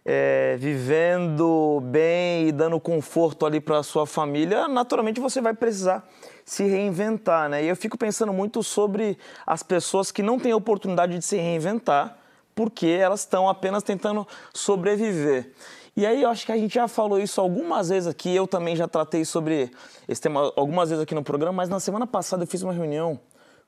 é, 0.04 0.56
vivendo 0.58 1.80
bem 1.84 2.48
e 2.48 2.52
dando 2.52 2.78
conforto 2.78 3.46
ali 3.46 3.60
para 3.60 3.82
sua 3.82 4.06
família, 4.06 4.68
naturalmente 4.68 5.20
você 5.20 5.40
vai 5.40 5.54
precisar 5.54 6.06
se 6.44 6.64
reinventar, 6.64 7.48
né? 7.48 7.64
E 7.64 7.68
eu 7.68 7.76
fico 7.76 7.96
pensando 7.96 8.30
muito 8.32 8.62
sobre 8.62 9.16
as 9.46 9.62
pessoas 9.62 10.10
que 10.12 10.22
não 10.22 10.38
têm 10.38 10.52
a 10.52 10.56
oportunidade 10.56 11.16
de 11.18 11.24
se 11.24 11.36
reinventar 11.38 12.18
porque 12.54 12.86
elas 12.86 13.20
estão 13.20 13.48
apenas 13.48 13.82
tentando 13.82 14.26
sobreviver. 14.52 15.52
E 15.98 16.06
aí 16.06 16.22
eu 16.22 16.30
acho 16.30 16.46
que 16.46 16.52
a 16.52 16.56
gente 16.56 16.72
já 16.72 16.86
falou 16.86 17.18
isso 17.18 17.40
algumas 17.40 17.88
vezes 17.88 18.06
aqui, 18.06 18.32
eu 18.32 18.46
também 18.46 18.76
já 18.76 18.86
tratei 18.86 19.24
sobre 19.24 19.68
esse 20.06 20.20
tema 20.20 20.52
algumas 20.54 20.90
vezes 20.90 21.02
aqui 21.02 21.12
no 21.12 21.24
programa, 21.24 21.52
mas 21.52 21.68
na 21.68 21.80
semana 21.80 22.06
passada 22.06 22.44
eu 22.44 22.46
fiz 22.46 22.62
uma 22.62 22.72
reunião 22.72 23.18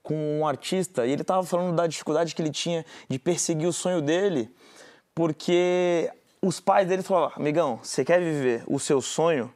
com 0.00 0.38
um 0.38 0.46
artista 0.46 1.04
e 1.04 1.10
ele 1.10 1.22
estava 1.22 1.42
falando 1.42 1.74
da 1.74 1.88
dificuldade 1.88 2.32
que 2.32 2.40
ele 2.40 2.52
tinha 2.52 2.86
de 3.08 3.18
perseguir 3.18 3.66
o 3.66 3.72
sonho 3.72 4.00
dele, 4.00 4.48
porque 5.12 6.08
os 6.40 6.60
pais 6.60 6.86
dele 6.86 7.02
falaram: 7.02 7.32
amigão, 7.34 7.80
você 7.82 8.04
quer 8.04 8.20
viver 8.20 8.62
o 8.68 8.78
seu 8.78 9.00
sonho? 9.02 9.52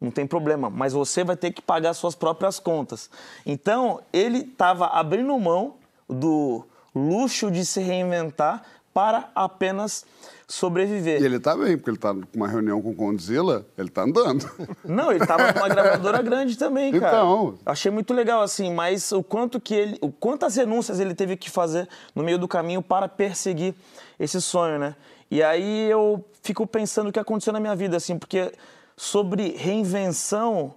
Não 0.00 0.10
tem 0.10 0.26
problema, 0.26 0.70
mas 0.70 0.94
você 0.94 1.22
vai 1.22 1.36
ter 1.36 1.50
que 1.50 1.60
pagar 1.60 1.92
suas 1.92 2.14
próprias 2.14 2.58
contas. 2.58 3.10
Então, 3.44 4.00
ele 4.10 4.38
estava 4.38 4.86
abrindo 4.86 5.38
mão 5.38 5.74
do 6.08 6.64
luxo 6.94 7.50
de 7.50 7.66
se 7.66 7.82
reinventar 7.82 8.62
para 8.94 9.30
apenas 9.34 10.04
sobreviver. 10.50 11.22
e 11.22 11.24
ele 11.24 11.38
tá 11.38 11.56
bem 11.56 11.76
porque 11.76 11.90
ele 11.90 11.96
tá 11.96 12.12
com 12.12 12.26
uma 12.34 12.48
reunião 12.48 12.82
com 12.82 12.90
o 12.90 12.94
Condzilla 12.94 13.64
ele 13.78 13.88
tá 13.88 14.02
andando 14.02 14.50
Não, 14.84 15.12
ele 15.12 15.24
tava 15.24 15.52
numa 15.52 15.68
gravadora 15.68 16.20
grande 16.20 16.58
também, 16.58 16.92
cara. 16.92 17.18
Então. 17.18 17.54
Achei 17.64 17.90
muito 17.90 18.12
legal, 18.12 18.42
assim, 18.42 18.74
mas 18.74 19.12
o 19.12 19.22
quanto 19.22 19.60
que 19.60 19.74
ele. 19.74 19.98
O 20.00 20.10
quantas 20.10 20.56
renúncias 20.56 20.98
ele 20.98 21.14
teve 21.14 21.36
que 21.36 21.48
fazer 21.48 21.88
no 22.14 22.22
meio 22.22 22.38
do 22.38 22.48
caminho 22.48 22.82
para 22.82 23.06
perseguir 23.08 23.74
esse 24.18 24.40
sonho, 24.40 24.78
né? 24.78 24.96
E 25.30 25.42
aí 25.42 25.88
eu 25.88 26.24
fico 26.42 26.66
pensando 26.66 27.08
o 27.08 27.12
que 27.12 27.20
aconteceu 27.20 27.52
na 27.52 27.60
minha 27.60 27.76
vida, 27.76 27.96
assim, 27.96 28.18
porque 28.18 28.52
sobre 28.96 29.54
reinvenção, 29.56 30.74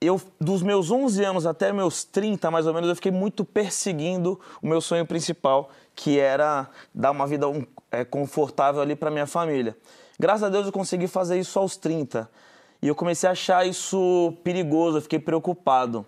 eu, 0.00 0.20
dos 0.40 0.62
meus 0.62 0.90
11 0.90 1.24
anos 1.24 1.46
até 1.46 1.72
meus 1.72 2.04
30, 2.04 2.50
mais 2.50 2.66
ou 2.66 2.74
menos, 2.74 2.88
eu 2.88 2.94
fiquei 2.94 3.10
muito 3.10 3.44
perseguindo 3.44 4.38
o 4.62 4.66
meu 4.66 4.80
sonho 4.80 5.04
principal, 5.04 5.70
que 5.94 6.18
era 6.18 6.68
dar 6.94 7.10
uma 7.10 7.26
vida 7.26 7.48
um, 7.48 7.66
é, 7.90 8.04
confortável 8.04 8.80
ali 8.80 8.94
para 8.94 9.10
minha 9.10 9.26
família. 9.26 9.76
Graças 10.18 10.44
a 10.44 10.48
Deus 10.48 10.66
eu 10.66 10.72
consegui 10.72 11.08
fazer 11.08 11.38
isso 11.38 11.58
aos 11.58 11.76
30. 11.76 12.30
E 12.80 12.86
eu 12.86 12.94
comecei 12.94 13.28
a 13.28 13.32
achar 13.32 13.66
isso 13.66 14.34
perigoso, 14.44 14.98
eu 14.98 15.02
fiquei 15.02 15.18
preocupado. 15.18 16.06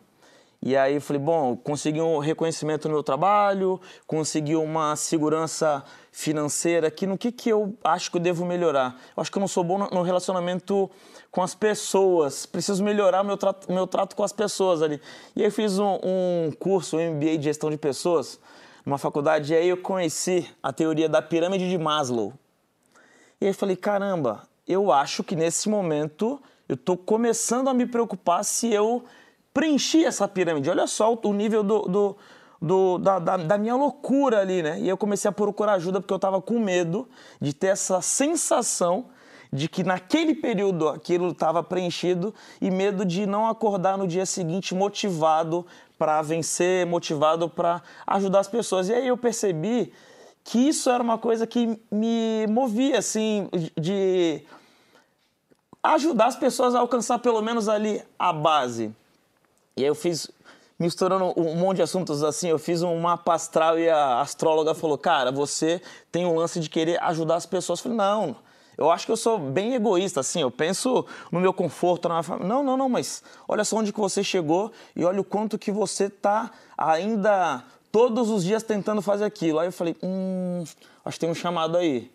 E 0.63 0.77
aí 0.77 0.95
eu 0.95 1.01
falei, 1.01 1.21
bom, 1.21 1.57
consegui 1.57 2.01
um 2.01 2.19
reconhecimento 2.19 2.87
no 2.87 2.95
meu 2.95 3.03
trabalho, 3.03 3.81
consegui 4.07 4.55
uma 4.55 4.95
segurança 4.95 5.83
financeira 6.13 6.89
aqui, 6.89 7.07
no 7.07 7.17
que, 7.17 7.31
que 7.31 7.49
eu 7.49 7.75
acho 7.85 8.11
que 8.11 8.17
eu 8.17 8.21
devo 8.21 8.45
melhorar? 8.45 9.01
Eu 9.17 9.21
acho 9.21 9.31
que 9.31 9.39
eu 9.39 9.41
não 9.41 9.49
sou 9.49 9.63
bom 9.63 9.79
no- 9.79 10.03
relacionamento 10.03 10.91
com 11.31 11.43
as 11.43 11.55
pessoas, 11.55 12.45
preciso 12.47 12.83
melhorar 12.83 13.23
meu 13.23 13.37
trato, 13.37 13.73
meu 13.73 13.87
trato 13.87 14.17
com 14.17 14.25
as 14.25 14.33
pessoas 14.33 14.83
ali. 14.83 15.01
E 15.37 15.41
aí 15.43 15.47
eu 15.47 15.53
fiz 15.53 15.79
um, 15.79 15.99
um 16.03 16.53
curso, 16.59 16.97
um 16.97 17.15
MBA 17.15 17.39
de 17.39 17.45
gestão 17.45 17.71
de 17.71 17.77
pessoas, 17.77 18.41
numa 18.85 18.99
faculdade, 18.99 19.53
e 19.53 19.57
aí 19.57 19.69
eu 19.69 19.77
conheci 19.77 20.49
a 20.63 20.73
teoria 20.73 21.09
da 21.09 21.23
pirâmide 21.23 21.69
de 21.71 21.79
Maslow. 21.79 22.33
E 23.41 23.45
aí 23.47 23.51
eu 23.51 23.55
falei, 23.55 23.77
caramba, 23.77 24.43
eu 24.67 24.91
acho 24.91 25.23
que 25.23 25.37
nesse 25.37 25.69
momento 25.69 26.41
eu 26.69 26.75
estou 26.75 26.97
começando 26.97 27.69
a 27.69 27.75
me 27.75 27.87
preocupar 27.87 28.45
se 28.45 28.73
eu 28.73 29.05
preenchi 29.55 30.05
essa 30.05 30.27
pirâmide. 30.27 30.69
Olha 30.71 30.87
só 30.87 31.13
o 31.15 31.33
nível 31.33 31.63
do, 31.63 31.83
do- 31.83 32.17
do- 32.61 32.99
da, 32.99 33.19
da- 33.19 33.37
da 33.37 33.59
minha 33.59 33.75
loucura 33.75 34.41
ali, 34.41 34.63
né? 34.63 34.79
E 34.81 34.89
eu 34.89 34.97
comecei 34.97 35.29
a 35.29 35.33
procurar 35.33 35.75
ajuda 35.75 36.01
porque 36.01 36.13
eu 36.13 36.17
estava 36.17 36.41
com 36.43 36.59
medo 36.59 37.09
de 37.41 37.53
ter 37.55 37.69
essa 37.69 38.01
sensação 38.03 39.07
de 39.53 39.69
que 39.69 39.83
naquele 39.83 40.35
período 40.35 40.89
aquilo 40.89 41.31
estava 41.31 41.63
preenchido 41.63 42.33
e 42.61 42.71
medo 42.71 43.05
de 43.05 43.27
não 43.27 43.49
acordar 43.49 43.99
no 43.99 44.07
dia 44.07 44.25
seguinte 44.27 44.75
motivado 44.75 45.67
para 45.99 46.23
vencer, 46.23 46.87
motivado 46.87 47.49
para 47.49 47.83
ajudar 48.07 48.41
as 48.41 48.49
pessoas. 48.49 48.89
E 48.89 48.95
aí 48.95 49.09
eu 49.09 49.17
percebi 49.17 49.93
que 50.45 50.59
isso 50.69 50.89
era 50.89 51.03
uma 51.03 51.19
coisa 51.19 51.47
que 51.47 51.79
me 51.91 52.47
movia, 52.49 52.99
assim, 52.99 53.49
de 53.79 54.43
ajudar 55.83 56.27
as 56.27 56.37
pessoas 56.37 56.75
a 56.75 56.81
alcançar 56.81 57.19
pelo 57.19 57.41
menos 57.43 57.69
ali 57.69 58.03
a 58.19 58.33
base. 58.33 58.95
E 59.77 59.83
aí 59.83 59.89
eu 59.89 59.95
fiz, 59.95 60.31
misturando 60.81 61.35
um 61.37 61.57
monte 61.57 61.77
de 61.77 61.83
assuntos 61.83 62.25
assim, 62.25 62.49
eu 62.49 62.59
fiz 62.59 62.83
um 62.83 62.99
mapa 62.99 63.35
astral 63.35 63.79
e 63.79 63.91
a 63.91 64.23
astróloga 64.23 64.75
falou, 64.75 64.97
cara, 64.97 65.31
você 65.31 65.83
tem 66.11 66.25
um 66.25 66.35
lance 66.35 66.59
de 66.59 66.71
querer 66.71 67.01
ajudar 67.03 67.35
as 67.35 67.45
pessoas. 67.45 67.79
Eu 67.79 67.83
falei, 67.83 67.99
não, 67.99 68.37
eu 68.79 68.91
acho 68.91 69.05
que 69.05 69.13
eu 69.13 69.17
sou 69.17 69.39
bem 69.39 69.75
egoísta, 69.75 70.21
assim, 70.21 70.41
eu 70.41 70.51
penso 70.51 71.05
no 71.31 71.39
meu 71.39 71.53
conforto, 71.53 72.09
na 72.09 72.15
minha 72.15 72.23
família. 72.23 72.49
Não, 72.49 72.63
não, 72.63 72.79
não, 72.79 72.89
mas 72.89 73.23
olha 73.47 73.63
só 73.63 73.77
onde 73.77 73.93
que 73.93 74.01
você 74.01 74.25
chegou 74.25 74.73
e 74.97 75.05
olha 75.05 75.21
o 75.21 75.25
quanto 75.25 75.59
que 75.59 75.71
você 75.71 76.09
tá 76.09 76.51
ainda 76.79 77.63
todos 77.93 78.31
os 78.31 78.43
dias 78.43 78.63
tentando 78.63 79.03
fazer 79.03 79.27
aquilo. 79.27 79.59
Aí 79.59 79.69
eu 79.69 79.73
falei, 79.73 79.95
hum, 80.03 80.65
acho 81.05 81.17
que 81.17 81.21
tem 81.21 81.31
um 81.31 81.35
chamado 81.35 81.77
aí. 81.77 82.11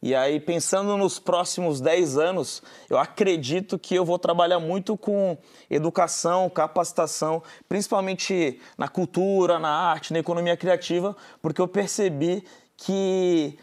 E 0.00 0.14
aí, 0.14 0.38
pensando 0.38 0.96
nos 0.96 1.18
próximos 1.18 1.80
10 1.80 2.18
anos, 2.18 2.62
eu 2.88 2.96
acredito 2.96 3.76
que 3.76 3.96
eu 3.96 4.04
vou 4.04 4.16
trabalhar 4.16 4.60
muito 4.60 4.96
com 4.96 5.36
educação, 5.68 6.48
capacitação, 6.48 7.42
principalmente 7.68 8.60
na 8.76 8.86
cultura, 8.86 9.58
na 9.58 9.70
arte, 9.70 10.12
na 10.12 10.20
economia 10.20 10.56
criativa, 10.56 11.16
porque 11.42 11.60
eu 11.60 11.66
percebi 11.66 12.44
que 12.76 13.58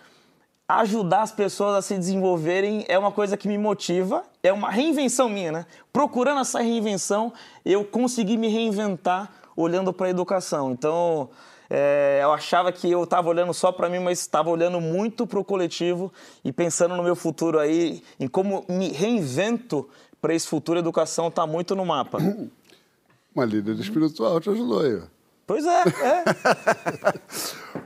ajudar 0.67 1.21
as 1.21 1.31
pessoas 1.31 1.75
a 1.75 1.81
se 1.81 1.97
desenvolverem 1.97 2.83
é 2.89 2.99
uma 2.99 3.13
coisa 3.13 3.37
que 3.37 3.47
me 3.47 3.57
motiva, 3.57 4.23
é 4.43 4.51
uma 4.51 4.69
reinvenção 4.69 5.29
minha, 5.29 5.51
né? 5.51 5.65
Procurando 5.93 6.41
essa 6.41 6.59
reinvenção, 6.59 7.31
eu 7.63 7.85
consegui 7.85 8.35
me 8.35 8.49
reinventar 8.49 9.31
olhando 9.55 9.93
para 9.93 10.07
a 10.07 10.09
educação. 10.09 10.71
Então, 10.71 11.29
é, 11.69 12.19
eu 12.21 12.31
achava 12.31 12.71
que 12.71 12.89
eu 12.89 13.03
estava 13.03 13.29
olhando 13.29 13.53
só 13.53 13.71
para 13.71 13.89
mim, 13.89 13.99
mas 13.99 14.19
estava 14.19 14.49
olhando 14.49 14.79
muito 14.79 15.25
para 15.25 15.39
o 15.39 15.43
coletivo 15.43 16.11
e 16.43 16.51
pensando 16.51 16.95
no 16.95 17.03
meu 17.03 17.15
futuro 17.15 17.59
aí, 17.59 18.03
em 18.19 18.27
como 18.27 18.65
me 18.69 18.89
reinvento 18.89 19.87
para 20.21 20.33
esse 20.33 20.47
futuro. 20.47 20.77
A 20.77 20.81
educação 20.81 21.27
está 21.27 21.45
muito 21.45 21.75
no 21.75 21.85
mapa. 21.85 22.19
Uma 23.35 23.45
líder 23.45 23.75
espiritual 23.79 24.39
te 24.39 24.49
ajudou 24.49 24.81
aí. 24.81 25.01
Pois 25.47 25.63
é, 25.63 25.81
é. 25.81 26.23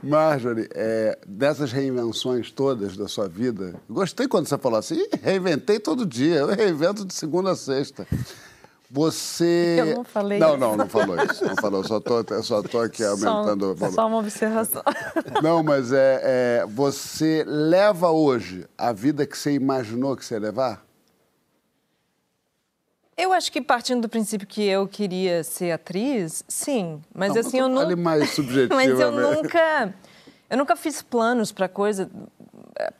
Marjorie, 0.02 0.68
é, 0.72 1.18
dessas 1.26 1.70
reinvenções 1.72 2.50
todas 2.50 2.96
da 2.96 3.06
sua 3.06 3.28
vida, 3.28 3.74
gostei 3.88 4.26
quando 4.26 4.46
você 4.46 4.56
falou 4.56 4.78
assim, 4.78 5.06
reinventei 5.22 5.78
todo 5.78 6.06
dia, 6.06 6.36
eu 6.36 6.46
reinvento 6.46 7.04
de 7.04 7.12
segunda 7.12 7.50
a 7.50 7.56
sexta. 7.56 8.06
Você. 8.92 9.76
Eu 9.78 9.96
não 9.98 10.04
falei 10.04 10.38
Não, 10.40 10.48
isso. 10.48 10.58
não, 10.58 10.76
não 10.76 10.88
falou 10.88 11.16
isso. 11.22 11.44
Não 11.44 11.54
falou, 11.54 11.84
só 11.84 12.00
tô, 12.00 12.24
eu 12.28 12.42
só 12.42 12.60
tô 12.60 12.80
aqui 12.80 13.04
aumentando 13.04 13.66
o 13.66 13.68
Só, 13.68 13.74
valor. 13.74 13.94
só 13.94 14.06
uma 14.08 14.18
observação. 14.18 14.82
Não, 15.42 15.62
mas 15.62 15.92
é, 15.92 16.20
é, 16.24 16.66
você 16.66 17.44
leva 17.46 18.10
hoje 18.10 18.66
a 18.76 18.92
vida 18.92 19.24
que 19.24 19.38
você 19.38 19.52
imaginou 19.52 20.16
que 20.16 20.24
você 20.24 20.34
ia 20.34 20.40
levar? 20.40 20.84
Eu 23.16 23.32
acho 23.32 23.52
que 23.52 23.60
partindo 23.60 24.00
do 24.02 24.08
princípio 24.08 24.46
que 24.46 24.66
eu 24.66 24.88
queria 24.88 25.44
ser 25.44 25.70
atriz, 25.72 26.42
sim. 26.48 27.00
Mas 27.14 27.34
Não, 27.34 27.40
assim, 27.40 27.58
eu 27.58 27.72
fale 27.74 27.94
não. 27.94 28.02
mais 28.02 28.30
subjetivamente. 28.30 28.90
mas 28.94 29.00
eu 29.00 29.12
nunca. 29.12 29.94
Eu 30.48 30.56
nunca 30.56 30.74
fiz 30.74 31.00
planos 31.00 31.52
para 31.52 31.68
coisa. 31.68 32.10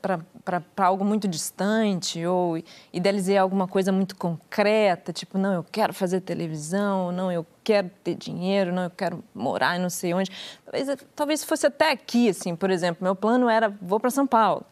Para 0.01 0.85
algo 0.85 1.03
muito 1.05 1.27
distante 1.27 2.25
ou 2.25 2.61
idealizei 2.91 3.37
alguma 3.37 3.67
coisa 3.67 3.91
muito 3.91 4.15
concreta, 4.15 5.13
tipo, 5.13 5.37
não, 5.37 5.53
eu 5.53 5.65
quero 5.71 5.93
fazer 5.93 6.21
televisão, 6.21 7.11
não, 7.11 7.31
eu 7.31 7.45
quero 7.63 7.89
ter 8.03 8.15
dinheiro, 8.15 8.73
não, 8.73 8.83
eu 8.83 8.89
quero 8.89 9.23
morar 9.33 9.79
não 9.79 9.89
sei 9.89 10.13
onde. 10.13 10.31
Talvez, 10.65 10.97
talvez 11.15 11.43
fosse 11.43 11.67
até 11.67 11.91
aqui, 11.91 12.29
assim, 12.29 12.55
por 12.55 12.69
exemplo, 12.69 13.03
meu 13.03 13.15
plano 13.15 13.49
era, 13.49 13.69
vou 13.81 13.99
para 13.99 14.09
São 14.09 14.27
Paulo. 14.27 14.65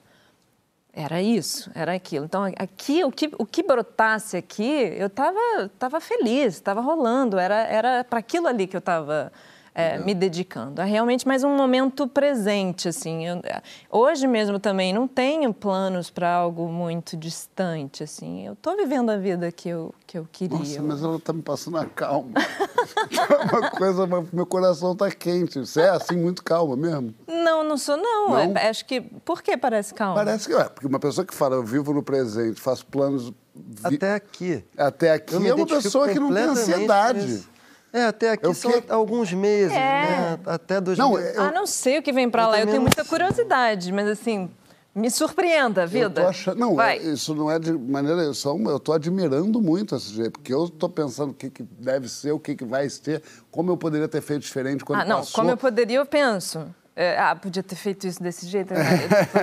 Era 0.92 1.22
isso, 1.22 1.72
era 1.76 1.94
aquilo. 1.94 2.26
Então, 2.26 2.44
aqui, 2.58 3.04
o 3.04 3.12
que, 3.12 3.32
o 3.38 3.46
que 3.46 3.62
brotasse 3.64 4.36
aqui, 4.36 4.70
eu 4.98 5.08
estava 5.08 5.40
tava 5.78 6.02
feliz, 6.02 6.56
estava 6.56 6.82
rolando, 6.82 7.38
era 7.38 8.04
para 8.04 8.20
aquilo 8.20 8.48
ali 8.48 8.66
que 8.68 8.76
eu 8.76 8.80
estava 8.80 9.32
é, 9.80 9.98
me 10.00 10.14
dedicando. 10.14 10.82
É 10.82 10.86
realmente 10.86 11.28
mais 11.28 11.44
um 11.44 11.56
momento 11.56 12.08
presente, 12.08 12.88
assim. 12.88 13.26
Eu, 13.28 13.42
hoje 13.90 14.28
mesmo 14.28 14.60
também 14.60 14.94
não 14.94 15.08
tenho 15.08 15.54
planos 15.54 16.10
para 16.10 16.32
algo 16.32 16.68
muito 16.68 17.16
distante, 17.18 18.04
assim. 18.04 18.46
Eu 18.46 18.54
estou 18.54 18.76
vivendo 18.76 19.10
a 19.10 19.18
vida 19.18 19.52
que 19.52 19.70
eu, 19.70 19.94
que 20.06 20.18
eu 20.18 20.28
queria. 20.32 20.58
Nossa, 20.58 20.82
mas 20.82 21.04
ela 21.04 21.18
está 21.18 21.34
me 21.34 21.42
passando 21.42 21.78
a 21.78 21.86
calma. 21.86 22.30
uma 23.52 23.70
coisa, 23.72 24.08
meu 24.32 24.46
coração 24.46 24.94
está 24.94 25.10
quente. 25.12 25.60
Você 25.60 25.82
é 25.82 25.90
assim, 25.90 26.18
muito 26.18 26.44
calma 26.44 26.76
mesmo? 26.76 27.14
Não, 27.28 27.64
não 27.64 27.78
sou, 27.78 27.98
não. 27.98 28.30
Não? 28.30 28.58
É, 28.58 28.70
acho 28.70 28.86
que. 28.86 29.02
Por 29.02 29.42
que 29.42 29.56
parece 29.58 29.94
calma? 29.94 30.16
Parece 30.16 30.48
que 30.48 30.54
é, 30.54 30.64
porque 30.66 30.88
uma 30.88 31.00
pessoa 31.00 31.26
que 31.26 31.34
fala, 31.34 31.56
eu 31.56 31.64
vivo 31.64 31.94
no 31.94 32.04
presente, 32.04 32.60
faço 32.60 32.86
planos. 32.86 33.32
vi- 33.56 33.96
Até 33.96 34.14
aqui. 34.16 34.64
Até 34.78 35.12
aqui 35.14 35.36
é 35.48 35.54
uma 35.54 35.66
pessoa 35.68 36.08
que 36.10 36.20
não 36.20 36.34
tem 36.34 36.44
ansiedade. 36.44 37.44
É, 37.92 38.04
até 38.06 38.32
aqui 38.32 38.46
Eu 38.46 38.54
são 38.54 38.72
fiquei- 38.72 38.92
alguns 38.94 39.34
meses, 39.34 39.72
É. 39.76 39.78
né? 39.80 40.40
Até 40.46 40.80
2000. 40.80 41.08
Não, 41.08 41.20
eu- 41.20 41.42
Ah, 41.42 41.52
não 41.52 41.66
sei 41.66 41.98
o 42.00 42.04
que 42.04 42.12
vem 42.12 42.30
para 42.30 42.48
lá. 42.48 42.60
Eu 42.60 42.66
tenho 42.66 42.76
não 42.78 42.84
muita 42.84 43.04
curiosidade, 43.04 43.92
mas 43.92 44.08
assim, 44.08 44.50
me 44.94 45.10
surpreenda 45.10 45.84
a 45.84 45.86
vida. 45.86 46.22
Eu 46.22 46.26
tô 46.26 46.30
achando, 46.30 46.60
não, 46.60 46.76
Vai. 46.76 46.98
é- 47.00 47.02
isso 47.04 47.34
não 47.34 47.50
é 47.50 47.58
de 47.58 47.72
maneira. 47.72 48.22
Eu 48.22 48.34
só- 48.34 48.56
eu 48.58 48.78
estou 48.78 48.94
admirando 48.94 49.60
muito 49.62 49.96
esse 49.96 50.14
jeito, 50.14 50.32
porque 50.34 50.54
eu 50.54 50.66
estou 50.66 50.90
pensando 50.90 51.32
o 51.32 51.34
que, 51.34 51.50
que 51.50 51.64
deve 51.64 52.08
ser, 52.10 52.32
o 52.32 52.40
que, 52.40 52.56
que 52.56 52.66
vai 52.66 52.88
ser, 52.90 53.24
como 53.50 53.72
eu 53.72 53.78
poderia 53.78 54.08
ter 54.08 54.22
feito 54.22 54.42
diferente 54.42 54.86
quando 54.86 55.00
Ah, 55.02 55.06
não, 55.06 55.18
passou. 55.18 55.36
como 55.36 55.50
eu 55.52 55.58
poderia, 55.58 55.98
eu 55.98 56.06
penso. 56.06 56.68
É, 57.02 57.18
ah, 57.18 57.34
podia 57.34 57.64
ter 57.64 57.78
feito 57.78 58.06
isso 58.06 58.22
desse 58.22 58.46
jeito. 58.46 58.74
né? 58.74 58.82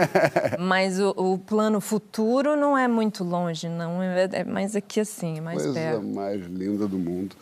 Mas 0.61 1.01
o, 1.01 1.09
o 1.17 1.39
plano 1.39 1.81
futuro 1.81 2.55
não 2.55 2.77
é 2.77 2.87
muito 2.87 3.25
longe, 3.25 3.67
não. 3.67 4.03
É, 4.03 4.29
é 4.31 4.45
mais 4.45 4.77
aqui 4.77 5.01
assim, 5.01 5.39
é 5.39 5.41
mais 5.41 5.63
Coisa 5.63 5.73
perto. 5.73 6.03
mais 6.03 6.45
linda 6.45 6.87
do 6.87 6.99
mundo. 6.99 7.35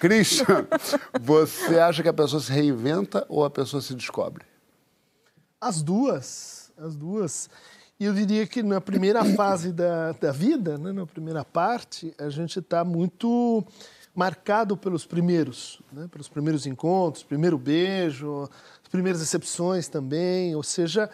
Christian, 0.00 0.66
você 1.22 1.78
acha 1.78 2.02
que 2.02 2.08
a 2.08 2.12
pessoa 2.12 2.42
se 2.42 2.50
reinventa 2.50 3.24
ou 3.28 3.44
a 3.44 3.50
pessoa 3.50 3.80
se 3.80 3.94
descobre? 3.94 4.44
As 5.60 5.82
duas, 5.82 6.72
as 6.76 6.96
duas. 6.96 7.48
E 8.00 8.06
eu 8.06 8.12
diria 8.12 8.48
que 8.48 8.64
na 8.64 8.80
primeira 8.80 9.24
fase 9.36 9.72
da, 9.72 10.10
da 10.10 10.32
vida, 10.32 10.78
né, 10.78 10.90
na 10.90 11.06
primeira 11.06 11.44
parte, 11.44 12.12
a 12.18 12.28
gente 12.28 12.58
está 12.58 12.84
muito 12.84 13.64
marcado 14.12 14.76
pelos 14.76 15.06
primeiros, 15.06 15.80
né, 15.92 16.08
pelos 16.10 16.28
primeiros 16.28 16.66
encontros, 16.66 17.22
primeiro 17.22 17.56
beijo, 17.56 18.50
primeiras 18.90 19.20
decepções 19.20 19.88
também. 19.88 20.54
Ou 20.54 20.62
seja, 20.62 21.08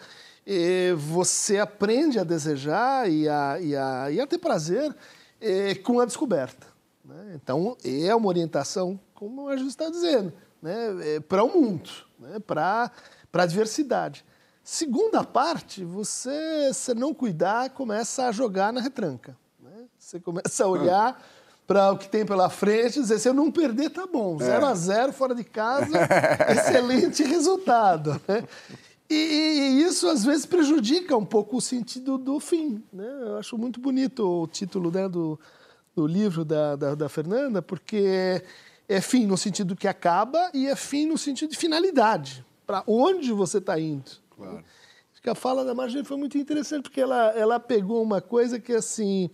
eh, 0.45 0.93
você 0.93 1.59
aprende 1.59 2.19
a 2.19 2.23
desejar 2.23 3.09
e 3.09 3.27
a, 3.29 3.59
e 3.59 3.75
a, 3.75 4.11
e 4.11 4.19
a 4.19 4.27
ter 4.27 4.37
prazer 4.37 4.95
eh, 5.39 5.75
com 5.75 5.99
a 5.99 6.05
descoberta. 6.05 6.67
né? 7.05 7.33
Então, 7.35 7.77
é 7.83 8.13
uma 8.15 8.27
orientação, 8.27 8.99
como 9.13 9.47
a 9.47 9.55
gente 9.55 9.69
está 9.69 9.89
dizendo, 9.89 10.33
né, 10.61 11.19
para 11.27 11.43
o 11.43 11.47
mundo, 11.47 11.89
né, 12.19 12.39
para 12.39 12.91
a 13.33 13.45
diversidade. 13.45 14.25
Segunda 14.63 15.23
parte, 15.23 15.85
você, 15.85 16.73
se 16.73 16.93
não 16.93 17.13
cuidar, 17.13 17.69
começa 17.69 18.27
a 18.27 18.31
jogar 18.31 18.73
na 18.73 18.81
retranca. 18.81 19.37
né? 19.59 19.85
Você 19.97 20.19
começa 20.19 20.65
a 20.65 20.67
olhar 20.67 21.23
para 21.67 21.91
o 21.91 21.97
que 21.97 22.07
tem 22.07 22.25
pela 22.25 22.49
frente 22.49 23.01
dizer, 23.01 23.19
se 23.19 23.27
eu 23.27 23.33
não 23.33 23.51
perder, 23.51 23.89
tá 23.89 24.07
bom. 24.07 24.39
0 24.39 24.65
a 24.65 24.73
0 24.73 25.11
fora 25.11 25.35
de 25.35 25.43
casa, 25.43 25.99
excelente 26.49 27.21
resultado. 27.23 28.19
né? 28.25 28.45
E, 29.09 29.15
e 29.15 29.83
isso, 29.83 30.07
às 30.07 30.23
vezes, 30.23 30.45
prejudica 30.45 31.15
um 31.15 31.25
pouco 31.25 31.57
o 31.57 31.61
sentido 31.61 32.17
do 32.17 32.39
fim. 32.39 32.81
Né? 32.91 33.05
Eu 33.21 33.37
acho 33.37 33.57
muito 33.57 33.81
bonito 33.81 34.25
o 34.25 34.47
título 34.47 34.89
né, 34.89 35.09
do, 35.09 35.37
do 35.93 36.07
livro 36.07 36.45
da, 36.45 36.77
da, 36.77 36.95
da 36.95 37.09
Fernanda, 37.09 37.61
porque 37.61 38.41
é 38.87 39.01
fim 39.01 39.25
no 39.25 39.37
sentido 39.37 39.75
que 39.75 39.87
acaba 39.87 40.49
e 40.53 40.67
é 40.67 40.75
fim 40.75 41.05
no 41.05 41.17
sentido 41.17 41.51
de 41.51 41.57
finalidade. 41.57 42.45
Para 42.65 42.83
onde 42.87 43.31
você 43.33 43.57
está 43.57 43.77
indo. 43.77 44.11
Claro. 44.35 44.63
Acho 45.11 45.21
que 45.21 45.29
a 45.29 45.35
fala 45.35 45.65
da 45.65 45.75
Marjorie 45.75 46.05
foi 46.05 46.17
muito 46.17 46.37
interessante, 46.37 46.83
porque 46.83 47.01
ela, 47.01 47.31
ela 47.31 47.59
pegou 47.59 48.01
uma 48.01 48.21
coisa 48.21 48.59
que, 48.59 48.73
assim, 48.73 49.29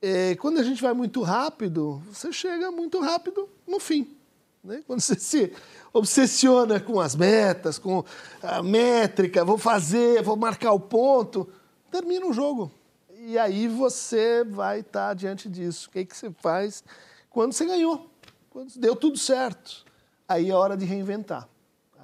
é, 0.00 0.34
quando 0.36 0.58
a 0.58 0.62
gente 0.62 0.82
vai 0.82 0.92
muito 0.92 1.22
rápido, 1.22 2.02
você 2.10 2.32
chega 2.32 2.70
muito 2.70 3.00
rápido 3.00 3.48
no 3.66 3.80
fim. 3.80 4.16
Né? 4.62 4.82
Quando 4.86 5.00
você 5.00 5.18
se 5.18 5.52
obsessiona 5.92 6.80
com 6.80 7.00
as 7.00 7.14
metas, 7.14 7.78
com 7.78 8.04
a 8.42 8.62
métrica, 8.62 9.44
vou 9.44 9.56
fazer, 9.56 10.22
vou 10.22 10.36
marcar 10.36 10.72
o 10.72 10.80
ponto, 10.80 11.48
termina 11.90 12.26
o 12.26 12.32
jogo. 12.32 12.70
E 13.18 13.38
aí 13.38 13.68
você 13.68 14.44
vai 14.44 14.80
estar 14.80 15.14
diante 15.14 15.48
disso. 15.48 15.88
O 15.88 15.92
que, 15.92 16.00
é 16.00 16.04
que 16.04 16.16
você 16.16 16.30
faz 16.30 16.84
quando 17.30 17.52
você 17.52 17.64
ganhou? 17.64 18.10
Quando 18.50 18.72
deu 18.76 18.94
tudo 18.94 19.18
certo. 19.18 19.84
Aí 20.28 20.50
é 20.50 20.54
hora 20.54 20.76
de 20.76 20.84
reinventar. 20.84 21.48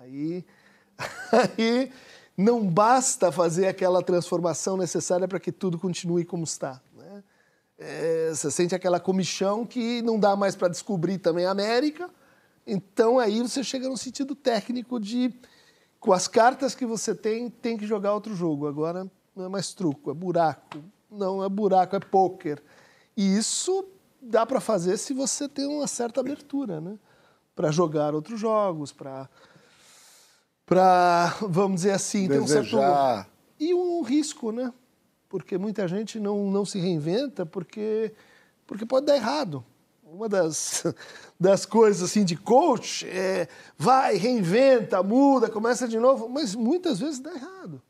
Aí, 0.01 0.45
aí 1.59 1.93
não 2.37 2.67
basta 2.67 3.31
fazer 3.31 3.67
aquela 3.67 4.03
transformação 4.03 4.77
necessária 4.77 5.29
para 5.29 5.41
que 5.41 5.53
tudo 5.53 5.79
continue 5.79 6.25
como 6.25 6.45
está. 6.45 6.81
É, 7.85 8.31
você 8.31 8.51
sente 8.51 8.75
aquela 8.75 9.01
comichão 9.01 9.67
que 9.67 10.01
não 10.03 10.19
dá 10.19 10.37
mais 10.37 10.55
para 10.55 10.69
descobrir 10.69 11.19
também 11.19 11.45
a 11.45 11.51
América. 11.51 12.09
Então 12.67 13.19
aí 13.19 13.41
você 13.41 13.65
chega 13.65 13.89
no 13.89 13.97
sentido 13.97 14.35
técnico 14.35 15.01
de, 15.01 15.35
com 15.99 16.13
as 16.13 16.29
cartas 16.29 16.75
que 16.75 16.87
você 16.87 17.15
tem, 17.15 17.51
tem 17.51 17.77
que 17.77 17.87
jogar 17.87 18.15
outro 18.15 18.35
jogo. 18.35 18.69
Agora 18.69 19.11
não 19.35 19.45
é 19.47 19.49
mais 19.49 19.75
truco, 19.75 20.11
é 20.11 20.15
buraco. 20.15 20.79
Não 21.11 21.45
é 21.45 21.49
buraco, 21.49 21.97
é 21.97 22.01
pôquer. 22.01 22.63
E 23.17 23.37
isso 23.37 23.85
dá 24.21 24.47
para 24.47 24.61
fazer 24.61 24.97
se 24.97 25.13
você 25.13 25.49
tem 25.49 25.67
uma 25.67 25.87
certa 25.87 26.21
abertura, 26.21 26.81
né? 26.81 26.97
Para 27.55 27.71
jogar 27.71 28.15
outros 28.15 28.41
jogos, 28.41 28.93
para 28.93 29.29
para, 30.65 31.37
vamos 31.43 31.83
dizer 31.83 31.91
assim, 31.91 32.29
ter 32.29 32.41
um 32.41 32.47
certo 32.47 32.77
Desejar. 32.77 33.29
e 33.59 33.75
um 33.75 34.03
risco, 34.03 34.53
né? 34.53 34.73
Porque 35.33 35.57
muita 35.57 35.89
gente 35.89 36.21
não, 36.21 36.51
não 36.51 36.63
se 36.63 36.79
reinventa 36.79 37.47
porque, 37.47 38.13
porque 38.67 38.85
pode 38.85 39.07
dar 39.07 39.17
errado. 39.17 39.65
Uma 40.05 40.29
das, 40.29 40.85
das 41.41 41.65
coisas 41.65 42.03
assim 42.03 42.23
de 42.23 42.37
coach 42.37 43.09
é 43.09 43.49
vai, 43.79 44.17
reinventa, 44.17 45.03
muda, 45.03 45.49
começa 45.49 45.89
de 45.89 45.99
novo, 45.99 46.29
mas 46.29 46.55
muitas 46.55 47.01
vezes 47.01 47.19
dá 47.19 47.33
errado. 47.33 47.81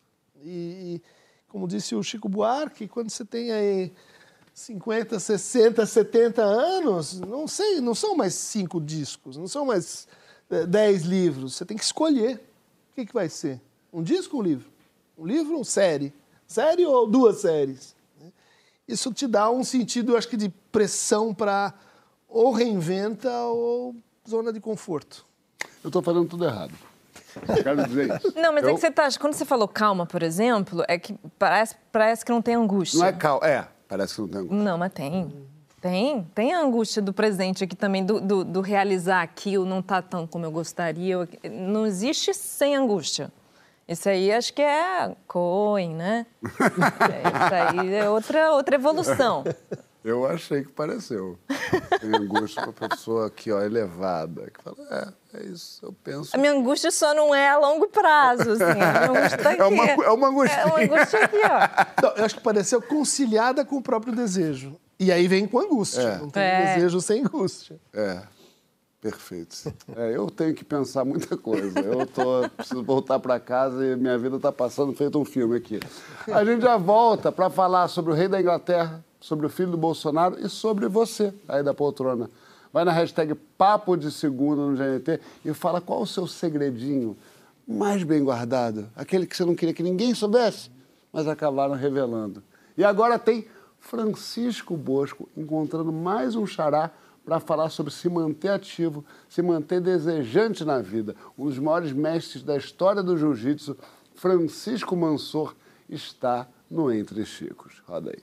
E, 0.41 1.03
como 1.49 1.67
disse 1.67 1.97
o 1.97 2.03
Chico 2.05 2.29
Buarque, 2.29 2.87
quando 2.87 3.11
você 3.11 3.25
tem 3.25 3.51
aí 3.51 3.93
50, 4.55 5.19
60, 5.19 5.85
70 5.85 6.43
anos, 6.43 7.19
não 7.19 7.49
sei, 7.49 7.81
não 7.81 7.93
são 7.97 8.17
mais 8.17 8.35
cinco 8.35 8.81
discos, 8.81 9.37
não 9.37 9.49
são 9.49 9.67
mais 9.67 10.07
eh, 10.49 10.65
dez 10.65 11.03
livros. 11.03 11.57
Você 11.57 11.65
tem 11.65 11.77
que 11.77 11.83
escolher 11.83 12.37
o 12.37 12.95
que, 12.95 13.05
que 13.05 13.13
vai 13.13 13.29
ser. 13.29 13.61
Um 13.93 14.01
disco 14.01 14.37
ou 14.37 14.43
um 14.43 14.47
livro? 14.47 14.71
Um 15.19 15.27
livro 15.27 15.55
ou 15.55 15.59
uma 15.59 15.65
série? 15.65 16.15
Série 16.53 16.85
ou 16.85 17.07
duas 17.07 17.41
séries? 17.41 17.97
Isso 18.87 19.11
te 19.11 19.27
dá 19.27 19.51
um 19.51 19.65
sentido, 19.65 20.13
eu 20.13 20.19
acho 20.19 20.29
que, 20.29 20.37
de 20.37 20.51
pressão 20.71 21.33
para 21.33 21.73
ou 22.29 22.53
reinventa 22.53 23.31
ou 23.31 23.97
zona 24.29 24.53
de 24.53 24.61
conforto. 24.61 25.25
Eu 25.83 25.89
estou 25.89 26.03
fazendo 26.03 26.29
tudo 26.29 26.45
errado. 26.45 26.75
quero 27.63 27.87
dizer 27.87 28.17
isso. 28.17 28.35
Não, 28.37 28.53
mas 28.53 28.65
eu... 28.65 28.71
é 28.71 28.75
que 28.75 28.81
você 28.81 28.91
tá. 28.91 29.09
Quando 29.19 29.33
você 29.33 29.47
falou 29.47 29.67
calma, 29.67 30.05
por 30.05 30.23
exemplo, 30.23 30.85
é 30.87 30.99
que 30.99 31.15
parece, 31.39 31.75
parece 31.91 32.23
que 32.23 32.31
não 32.31 32.43
tem 32.43 32.55
angústia. 32.55 32.99
Não 32.99 33.07
é 33.07 33.13
calma, 33.13 33.47
é. 33.47 33.67
Parece 33.89 34.15
que 34.15 34.21
não 34.21 34.29
tem 34.29 34.41
angústia. 34.41 34.63
Não, 34.63 34.77
mas 34.77 34.93
tem. 34.93 35.49
Tem. 35.81 36.31
Tem 36.35 36.53
a 36.53 36.61
angústia 36.61 37.01
do 37.01 37.15
presente 37.15 37.65
aqui 37.65 37.75
também, 37.75 38.05
do, 38.05 38.21
do, 38.21 38.45
do 38.45 38.61
realizar 38.61 39.23
aquilo, 39.23 39.65
não 39.65 39.81
tá 39.81 40.03
tão 40.03 40.27
como 40.27 40.45
eu 40.45 40.51
gostaria. 40.51 41.27
Não 41.51 41.87
existe 41.87 42.35
sem 42.35 42.77
angústia. 42.77 43.33
Isso 43.93 44.09
aí 44.09 44.33
acho 44.33 44.53
que 44.55 44.63
é 44.63 45.15
Cohen, 45.27 45.95
né? 45.95 46.27
Isso 46.43 47.55
aí 47.55 47.95
é 47.95 48.09
outra, 48.09 48.53
outra 48.53 48.75
evolução. 48.77 49.45
Eu 50.05 50.27
achei 50.27 50.65
que 50.65 50.73
pareceu. 50.73 51.39
Tem 52.01 52.11
angústia 52.13 52.67
para 52.67 52.89
pessoa 52.89 53.29
aqui, 53.29 53.53
ó, 53.53 53.63
elevada, 53.63 54.51
que 54.51 54.61
fala, 54.61 54.77
é, 55.33 55.39
é 55.39 55.47
isso, 55.47 55.85
eu 55.85 55.93
penso. 55.93 56.35
A 56.35 56.39
minha 56.39 56.53
angústia 56.53 56.91
só 56.91 57.15
não 57.15 57.33
é 57.33 57.49
a 57.49 57.59
longo 57.59 57.87
prazo, 57.89 58.51
assim. 58.51 58.65
A 58.65 58.75
minha 58.75 59.05
angústia 59.11 59.39
tá 59.39 59.51
aqui. 59.51 59.61
É 59.61 59.65
uma, 59.65 59.85
é 59.85 60.11
uma 60.11 60.29
angústia. 60.29 60.57
É 60.57 60.65
uma 60.65 60.81
angústia 60.81 61.25
aqui, 61.25 61.37
ó. 61.37 62.03
Não, 62.03 62.17
eu 62.17 62.25
acho 62.25 62.35
que 62.35 62.41
pareceu 62.41 62.83
conciliada 62.83 63.65
com 63.65 63.77
o 63.77 63.83
próprio 63.83 64.13
desejo. 64.13 64.77
E 64.99 65.13
aí 65.13 65.29
vem 65.29 65.47
com 65.47 65.61
angústia. 65.61 66.01
É. 66.01 66.19
Não 66.19 66.31
tem 66.31 66.43
é. 66.43 66.75
desejo 66.75 67.01
sem 67.01 67.21
angústia. 67.21 67.79
É. 67.95 68.23
Perfeito. 69.03 69.75
É, 69.97 70.17
eu 70.17 70.31
tenho 70.31 70.55
que 70.55 70.65
pensar 70.65 71.05
muita 71.05 71.37
coisa. 71.37 71.81
Eu 71.81 72.07
tô, 72.07 72.49
preciso 72.57 72.85
voltar 72.85 73.19
para 73.19 73.41
casa 73.41 73.85
e 73.85 73.97
minha 73.97 74.17
vida 74.17 74.37
está 74.37 74.53
passando 74.53 74.93
feito 74.93 75.19
um 75.19 75.25
filme 75.25 75.57
aqui. 75.57 75.81
A 76.33 76.45
gente 76.45 76.63
já 76.63 76.77
volta 76.77 77.33
para 77.33 77.51
falar 77.51 77.89
sobre 77.89 78.13
o 78.13 78.15
rei 78.15 78.29
da 78.29 78.41
Inglaterra, 78.41 79.05
sobre 79.21 79.45
o 79.45 79.49
filho 79.49 79.73
do 79.73 79.77
Bolsonaro 79.77 80.39
e 80.39 80.49
sobre 80.49 80.87
você 80.87 81.35
aí 81.49 81.65
da 81.65 81.75
poltrona. 81.75 82.31
Vai 82.73 82.85
na 82.85 82.93
hashtag 82.93 83.35
Papo 83.35 83.97
de 83.97 84.09
Segunda 84.13 84.63
no 84.63 84.77
GNT 84.77 85.21
e 85.45 85.53
fala 85.53 85.81
qual 85.81 86.03
o 86.03 86.07
seu 86.07 86.29
segredinho 86.29 87.17
mais 87.67 88.05
bem 88.05 88.23
guardado, 88.23 88.89
aquele 88.95 89.27
que 89.27 89.37
você 89.37 89.45
não 89.45 89.57
queria 89.57 89.75
que 89.75 89.83
ninguém 89.83 90.15
soubesse, 90.15 90.71
mas 91.13 91.27
acabaram 91.27 91.75
revelando. 91.75 92.41
E 92.79 92.85
agora 92.85 93.19
tem 93.19 93.47
Francisco 93.81 94.77
Bosco 94.77 95.29
encontrando 95.37 95.93
mais 95.93 96.37
um 96.37 96.47
xará 96.47 96.93
para 97.25 97.41
falar 97.41 97.71
sobre 97.71 97.93
se 97.93 98.09
manter 98.09 98.49
ativo, 98.49 99.05
se 99.29 99.43
manter 99.43 99.81
desejante 99.81 100.65
na 100.65 100.81
vida. 100.81 101.15
Um 101.39 101.47
dos 101.47 101.59
maiores 101.59 101.93
mestres 101.93 102.43
da 102.43 102.57
história 102.57 103.03
do 103.03 103.17
jiu-jitsu, 103.17 103.77
Francisco 104.15 104.97
Mansor, 104.97 105.55
está 105.89 106.49
no 106.71 106.93
Entre 106.93 107.25
Chicos. 107.25 107.83
Roda 107.87 108.11
aí. 108.11 108.23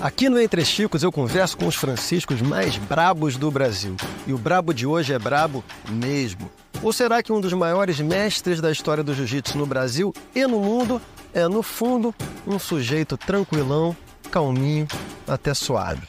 Aqui 0.00 0.28
no 0.28 0.40
Entre 0.40 0.64
Chicos 0.64 1.04
eu 1.04 1.12
converso 1.12 1.56
com 1.56 1.66
os 1.66 1.76
franciscos 1.76 2.42
mais 2.42 2.76
brabos 2.76 3.36
do 3.36 3.50
Brasil. 3.52 3.94
E 4.26 4.32
o 4.32 4.38
brabo 4.38 4.74
de 4.74 4.84
hoje 4.84 5.12
é 5.12 5.18
brabo 5.18 5.64
mesmo. 5.88 6.50
Ou 6.82 6.92
será 6.92 7.22
que 7.22 7.32
um 7.32 7.40
dos 7.40 7.52
maiores 7.52 8.00
mestres 8.00 8.60
da 8.60 8.72
história 8.72 9.04
do 9.04 9.14
jiu-jitsu 9.14 9.56
no 9.56 9.64
Brasil 9.64 10.12
e 10.34 10.44
no 10.44 10.58
mundo 10.58 11.00
é, 11.34 11.48
no 11.48 11.62
fundo, 11.62 12.14
um 12.46 12.58
sujeito 12.58 13.16
tranquilão, 13.16 13.96
calminho, 14.30 14.86
até 15.26 15.54
suave. 15.54 16.06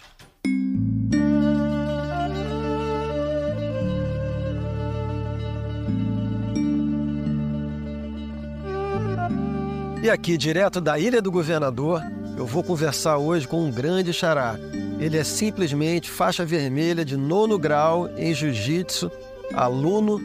E 10.02 10.10
aqui, 10.10 10.38
direto 10.38 10.82
da 10.82 11.00
Ilha 11.00 11.22
do 11.22 11.32
Governador, 11.32 12.02
eu 12.38 12.46
vou 12.46 12.62
conversar 12.62 13.18
hoje 13.18 13.48
com 13.48 13.64
um 13.64 13.72
grande 13.72 14.12
xará. 14.12 14.58
Ele 15.00 15.18
é 15.18 15.24
simplesmente 15.24 16.10
faixa 16.10 16.46
vermelha 16.46 17.06
de 17.06 17.16
nono 17.16 17.58
grau 17.58 18.10
em 18.18 18.34
jiu-jitsu, 18.34 19.10
aluno, 19.54 20.20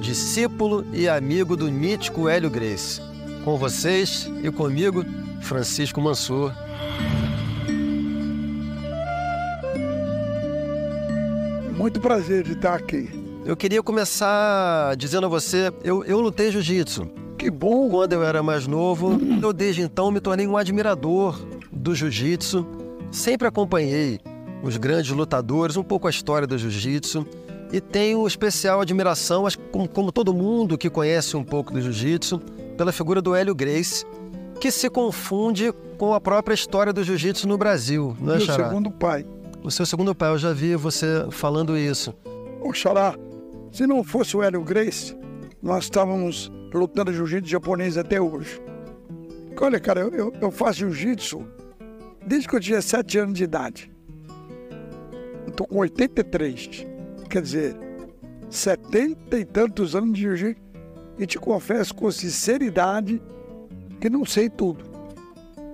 discípulo 0.00 0.86
e 0.92 1.08
amigo 1.08 1.56
do 1.56 1.70
mítico 1.70 2.28
Hélio 2.28 2.48
Grace. 2.48 3.00
Com 3.44 3.58
vocês 3.58 4.26
e 4.42 4.50
comigo, 4.50 5.04
Francisco 5.42 6.00
Mansur. 6.00 6.50
Muito 11.76 12.00
prazer 12.00 12.42
de 12.42 12.52
estar 12.52 12.74
aqui. 12.74 13.10
Eu 13.44 13.54
queria 13.54 13.82
começar 13.82 14.96
dizendo 14.96 15.26
a 15.26 15.28
você, 15.28 15.70
eu, 15.82 16.02
eu 16.04 16.22
lutei 16.22 16.50
jiu-jitsu. 16.50 17.06
Que 17.36 17.50
bom! 17.50 17.90
Quando 17.90 18.14
eu 18.14 18.24
era 18.24 18.42
mais 18.42 18.66
novo, 18.66 19.20
eu 19.42 19.52
desde 19.52 19.82
então 19.82 20.10
me 20.10 20.20
tornei 20.20 20.46
um 20.46 20.56
admirador 20.56 21.38
do 21.70 21.94
jiu-jitsu. 21.94 22.66
Sempre 23.10 23.46
acompanhei 23.46 24.18
os 24.62 24.78
grandes 24.78 25.10
lutadores, 25.10 25.76
um 25.76 25.82
pouco 25.82 26.06
a 26.06 26.10
história 26.10 26.46
do 26.46 26.56
jiu-jitsu. 26.56 27.26
E 27.70 27.78
tenho 27.78 28.26
especial 28.26 28.80
admiração, 28.80 29.44
como, 29.70 29.86
como 29.86 30.10
todo 30.10 30.32
mundo 30.32 30.78
que 30.78 30.88
conhece 30.88 31.36
um 31.36 31.44
pouco 31.44 31.74
do 31.74 31.82
jiu-jitsu, 31.82 32.40
pela 32.76 32.92
figura 32.92 33.20
do 33.22 33.34
Hélio 33.34 33.54
Grace, 33.54 34.04
que 34.60 34.70
se 34.70 34.88
confunde 34.88 35.72
com 35.98 36.14
a 36.14 36.20
própria 36.20 36.54
história 36.54 36.92
do 36.92 37.02
jiu-jitsu 37.02 37.46
no 37.46 37.56
Brasil, 37.58 38.16
não 38.20 38.34
é, 38.34 38.36
Meu 38.38 38.46
Xará? 38.46 38.68
segundo 38.68 38.90
pai. 38.90 39.26
O 39.62 39.70
seu 39.70 39.86
segundo 39.86 40.14
pai, 40.14 40.30
eu 40.30 40.38
já 40.38 40.52
vi 40.52 40.76
você 40.76 41.26
falando 41.30 41.76
isso. 41.76 42.14
Ô, 42.60 42.72
Xará, 42.72 43.14
se 43.72 43.86
não 43.86 44.04
fosse 44.04 44.36
o 44.36 44.42
Hélio 44.42 44.62
Grace, 44.62 45.16
nós 45.62 45.84
estávamos 45.84 46.52
lutando 46.72 47.12
jiu-jitsu 47.12 47.50
japonês 47.50 47.96
até 47.96 48.20
hoje. 48.20 48.60
Olha, 49.60 49.80
cara, 49.80 50.00
eu, 50.00 50.10
eu, 50.10 50.32
eu 50.40 50.50
faço 50.50 50.80
jiu-jitsu 50.80 51.42
desde 52.26 52.48
que 52.48 52.56
eu 52.56 52.60
tinha 52.60 52.82
7 52.82 53.18
anos 53.18 53.34
de 53.34 53.44
idade. 53.44 53.90
Estou 55.46 55.66
com 55.66 55.78
83. 55.78 56.86
Quer 57.30 57.40
dizer, 57.42 57.76
70 58.50 59.38
e 59.38 59.44
tantos 59.44 59.94
anos 59.94 60.12
de 60.12 60.22
jiu-jitsu 60.22 60.63
e 61.18 61.26
te 61.26 61.38
confesso 61.38 61.94
com 61.94 62.10
sinceridade 62.10 63.20
que 64.00 64.10
não 64.10 64.24
sei 64.24 64.48
tudo. 64.48 64.84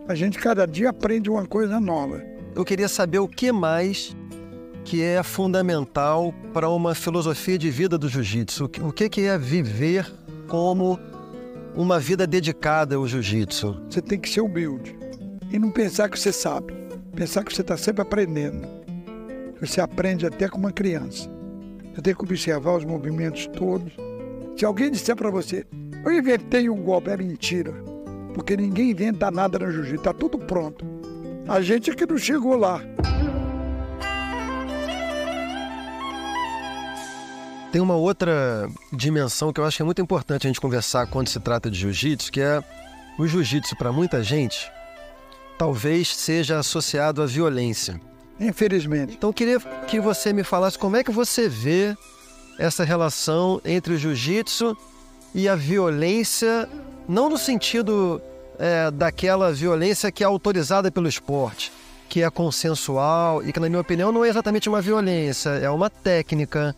A 0.07 0.14
gente 0.14 0.38
cada 0.38 0.66
dia 0.66 0.91
aprende 0.91 1.30
uma 1.30 1.47
coisa 1.47 1.80
nova. 1.80 2.22
Eu 2.55 2.64
queria 2.64 2.88
saber 2.88 3.18
o 3.18 3.28
que 3.28 3.53
mais 3.53 4.16
que 4.84 5.03
é 5.03 5.22
fundamental 5.22 6.34
para 6.53 6.68
uma 6.68 6.95
filosofia 6.95 7.57
de 7.57 7.70
vida 7.70 7.97
do 7.97 8.09
jiu-jitsu. 8.09 8.70
O 8.82 8.93
que 8.93 9.20
é 9.20 9.38
viver 9.38 10.11
como 10.49 10.99
uma 11.74 12.01
vida 12.01 12.26
dedicada 12.26 12.97
ao 12.97 13.07
jiu-jitsu? 13.07 13.80
Você 13.88 14.03
tem 14.03 14.18
que 14.18 14.28
ser 14.28 14.41
humilde 14.41 14.97
e 15.53 15.59
não 15.59 15.70
pensar 15.70 16.09
que 16.09 16.18
você 16.18 16.32
sabe. 16.32 16.74
Pensar 17.14 17.45
que 17.45 17.55
você 17.55 17.61
está 17.61 17.76
sempre 17.76 18.03
aprendendo. 18.03 18.66
Você 19.61 19.80
aprende 19.80 20.26
até 20.26 20.49
com 20.49 20.59
uma 20.59 20.72
criança. 20.72 21.28
Você 21.95 22.03
tem 22.03 22.14
que 22.14 22.22
observar 22.22 22.76
os 22.76 22.84
movimentos 22.84 23.47
todos 23.49 23.93
se 24.57 24.64
alguém 24.64 24.90
disser 24.90 25.16
para 25.16 25.30
você, 25.30 25.66
eu 26.05 26.12
inventei 26.12 26.68
um 26.68 26.82
golpe, 26.82 27.11
é 27.11 27.16
mentira. 27.16 27.72
Porque 28.34 28.57
ninguém 28.57 28.90
inventa 28.90 29.30
nada 29.30 29.59
no 29.59 29.70
jiu-jitsu, 29.70 29.96
está 29.96 30.12
tudo 30.12 30.38
pronto. 30.38 30.84
A 31.48 31.61
gente 31.61 31.90
é 31.90 31.94
que 31.94 32.07
não 32.07 32.18
chegou 32.18 32.57
lá. 32.57 32.80
Tem 37.72 37.80
uma 37.80 37.96
outra 37.96 38.68
dimensão 38.92 39.53
que 39.53 39.61
eu 39.61 39.64
acho 39.64 39.76
que 39.76 39.82
é 39.82 39.84
muito 39.84 40.03
importante 40.03 40.46
a 40.46 40.48
gente 40.48 40.61
conversar 40.61 41.07
quando 41.07 41.28
se 41.28 41.38
trata 41.38 41.70
de 41.70 41.78
jiu-jitsu, 41.78 42.32
que 42.32 42.40
é 42.40 42.62
o 43.18 43.26
jiu-jitsu 43.26 43.76
para 43.76 43.92
muita 43.92 44.22
gente 44.22 44.70
talvez 45.61 46.16
seja 46.16 46.59
associado 46.59 47.22
à 47.22 47.26
violência. 47.26 48.01
Infelizmente. 48.40 49.12
Então 49.12 49.28
eu 49.28 49.34
queria 49.34 49.61
que 49.86 50.01
você 50.01 50.32
me 50.32 50.42
falasse 50.42 50.78
como 50.78 50.96
é 50.96 51.05
que 51.05 51.11
você 51.11 51.51
vê 51.51 51.94
essa 52.61 52.85
relação 52.85 53.59
entre 53.65 53.95
o 53.95 53.97
jiu-jitsu 53.97 54.77
e 55.35 55.49
a 55.49 55.57
violência, 55.57 56.69
não 57.09 57.31
no 57.31 57.39
sentido 57.39 58.21
é, 58.59 58.91
daquela 58.91 59.51
violência 59.51 60.13
que 60.13 60.23
é 60.23 60.27
autorizada 60.27 60.93
pelo 60.93 61.09
esporte, 61.09 61.73
que 62.07 62.23
é 62.23 62.29
consensual 62.29 63.43
e 63.43 63.51
que, 63.51 63.59
na 63.59 63.67
minha 63.67 63.81
opinião, 63.81 64.13
não 64.13 64.23
é 64.23 64.29
exatamente 64.29 64.69
uma 64.69 64.83
violência, 64.83 65.49
é 65.49 65.71
uma 65.71 65.89
técnica, 65.89 66.77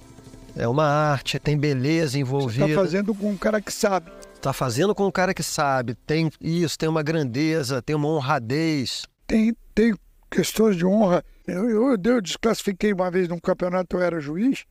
é 0.55 0.69
uma 0.69 0.87
arte, 0.87 1.41
tem 1.41 1.59
beleza 1.59 2.17
envolvida. 2.17 2.65
Você 2.65 2.71
está 2.71 2.83
fazendo 2.83 3.13
com 3.13 3.31
um 3.31 3.37
cara 3.37 3.61
que 3.61 3.73
sabe. 3.73 4.13
Tá 4.41 4.53
fazendo 4.53 4.95
com 4.95 5.05
um 5.05 5.11
cara 5.11 5.35
que 5.35 5.43
sabe, 5.43 5.97
tem 6.07 6.31
isso, 6.41 6.79
tem 6.79 6.89
uma 6.89 7.03
grandeza, 7.03 7.83
tem 7.83 7.97
uma 7.97 8.09
honradez. 8.09 9.03
Tem, 9.27 9.53
tem 9.75 9.95
questões 10.31 10.77
de 10.77 10.87
honra. 10.87 11.25
Eu, 11.45 11.69
eu, 11.69 11.97
eu 12.05 12.21
desclassifiquei 12.21 12.93
uma 12.93 13.11
vez 13.11 13.27
num 13.27 13.41
campeonato, 13.41 13.97
eu 13.97 14.01
era 14.01 14.21
juiz. 14.21 14.65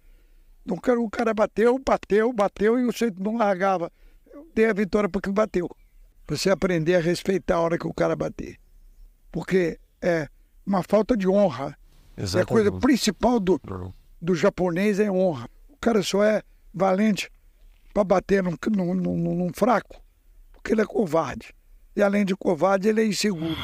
O 0.68 1.09
cara 1.09 1.34
bateu, 1.34 1.80
bateu, 1.80 2.34
bateu 2.34 2.80
e 2.80 2.86
você 2.86 3.12
não 3.18 3.38
largava. 3.38 3.91
Eu 4.32 4.47
dei 4.53 4.66
a 4.70 4.74
vitória 4.74 5.09
porque 5.09 5.32
bateu. 5.32 5.70
Você 6.28 6.49
aprender 6.49 6.95
a 6.95 6.99
respeitar 6.99 7.55
a 7.55 7.62
hora 7.62 7.78
que 7.78 7.88
o 7.88 7.93
cara 7.93 8.16
bater. 8.16 8.57
Porque 9.32 9.80
é 10.01 10.28
uma 10.66 10.84
falta 10.84 11.18
de 11.18 11.28
honra. 11.28 11.78
Exatamente. 12.18 12.36
E 12.36 12.41
a 12.41 12.45
coisa 12.45 12.72
principal 12.80 13.39
do, 13.39 13.59
do 14.22 14.36
japonês 14.36 14.99
é 14.99 15.12
honra. 15.12 15.49
O 15.70 15.78
cara 15.78 16.03
só 16.03 16.24
é 16.24 16.43
valente 16.74 17.30
para 17.93 18.03
bater 18.03 18.43
num, 18.43 18.55
num, 18.70 18.93
num, 18.93 19.36
num 19.36 19.53
fraco, 19.53 20.01
porque 20.53 20.72
ele 20.72 20.82
é 20.82 20.86
covarde. 20.86 21.53
E 21.95 22.01
além 22.01 22.24
de 22.24 22.36
covarde, 22.36 22.88
ele 22.88 23.01
é 23.01 23.05
inseguro. 23.05 23.57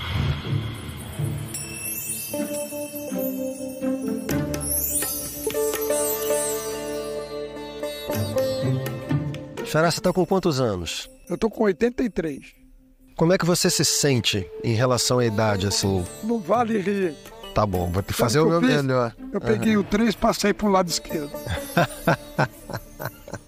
Xará, 9.70 9.92
você 9.92 10.02
tá 10.02 10.14
com 10.14 10.26
quantos 10.26 10.60
anos? 10.60 11.10
Eu 11.30 11.38
tô 11.38 11.50
com 11.50 11.64
83. 11.64 12.40
Como 13.16 13.34
é 13.34 13.38
que 13.38 13.46
você 13.46 13.70
se 13.70 13.84
sente 13.84 14.48
em 14.64 14.74
relação 14.74 15.20
à 15.20 15.26
idade, 15.26 15.68
assim? 15.68 16.04
Não 16.24 16.40
vale 16.40 16.80
rir. 16.80 17.16
Tá 17.54 17.66
bom, 17.66 17.88
vou 17.92 17.96
Sabe 18.04 18.14
fazer 18.14 18.40
o 18.40 18.46
o 18.46 18.50
meu 18.50 18.62
fiz? 18.62 18.82
melhor. 18.82 19.16
Eu 19.34 19.42
peguei 19.42 19.76
o 19.76 19.84
3 19.84 20.16
passei 20.16 20.54
pro 20.54 20.70
lado 20.70 20.90
esquerdo. 20.90 21.32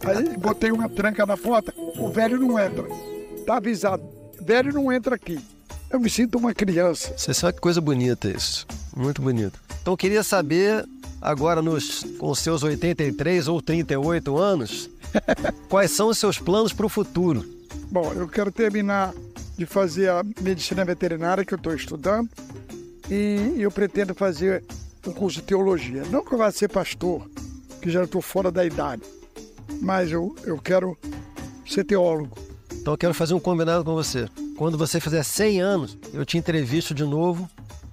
Aí 0.04 0.38
botei 0.38 0.72
uma 0.72 0.90
tranca 0.90 1.26
na 1.26 1.38
porta, 1.38 1.74
o 1.78 2.10
velho 2.10 2.40
não 2.40 2.60
entra. 2.60 2.86
Tá 3.46 3.58
avisado, 3.58 4.04
velho 4.42 4.74
não 4.74 4.92
entra 4.92 5.16
aqui. 5.16 5.40
Eu 5.92 6.00
me 6.00 6.10
sinto 6.10 6.38
uma 6.38 6.54
criança. 6.54 7.14
Você 7.16 7.34
sabe 7.34 7.54
que 7.54 7.62
coisa 7.62 7.80
bonita 7.80 8.30
isso. 8.30 8.66
Muito 8.96 9.22
bonito. 9.22 9.60
Então 9.82 9.94
eu 9.94 9.98
queria 9.98 10.24
saber, 10.24 10.86
agora 11.22 11.62
nos, 11.62 12.04
com 12.18 12.34
seus 12.34 12.64
83 12.64 13.48
ou 13.48 13.62
38 13.62 14.38
anos, 14.38 14.90
quais 15.70 15.92
são 15.92 16.10
os 16.10 16.18
seus 16.18 16.38
planos 16.38 16.74
para 16.74 16.86
o 16.86 16.90
futuro? 16.90 17.46
Bom, 17.92 18.14
eu 18.14 18.28
quero 18.28 18.52
terminar 18.52 19.14
de 19.58 19.66
fazer 19.66 20.10
a 20.10 20.24
medicina 20.42 20.86
veterinária 20.86 21.44
que 21.44 21.54
eu 21.54 21.58
estou 21.58 21.74
estudando 21.74 22.30
e 23.10 23.56
eu 23.58 23.72
pretendo 23.72 24.14
fazer 24.14 24.64
um 25.06 25.12
curso 25.12 25.40
de 25.40 25.44
teologia. 25.48 26.04
Não 26.10 26.24
que 26.24 26.34
eu 26.34 26.38
vá 26.38 26.52
ser 26.52 26.70
pastor, 26.70 27.30
que 27.82 27.90
já 27.90 28.04
estou 28.04 28.22
fora 28.22 28.52
da 28.52 28.66
idade, 28.66 29.02
mas 29.82 30.12
eu, 30.12 30.36
eu 30.44 30.58
quero 30.58 30.98
ser 31.68 31.84
teólogo. 31.84 32.38
Então 32.74 32.94
eu 32.94 32.98
quero 32.98 33.14
fazer 33.14 33.34
um 33.34 33.40
combinado 33.40 33.84
com 33.84 33.94
você. 33.94 34.28
Quando 34.58 34.78
você 34.78 35.00
fizer 35.00 35.24
100 35.24 35.62
anos, 35.62 35.98
eu 36.14 36.26
te 36.26 36.38
entrevisto 36.38 36.94
de 36.94 37.04
novo, 37.04 37.50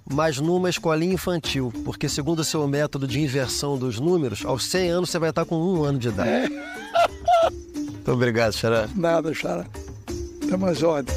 mas 0.09 0.39
numa 0.39 0.71
escolinha 0.71 1.15
infantil, 1.15 1.73
porque 1.85 2.09
segundo 2.09 2.41
o 2.41 2.45
seu 2.45 2.67
método 2.69 3.07
de 3.07 3.21
inversão 3.21 3.77
dos 3.77 3.99
números, 3.99 4.45
aos 4.45 4.67
100 4.67 4.91
anos 4.91 5.11
você 5.11 5.19
vai 5.19 5.31
estar 5.31 5.45
com 5.45 5.57
um 5.57 5.83
ano 5.83 5.99
de 5.99 6.09
idade. 6.09 6.53
Muito 7.75 8.13
obrigado, 8.13 8.53
Xará. 8.53 8.89
Nada, 8.95 9.35
Xara. 9.35 9.67
Tamo 10.49 10.67
às 10.67 10.83
ordens. 10.83 11.17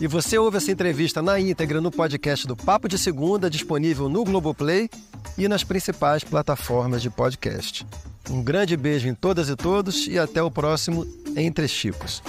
E 0.00 0.06
você 0.06 0.38
ouve 0.38 0.56
essa 0.56 0.72
entrevista 0.72 1.20
na 1.20 1.38
íntegra 1.38 1.80
no 1.80 1.90
podcast 1.90 2.46
do 2.46 2.56
Papo 2.56 2.88
de 2.88 2.96
Segunda, 2.96 3.50
disponível 3.50 4.08
no 4.08 4.24
Globoplay 4.24 4.88
e 5.36 5.46
nas 5.46 5.62
principais 5.62 6.24
plataformas 6.24 7.02
de 7.02 7.10
podcast. 7.10 7.86
Um 8.30 8.42
grande 8.42 8.76
beijo 8.76 9.08
em 9.08 9.14
todas 9.14 9.48
e 9.50 9.56
todos 9.56 10.06
e 10.06 10.18
até 10.18 10.42
o 10.42 10.50
próximo 10.50 11.06
Entre 11.36 11.68
Chicos. 11.68 12.22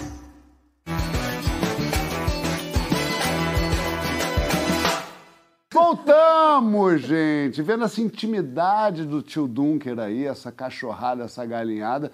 Voltamos, 5.74 7.02
gente! 7.02 7.62
Vendo 7.62 7.86
essa 7.86 8.02
intimidade 8.02 9.06
do 9.06 9.22
tio 9.22 9.48
Dunker 9.48 9.98
aí, 10.00 10.26
essa 10.26 10.52
cachorrada, 10.52 11.24
essa 11.24 11.46
galinhada. 11.46 12.12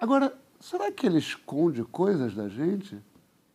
Agora, 0.00 0.32
será 0.60 0.92
que 0.92 1.04
ele 1.04 1.18
esconde 1.18 1.82
coisas 1.82 2.36
da 2.36 2.48
gente? 2.48 2.96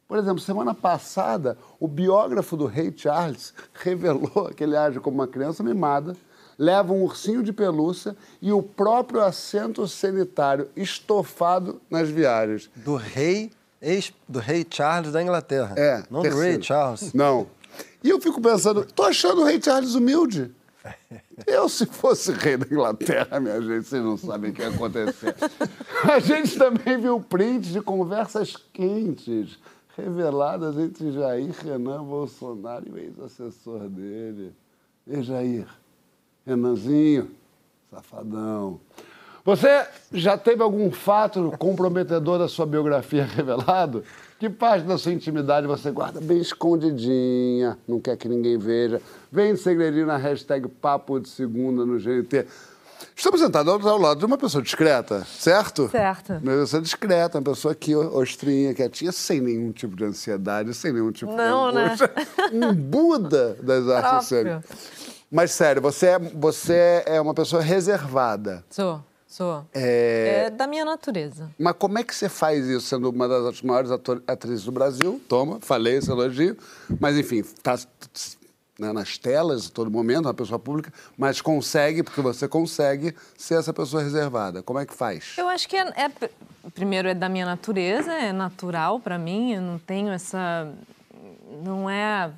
Por 0.09 0.17
exemplo, 0.17 0.39
semana 0.39 0.73
passada, 0.75 1.57
o 1.79 1.87
biógrafo 1.87 2.57
do 2.57 2.65
rei 2.65 2.93
Charles 2.95 3.53
revelou 3.73 4.51
que 4.53 4.61
ele 4.61 4.75
age 4.75 4.99
como 4.99 5.15
uma 5.15 5.27
criança 5.27 5.63
mimada, 5.63 6.17
leva 6.59 6.91
um 6.91 7.01
ursinho 7.03 7.41
de 7.41 7.53
pelúcia 7.53 8.17
e 8.41 8.51
o 8.51 8.61
próprio 8.61 9.21
assento 9.21 9.87
sanitário 9.87 10.67
estofado 10.75 11.81
nas 11.89 12.09
viagens. 12.09 12.69
Do 12.75 12.97
rei, 12.97 13.51
ex, 13.81 14.11
do 14.27 14.39
rei 14.39 14.67
Charles 14.69 15.13
da 15.13 15.23
Inglaterra. 15.23 15.75
É. 15.77 16.03
Não 16.11 16.19
do 16.19 16.23
terceiro. 16.23 16.57
rei 16.57 16.61
Charles. 16.61 17.13
Não. 17.13 17.47
E 18.03 18.09
eu 18.09 18.19
fico 18.19 18.41
pensando, 18.41 18.85
tô 18.85 19.03
achando 19.03 19.41
o 19.41 19.45
rei 19.45 19.61
Charles 19.61 19.95
humilde. 19.95 20.51
Eu, 21.47 21.69
se 21.69 21.85
fosse 21.85 22.31
rei 22.33 22.57
da 22.57 22.65
Inglaterra, 22.65 23.39
minha 23.39 23.61
gente, 23.61 23.87
vocês 23.87 24.03
não 24.03 24.17
sabem 24.17 24.51
o 24.51 24.53
que 24.53 24.61
ia 24.61 24.67
acontecer. 24.67 25.35
A 26.03 26.19
gente 26.19 26.57
também 26.57 26.97
viu 26.97 27.19
prints 27.21 27.71
de 27.71 27.81
conversas 27.81 28.55
quentes 28.73 29.57
reveladas 29.95 30.77
entre 30.77 31.11
Jair 31.11 31.53
Renan 31.63 32.03
Bolsonaro 32.03 32.85
e 32.87 32.91
o 32.91 32.97
ex-assessor 32.97 33.87
dele. 33.87 34.53
E 35.07 35.21
Jair, 35.21 35.67
Renanzinho, 36.45 37.31
safadão. 37.89 38.79
Você 39.45 39.85
já 40.11 40.37
teve 40.37 40.63
algum 40.63 40.89
fato 40.91 41.53
comprometedor 41.57 42.39
da 42.39 42.47
sua 42.47 42.65
biografia 42.65 43.25
revelado? 43.25 44.03
Que 44.43 44.49
parte 44.49 44.85
da 44.85 44.97
sua 44.97 45.13
intimidade 45.13 45.65
você 45.65 45.89
guarda 45.89 46.19
bem 46.19 46.37
escondidinha, 46.37 47.77
não 47.87 47.97
quer 47.97 48.17
que 48.17 48.27
ninguém 48.27 48.57
veja? 48.57 49.01
Vem 49.31 49.53
de 49.53 49.61
segredinho 49.61 50.05
na 50.05 50.17
hashtag 50.17 50.67
Papo 50.67 51.17
de 51.17 51.29
Segunda 51.29 51.85
no 51.85 51.97
GNT. 51.97 52.45
Estamos 53.15 53.39
sentados 53.39 53.85
ao 53.85 53.97
lado 53.97 54.19
de 54.19 54.25
uma 54.25 54.37
pessoa 54.37 54.61
discreta, 54.61 55.23
certo? 55.23 55.87
Certo. 55.87 56.33
Uma 56.43 56.57
pessoa 56.57 56.81
discreta, 56.81 57.37
uma 57.37 57.43
pessoa 57.53 57.71
aqui, 57.71 57.95
ostrinha, 57.95 58.73
quietinha, 58.73 59.13
sem 59.13 59.39
nenhum 59.39 59.71
tipo 59.71 59.95
de 59.95 60.03
ansiedade, 60.03 60.73
sem 60.73 60.91
nenhum 60.91 61.13
tipo 61.13 61.31
Não, 61.31 61.69
de 61.69 61.75
né? 61.75 61.85
angústia. 61.85 62.11
Um 62.51 62.75
Buda 62.75 63.57
das 63.63 63.87
artes 63.87 64.27
cênicas. 64.27 64.65
Mas 65.31 65.51
sério, 65.51 65.81
você 65.81 66.07
é, 66.07 66.19
você 66.19 67.03
é 67.05 67.21
uma 67.21 67.33
pessoa 67.33 67.61
reservada. 67.61 68.61
Sou, 68.69 69.01
sou. 69.33 69.65
É... 69.73 70.45
É 70.45 70.49
da 70.49 70.67
minha 70.67 70.85
natureza. 70.85 71.49
Mas 71.57 71.75
como 71.77 71.97
é 71.97 72.03
que 72.03 72.13
você 72.13 72.29
faz 72.29 72.67
isso, 72.67 72.87
sendo 72.87 73.09
uma 73.09 73.27
das 73.27 73.61
maiores 73.61 73.89
atrizes 74.27 74.63
do 74.63 74.71
Brasil? 74.71 75.19
Toma, 75.27 75.59
falei 75.59 75.97
esse 75.97 76.11
elogio. 76.11 76.55
Mas, 76.99 77.17
enfim, 77.17 77.39
está 77.39 77.77
nas 78.77 79.17
telas 79.17 79.67
a 79.67 79.71
todo 79.71 79.89
momento, 79.89 80.25
uma 80.25 80.33
pessoa 80.33 80.59
pública, 80.59 80.93
mas 81.17 81.41
consegue, 81.41 82.03
porque 82.03 82.21
você 82.21 82.47
consegue 82.47 83.15
ser 83.37 83.55
essa 83.55 83.73
pessoa 83.73 84.03
reservada. 84.03 84.61
Como 84.61 84.79
é 84.79 84.85
que 84.85 84.93
faz? 84.93 85.33
Eu 85.37 85.47
acho 85.49 85.67
que 85.67 85.77
é, 85.77 85.87
é- 85.95 86.29
primeiro 86.73 87.07
é 87.07 87.13
da 87.13 87.27
minha 87.27 87.45
natureza, 87.45 88.11
é 88.13 88.31
natural 88.31 88.99
para 88.99 89.17
mim. 89.17 89.53
Eu 89.53 89.61
não 89.61 89.79
tenho 89.79 90.11
essa, 90.11 90.71
não 91.63 91.89
é 91.89 92.31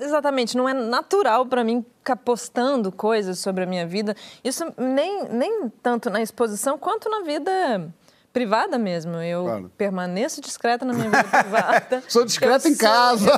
exatamente, 0.00 0.56
não 0.56 0.68
é 0.68 0.72
natural 0.74 1.46
para 1.46 1.62
mim 1.64 1.84
ficar 1.98 2.16
postando 2.16 2.90
coisas 2.92 3.38
sobre 3.38 3.64
a 3.64 3.66
minha 3.66 3.86
vida. 3.86 4.14
Isso 4.42 4.64
nem 4.76 5.24
nem 5.28 5.68
tanto 5.82 6.10
na 6.10 6.20
exposição 6.22 6.76
quanto 6.78 7.08
na 7.10 7.20
vida 7.22 7.92
privada 8.32 8.78
mesmo. 8.78 9.16
Eu 9.16 9.44
Claro. 9.44 9.72
permaneço 9.76 10.40
discreta 10.40 10.84
na 10.84 10.92
minha 10.94 11.10
vida 11.10 11.24
privada. 11.28 12.02
Sou 12.08 12.24
discreta 12.24 12.66
Eu 12.66 12.72
em 12.72 12.76
casa. 12.76 13.30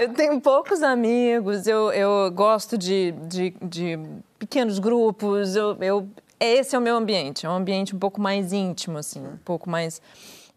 Eu 0.00 0.12
tenho 0.12 0.40
poucos 0.40 0.82
amigos, 0.82 1.66
eu, 1.66 1.90
eu 1.92 2.30
gosto 2.30 2.76
de, 2.76 3.12
de, 3.26 3.54
de 3.62 3.98
pequenos 4.38 4.78
grupos, 4.78 5.56
eu, 5.56 5.76
eu, 5.80 6.08
esse 6.38 6.74
é 6.76 6.78
o 6.78 6.82
meu 6.82 6.96
ambiente, 6.96 7.46
é 7.46 7.48
um 7.48 7.54
ambiente 7.56 7.94
um 7.96 7.98
pouco 7.98 8.20
mais 8.20 8.52
íntimo, 8.52 8.98
assim, 8.98 9.20
um 9.26 9.36
pouco 9.44 9.68
mais... 9.70 10.00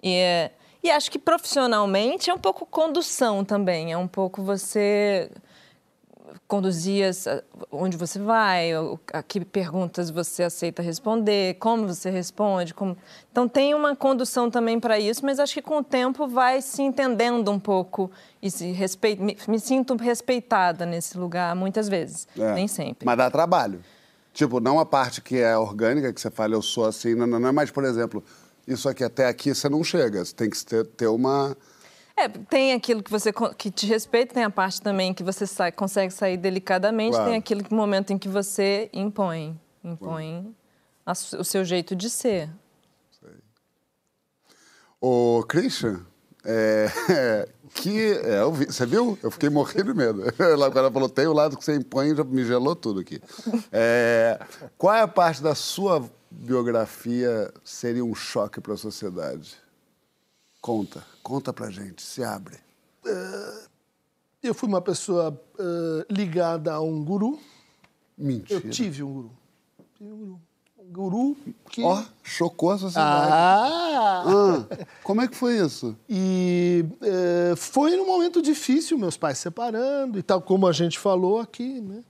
E, 0.02 0.14
é- 0.16 0.52
e 0.84 0.92
acho 0.92 1.10
que 1.10 1.18
profissionalmente 1.18 2.30
é 2.30 2.34
um 2.34 2.38
pouco 2.38 2.66
condução 2.66 3.46
também, 3.46 3.92
é 3.94 3.98
um 3.98 4.08
pouco 4.08 4.44
você 4.44 5.32
conduzir 6.48 7.10
onde 7.72 7.98
você 7.98 8.20
vai, 8.20 8.72
a 9.12 9.24
que 9.24 9.44
perguntas 9.44 10.10
você 10.10 10.44
aceita 10.44 10.82
responder, 10.82 11.56
como 11.56 11.88
você 11.88 12.10
responde. 12.10 12.74
Como... 12.74 12.98
Então 13.32 13.48
tem 13.48 13.74
uma 13.74 13.96
condução 13.96 14.52
também 14.52 14.80
para 14.80 15.00
isso, 15.00 15.26
mas 15.26 15.40
acho 15.40 15.54
que 15.54 15.62
com 15.62 15.78
o 15.78 15.84
tempo 15.84 16.28
vai 16.28 16.62
se 16.62 16.82
entendendo 16.82 17.50
um 17.50 17.60
pouco 17.60 18.12
e 18.42 18.52
se 18.52 18.72
respeit... 18.72 19.20
me, 19.22 19.38
me 19.48 19.60
sinto 19.60 19.96
respeitada 19.96 20.86
nesse 20.86 21.18
lugar 21.18 21.56
muitas 21.56 21.88
vezes, 21.88 22.28
É. 22.38 22.54
nem 22.54 22.68
sempre. 22.68 23.06
Mas 23.06 23.18
dá 23.18 23.32
trabalho. 23.32 23.82
Tipo, 24.34 24.60
não 24.60 24.80
a 24.80 24.86
parte 24.86 25.22
que 25.22 25.38
é 25.38 25.56
orgânica, 25.56 26.12
que 26.12 26.20
você 26.20 26.32
fala, 26.32 26.56
eu 26.56 26.62
sou 26.62 26.86
assim, 26.86 27.14
não, 27.14 27.28
não, 27.28 27.40
não, 27.40 27.54
mas, 27.54 27.70
por 27.70 27.84
exemplo, 27.84 28.24
isso 28.68 28.88
aqui 28.90 29.04
até 29.04 29.28
aqui 29.28 29.54
você 29.54 29.68
não 29.70 29.84
chega. 29.84 30.24
Você 30.24 30.34
tem 30.34 30.50
que 30.50 30.66
ter, 30.66 30.86
ter 30.86 31.08
uma. 31.08 31.56
É, 32.16 32.28
tem 32.30 32.74
aquilo 32.74 33.02
que 33.02 33.10
você 33.10 33.32
que 33.58 33.72
te 33.72 33.86
respeita, 33.88 34.34
tem 34.36 34.44
a 34.44 34.50
parte 34.50 34.82
também 34.82 35.14
que 35.14 35.24
você 35.24 35.48
sai, 35.48 35.72
consegue 35.72 36.14
sair 36.14 36.38
delicadamente, 36.38 37.12
Claro. 37.16 37.30
tem 37.32 37.40
aquele 37.40 37.66
momento 37.72 38.12
em 38.14 38.18
que 38.20 38.30
você 38.30 38.90
impõe, 38.94 39.60
impõe 39.84 40.56
a 41.06 41.12
o 41.14 41.44
seu 41.44 41.66
jeito 41.66 41.96
de 41.96 42.10
ser. 42.10 42.50
Ô, 45.02 45.44
Christian, 45.48 46.02
é, 46.46 46.88
que, 47.74 48.12
é, 48.14 48.50
vi- 48.52 48.66
você 48.68 48.86
viu? 48.86 49.18
Eu 49.22 49.32
fiquei 49.32 49.50
morrendo 49.50 49.92
de 49.92 49.98
medo. 49.98 50.24
Lá 50.58 50.68
o 50.68 50.72
cara 50.72 50.90
falou, 50.92 51.10
tem 51.10 51.28
o 51.28 51.34
lado 51.34 51.58
que 51.58 51.66
você 51.66 51.76
impõe, 51.76 52.16
já 52.16 52.24
me 52.24 52.46
gelou 52.46 52.76
tudo 52.76 53.00
aqui. 53.02 53.20
É, 53.72 54.40
qual 54.78 54.94
é 54.96 55.02
a 55.02 55.08
parte 55.08 55.42
da 55.42 55.56
sua 55.56 56.10
biografia 56.34 57.54
seria 57.64 58.04
um 58.04 58.16
choque 58.16 58.60
para 58.60 58.74
a 58.74 58.78
sociedade? 58.78 59.56
Conta, 60.62 61.06
conta 61.22 61.52
pra 61.54 61.70
gente, 61.70 62.02
se 62.02 62.24
abre. 62.24 62.58
Eu 64.42 64.54
fui 64.54 64.68
uma 64.68 64.82
pessoa 64.82 65.40
eh, 65.58 66.06
ligada 66.10 66.74
a 66.74 66.82
um 66.82 67.04
guru. 67.04 67.40
Mentira. 68.18 68.62
Eu 68.66 68.70
tive 68.70 69.04
um 69.04 69.14
guru. 69.14 69.32
Tive 69.98 70.12
um 70.12 70.18
guru. 70.18 70.40
Um 70.78 70.92
guru 70.92 71.38
que... 71.70 71.82
Ó, 71.82 72.04
chocou 72.22 72.72
a 72.72 72.78
sociedade. 72.78 73.32
Ah! 73.32 74.24
Ah, 74.26 74.86
como 75.04 75.22
é 75.22 75.28
que 75.28 75.36
foi 75.36 75.58
isso? 75.58 75.96
E 76.10 76.86
eh, 77.02 77.54
foi 77.56 77.96
num 77.96 78.06
momento 78.06 78.42
difícil, 78.42 78.98
meus 78.98 79.16
pais 79.16 79.38
separando 79.38 80.20
e 80.20 80.24
tal, 80.24 80.42
como 80.42 80.68
a 80.68 80.74
gente 80.74 81.00
falou 81.00 81.40
aqui, 81.40 81.80
né? 81.80 82.04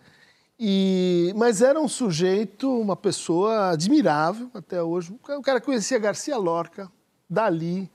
E, 0.66 1.34
mas 1.36 1.62
era 1.62 1.78
um 1.78 1.90
sujeito, 1.90 2.72
uma 2.80 2.96
pessoa 2.96 3.72
admirável 3.72 4.50
até 4.54 4.82
hoje. 4.82 5.14
O 5.38 5.42
cara 5.42 5.60
conhecia 5.60 6.00
Garcia 6.00 6.38
Lorca, 6.38 6.90
Dali, 7.30 7.92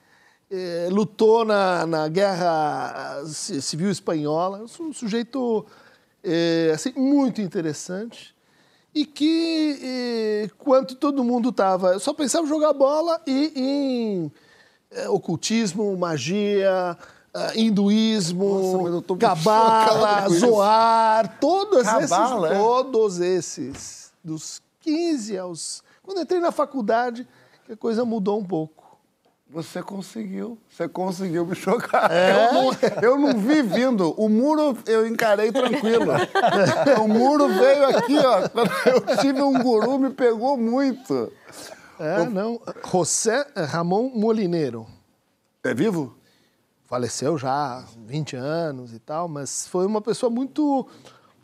eh, 0.50 0.88
lutou 0.90 1.46
na, 1.46 1.86
na 1.86 2.08
Guerra 2.08 3.22
Ci- 3.24 3.62
Civil 3.62 3.90
Espanhola. 3.90 4.66
Um 4.78 4.92
sujeito 4.92 5.64
eh, 6.22 6.70
assim, 6.74 6.92
muito 6.94 7.40
interessante. 7.40 8.36
E 8.94 9.06
que, 9.06 9.78
eh, 9.82 10.50
quanto 10.58 10.94
todo 10.94 11.24
mundo 11.24 11.48
estava, 11.48 11.98
só 11.98 12.12
pensava 12.12 12.44
em 12.44 12.50
jogar 12.50 12.74
bola 12.74 13.18
e 13.26 13.50
em 13.56 14.32
é, 14.90 15.08
ocultismo, 15.08 15.96
magia, 15.96 16.70
ah, 16.70 16.96
hinduísmo, 17.54 19.02
chocado 19.06 19.16
cabala, 19.16 20.28
zoar, 20.28 21.38
todos 21.40 21.82
Cabala, 21.82 22.48
é? 22.48 22.52
esses, 22.52 22.62
todos 22.62 23.20
esses, 23.20 24.12
dos 24.22 24.62
15 24.80 25.38
aos... 25.38 25.82
Quando 26.02 26.20
entrei 26.20 26.40
na 26.40 26.50
faculdade, 26.50 27.26
a 27.70 27.76
coisa 27.76 28.04
mudou 28.04 28.38
um 28.38 28.44
pouco. 28.44 28.78
Você 29.50 29.82
conseguiu, 29.82 30.58
você 30.68 30.86
conseguiu 30.86 31.46
me 31.46 31.54
chocar. 31.54 32.10
É? 32.12 32.32
Eu, 32.32 32.52
não, 32.52 32.70
eu 33.02 33.18
não 33.18 33.38
vi 33.40 33.62
vindo. 33.62 34.12
O 34.18 34.28
muro 34.28 34.76
eu 34.86 35.06
encarei 35.06 35.50
tranquilo. 35.50 36.12
o 37.02 37.08
muro 37.08 37.48
veio 37.48 37.86
aqui, 37.86 38.18
ó. 38.18 38.46
Quando 38.50 38.70
eu 38.84 39.16
tive 39.16 39.40
um 39.40 39.62
guru, 39.62 39.98
me 39.98 40.10
pegou 40.10 40.58
muito. 40.58 41.32
É, 41.98 42.26
não. 42.26 42.60
José 42.92 43.46
Ramon 43.56 44.10
Molineiro. 44.14 44.86
É 45.64 45.72
vivo? 45.72 46.17
Faleceu 46.88 47.36
já 47.36 47.50
há 47.52 47.84
20 48.06 48.34
anos 48.34 48.94
e 48.94 48.98
tal, 48.98 49.28
mas 49.28 49.66
foi 49.68 49.84
uma 49.84 50.00
pessoa 50.00 50.30
muito, 50.30 50.86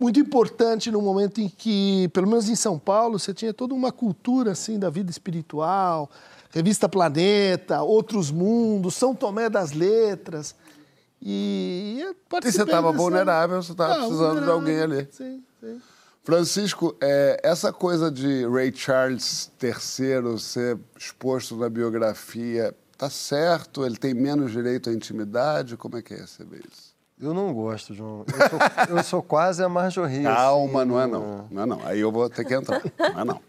muito 0.01 0.19
importante 0.19 0.91
no 0.91 1.03
momento 1.03 1.39
em 1.41 1.49
que, 1.51 2.09
pelo 2.15 2.27
menos 2.27 2.49
em 2.49 2.55
São 2.57 2.79
Paulo, 2.79 3.19
você 3.19 3.35
tinha 3.35 3.53
toda 3.53 3.75
uma 3.75 3.93
cultura 3.93 4.53
assim 4.53 4.79
da 4.79 4.89
vida 4.89 5.11
espiritual, 5.11 6.11
Revista 6.51 6.89
Planeta, 6.89 7.83
Outros 7.83 8.31
Mundos, 8.31 8.95
São 8.95 9.15
Tomé 9.15 9.51
das 9.51 9.73
Letras. 9.73 10.55
E, 11.21 11.99
eu 12.01 12.13
E 12.13 12.51
você 12.53 12.63
estava 12.63 12.91
dessa- 12.91 13.03
vulnerável, 13.03 13.63
você 13.63 13.73
estava 13.73 13.93
Ah, 13.95 13.99
precisando 13.99 14.43
de 14.45 14.51
alguém 14.51 14.81
ali. 14.81 15.09
Sim, 15.11 15.43
sim. 15.61 15.81
Francisco, 16.23 16.97
é, 17.03 17.39
essa 17.43 17.71
coisa 17.71 18.11
de 18.11 18.47
Ray 18.49 18.75
Charles 18.75 19.51
III 19.63 20.39
ser 20.39 20.79
exposto 20.99 21.55
na 21.55 21.69
biografia, 21.69 22.75
tá 23.05 23.11
certo? 23.11 23.85
Ele 23.85 23.97
tem 23.97 24.15
menos 24.15 24.51
direito 24.53 24.89
à 24.89 24.93
intimidade? 24.93 25.77
Como 25.77 25.97
é 25.97 26.03
que 26.03 26.15
é 26.15 26.19
receber 26.19 26.63
isso? 26.71 26.95
Eu 27.21 27.33
não 27.33 27.53
gosto, 27.53 27.95
João. 27.95 28.25
Eu 28.27 28.49
sou, 28.49 28.97
eu 28.97 29.05
sou 29.05 29.23
quase 29.23 29.63
a 29.63 29.69
Marjorie. 29.69 30.25
Calma, 30.25 30.81
assim, 30.81 30.91
não 30.91 31.01
é 31.01 31.07
não. 31.07 31.49
Não 31.51 31.63
é 31.63 31.67
não. 31.67 31.87
Aí 31.87 32.01
eu 32.01 32.11
vou 32.11 32.29
ter 32.29 32.45
que 32.45 32.55
entrar. 32.55 32.83
Não 32.99 33.21
é 33.21 33.25
não. 33.25 33.41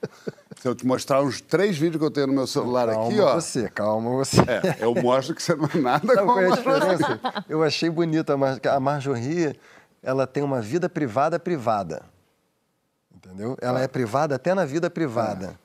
Se 0.57 0.67
eu 0.67 0.75
te 0.75 0.85
mostrar 0.85 1.21
uns 1.21 1.41
três 1.41 1.77
vídeos 1.77 1.99
que 1.99 2.05
eu 2.05 2.11
tenho 2.11 2.27
no 2.27 2.33
meu 2.33 2.47
celular 2.47 2.87
Calma 2.87 3.07
aqui, 3.07 3.19
ó. 3.19 3.33
você, 3.33 3.69
calma 3.69 4.11
você. 4.11 4.41
É, 4.41 4.83
eu 4.83 4.93
mostro 4.95 5.33
que 5.33 5.41
você 5.41 5.55
não 5.55 5.69
é 5.73 5.77
nada 5.77 6.13
Sabe 6.13 6.25
qual 6.25 6.39
é 6.39 6.51
a 6.51 6.55
diferença? 6.55 7.21
Eu 7.49 7.63
achei 7.63 7.89
bonita 7.89 8.33
a, 8.33 8.37
Mar... 8.37 8.59
a 8.63 8.79
Marjorie, 8.79 9.59
ela 10.01 10.27
tem 10.27 10.43
uma 10.43 10.61
vida 10.61 10.87
privada 10.87 11.39
privada. 11.39 12.03
Entendeu? 13.13 13.57
Ela 13.61 13.81
é 13.81 13.87
privada 13.87 14.35
até 14.35 14.53
na 14.53 14.65
vida 14.65 14.89
privada. 14.89 15.59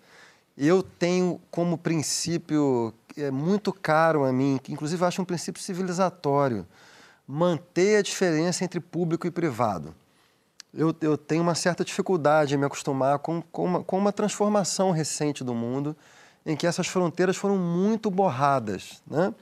Eu 0.57 0.83
tenho 0.83 1.41
como 1.51 1.79
princípio 1.79 2.93
é 3.23 3.31
muito 3.31 3.73
caro 3.73 4.25
a 4.25 4.33
mim, 4.33 4.59
que 4.63 4.73
inclusive 4.73 5.05
acho 5.05 5.23
um 5.23 5.25
princípio 5.25 5.63
civilizatório, 5.63 6.67
manter 7.27 7.99
a 7.99 8.03
diferença 8.03 8.65
entre 8.65 8.81
público 8.81 9.27
e 9.27 9.31
privado. 9.31 9.95
Eu, 10.73 10.95
eu 11.01 11.17
tenho 11.17 11.43
uma 11.43 11.55
certa 11.55 11.85
dificuldade 11.85 12.55
em 12.55 12.59
me 12.59 12.65
acostumar 12.65 13.19
com, 13.19 13.43
com, 13.43 13.65
uma, 13.65 13.85
com 13.85 13.99
uma 13.99 14.13
transformação 14.13 14.91
recente 14.91 15.43
do 15.43 15.55
mundo 15.55 15.97
em 16.47 16.57
que 16.57 16.67
essas 16.67 16.87
fronteiras 16.87 17.37
foram 17.37 17.57
muito 17.57 18.11
borradas, 18.11 19.03
né? 19.07 19.35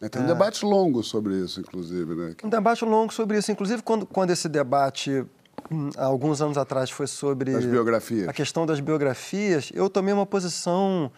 É, 0.00 0.08
Tem 0.08 0.20
um 0.20 0.26
debate 0.26 0.64
longo 0.64 1.02
sobre 1.02 1.34
isso, 1.38 1.60
inclusive, 1.60 2.14
né? 2.14 2.34
Um 2.42 2.48
debate 2.48 2.84
longo 2.84 3.12
sobre 3.12 3.38
isso. 3.38 3.50
Inclusive, 3.50 3.82
quando, 3.82 4.04
quando 4.04 4.30
esse 4.30 4.48
debate, 4.48 5.24
hum, 5.70 5.90
há 5.96 6.04
alguns 6.04 6.42
anos 6.42 6.58
atrás, 6.58 6.90
foi 6.90 7.06
sobre... 7.06 7.52
Das 7.52 7.64
biografias. 7.64 8.28
A 8.28 8.32
questão 8.32 8.66
das 8.66 8.80
biografias, 8.80 9.70
eu 9.72 9.88
tomei 9.88 10.12
uma 10.12 10.26
posição 10.26 11.10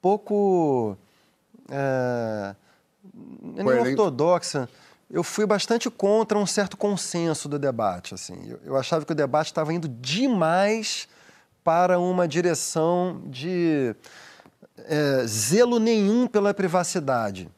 pouco... 0.00 0.96
É, 1.70 2.54
nem 3.42 3.64
Coerente. 3.64 3.90
ortodoxa. 3.90 4.68
Eu 5.08 5.22
fui 5.22 5.46
bastante 5.46 5.88
contra 5.88 6.36
um 6.36 6.46
certo 6.46 6.76
consenso 6.76 7.48
do 7.48 7.58
debate. 7.58 8.14
Assim. 8.14 8.38
Eu, 8.48 8.60
eu 8.64 8.76
achava 8.76 9.04
que 9.04 9.12
o 9.12 9.14
debate 9.14 9.46
estava 9.46 9.72
indo 9.72 9.88
demais 9.88 11.08
para 11.62 11.98
uma 11.98 12.26
direção 12.26 13.22
de 13.26 13.94
é, 14.78 15.24
zelo 15.26 15.78
nenhum 15.78 16.26
pela 16.26 16.52
privacidade. 16.52 17.48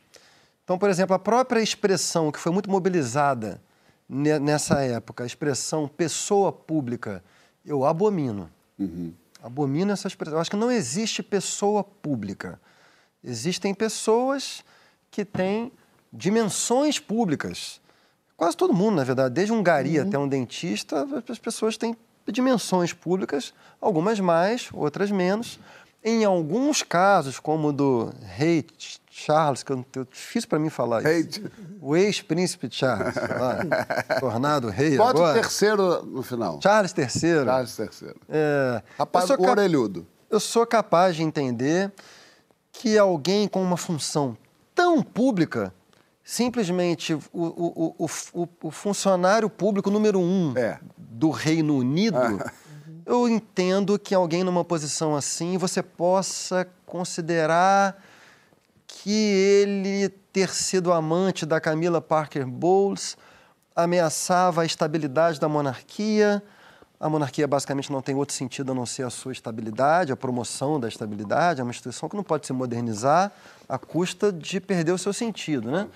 Então, 0.65 0.79
por 0.79 0.91
exemplo, 0.91 1.15
a 1.15 1.19
própria 1.19 1.61
expressão 1.61 2.31
que 2.31 2.39
foi 2.39 2.53
muito 2.53 2.71
mobilizada 2.71 3.61
ne- 4.07 4.39
nessa 4.39 4.83
época, 4.83 5.25
a 5.25 5.27
expressão 5.27 5.89
pessoa 5.89 6.53
pública, 6.53 7.25
eu 7.65 7.85
abomino. 7.87 8.51
Abomino 9.43 9.93
essa 9.93 10.07
expressão. 10.09 10.37
Eu 10.37 10.41
acho 10.41 10.51
que 10.51 10.57
não 10.57 10.71
existe 10.71 11.23
pessoa 11.23 11.83
pública. 11.83 12.61
Existem 13.23 13.75
pessoas 13.75 14.63
que 15.11 15.25
têm 15.25 15.73
dimensões 16.13 16.99
públicas. 16.99 17.81
Quase 18.37 18.57
todo 18.57 18.73
mundo, 18.73 18.97
na 18.97 19.05
verdade, 19.05 19.35
desde 19.35 19.53
um 19.53 19.63
gari 19.63 19.99
até 19.99 20.19
um 20.19 20.29
dentista, 20.29 21.07
as 21.29 21.39
pessoas 21.39 21.77
têm 21.77 21.97
dimensões 22.31 22.93
públicas, 22.93 23.53
algumas 23.81 24.21
mais, 24.21 24.69
outras 24.73 25.11
menos. 25.11 25.59
Em 26.05 26.25
alguns 26.25 26.83
casos, 26.83 27.41
como 27.41 27.69
o 27.69 27.73
do 27.73 28.13
rei 28.23 28.65
Ch- 28.79 29.01
Charles, 29.11 29.65
que 29.65 29.73
eu, 29.73 29.85
eu- 29.97 30.05
difícil 30.05 30.49
para 30.49 30.59
mim 30.61 30.71
falar 30.71 31.03
isso. 31.11 31.43
O 31.81 31.97
ex-príncipe 31.97 32.69
Charles, 32.71 33.17
lá, 33.17 33.59
tornado 34.21 34.69
rei 34.69 34.97
Bota 34.97 35.19
agora. 35.19 35.39
o 35.39 35.43
terceiro 35.43 36.03
no 36.07 36.23
final. 36.23 36.61
Charles 36.63 36.95
III. 36.97 37.09
Charles 37.45 37.79
III. 37.79 37.89
É, 38.29 38.83
Rapaz, 38.97 39.25
eu 39.29 39.37
sou 39.37 39.45
cap- 39.45 39.51
orelhudo. 39.59 40.07
Eu 40.31 40.39
sou 40.39 40.65
capaz 40.65 41.17
de 41.17 41.23
entender 41.25 41.91
que 42.79 42.97
alguém 42.97 43.49
com 43.49 43.61
uma 43.61 43.77
função 43.77 44.37
tão 44.73 45.03
pública, 45.03 45.75
simplesmente 46.23 47.13
o, 47.13 47.21
o, 47.33 47.95
o, 47.99 48.07
o, 48.33 48.49
o 48.63 48.71
funcionário 48.71 49.51
público 49.51 49.91
número 49.91 50.21
um 50.21 50.55
do 50.97 51.31
Reino 51.31 51.77
Unido, 51.77 52.17
eu 53.05 53.29
entendo 53.29 53.99
que 53.99 54.15
alguém 54.15 54.45
numa 54.45 54.65
posição 54.65 55.17
assim 55.17 55.59
você 55.59 55.83
possa 55.83 56.69
considerar 56.87 58.01
que 58.87 59.11
ele 59.11 60.09
ter 60.33 60.51
sido 60.51 60.93
amante 60.93 61.45
da 61.45 61.61
Camila 61.61 62.01
Parker 62.01 62.47
Bowles 62.47 63.17
ameaçava 63.75 64.63
a 64.63 64.65
estabilidade 64.65 65.41
da 65.41 65.49
monarquia. 65.49 66.41
A 67.01 67.09
monarquia 67.09 67.47
basicamente 67.47 67.93
não 67.93 68.03
tem 68.03 68.15
outro 68.15 68.35
sentido 68.35 68.73
a 68.73 68.75
não 68.75 68.85
ser 68.85 69.05
a 69.05 69.11
sua 69.11 69.33
estabilidade, 69.33 70.11
a 70.11 70.17
promoção 70.17 70.81
da 70.81 70.89
estabilidade, 70.89 71.61
é 71.61 71.63
uma 71.63 71.71
instituição 71.71 72.09
que 72.09 72.17
não 72.17 72.25
pode 72.25 72.47
se 72.47 72.53
modernizar 72.53 73.31
à 73.69 73.79
custa 73.79 74.33
de 74.33 74.61
perder 74.61 74.93
o 74.93 74.99
seu 74.99 75.13
sentido, 75.13 75.71
né? 75.71 75.89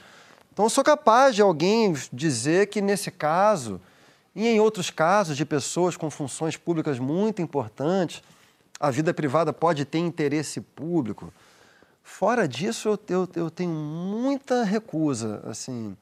Então 0.53 0.67
eu 0.67 0.71
sou 0.71 0.85
capaz 0.85 1.35
de 1.35 1.43
alguém 1.43 1.95
dizer 2.13 2.69
que 2.69 2.81
nesse 2.81 3.11
caso 3.11 3.81
e 4.35 4.47
em 4.47 4.61
outros 4.61 4.91
casos 4.91 5.37
de 5.37 5.45
pessoas 5.45 5.97
com 5.97 6.11
funções 6.11 6.57
públicas 6.57 6.99
muito 6.99 7.43
importantes, 7.43 8.23
a 8.79 8.91
vida 8.91 9.13
privada 9.13 9.53
pode 9.53 9.85
ter 9.85 9.99
interesse 9.99 10.61
público. 10.61 11.33
Fora 12.03 12.49
disso, 12.49 12.89
eu, 12.89 12.99
eu, 13.09 13.29
eu 13.35 13.51
tenho 13.51 13.71
muita 13.71 14.65
recusa, 14.65 15.43
assim. 15.47 15.97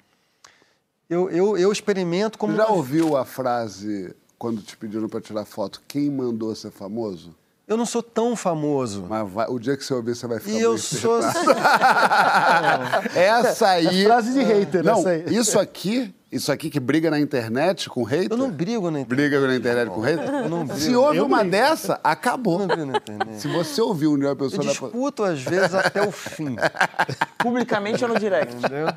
Eu, 1.08 1.28
eu, 1.30 1.58
eu 1.58 1.72
experimento 1.72 2.38
como... 2.38 2.52
Você 2.54 2.58
já 2.58 2.68
ouviu 2.68 3.16
a 3.16 3.24
frase, 3.24 4.14
quando 4.40 4.62
te 4.62 4.74
pediram 4.74 5.06
para 5.06 5.20
tirar 5.20 5.44
foto, 5.44 5.82
quem 5.86 6.10
mandou 6.10 6.54
ser 6.54 6.70
famoso? 6.70 7.36
Eu 7.70 7.76
não 7.76 7.86
sou 7.86 8.02
tão 8.02 8.34
famoso. 8.34 9.06
Mas 9.08 9.30
vai- 9.30 9.46
o 9.48 9.56
dia 9.58 9.76
que 9.76 9.84
você 9.84 9.94
ouvir, 9.94 10.16
você 10.16 10.26
vai 10.26 10.40
ficar 10.40 10.58
E 10.58 10.60
eu 10.60 10.76
sou. 10.76 11.20
Essa 13.14 13.68
aí. 13.68 14.02
É 14.02 14.04
frase 14.06 14.32
de 14.32 14.42
hater, 14.42 14.84
Não, 14.84 14.98
essa 14.98 15.10
aí. 15.10 15.24
isso 15.28 15.58
aqui, 15.58 16.12
isso 16.32 16.50
aqui 16.50 16.68
que 16.70 16.80
briga 16.80 17.10
na 17.10 17.18
internet 17.20 17.88
com 17.88 18.02
hater. 18.02 18.28
Eu 18.32 18.36
não 18.36 18.50
brigo 18.50 18.90
na 18.90 19.00
internet. 19.00 19.30
Briga 19.30 19.46
na 19.46 19.54
internet 19.56 19.88
com 19.88 20.00
hater. 20.00 20.28
Eu 20.28 20.48
não 20.48 20.64
brigo. 20.64 20.80
Se 20.80 20.94
houve 20.96 21.18
Eu 21.18 21.26
uma 21.26 21.38
brigo. 21.38 21.52
dessa, 21.52 22.00
acabou. 22.02 22.54
Eu 22.54 22.58
não 22.60 22.66
brigo 22.66 22.86
na 22.86 22.98
internet. 22.98 23.40
Se 23.40 23.48
você 23.48 23.80
ouviu 23.80 24.12
um 24.12 24.18
dia 24.18 24.26
uma 24.28 24.32
Eu 24.32 24.36
pessoa 24.36 24.64
da- 24.64 24.70
discuto 24.70 25.22
às 25.22 25.40
vezes 25.40 25.74
até 25.74 26.02
o 26.06 26.10
fim. 26.10 26.56
Publicamente 27.38 28.04
ou 28.04 28.10
no 28.12 28.18
direct? 28.18 28.54
Entendeu? 28.56 28.88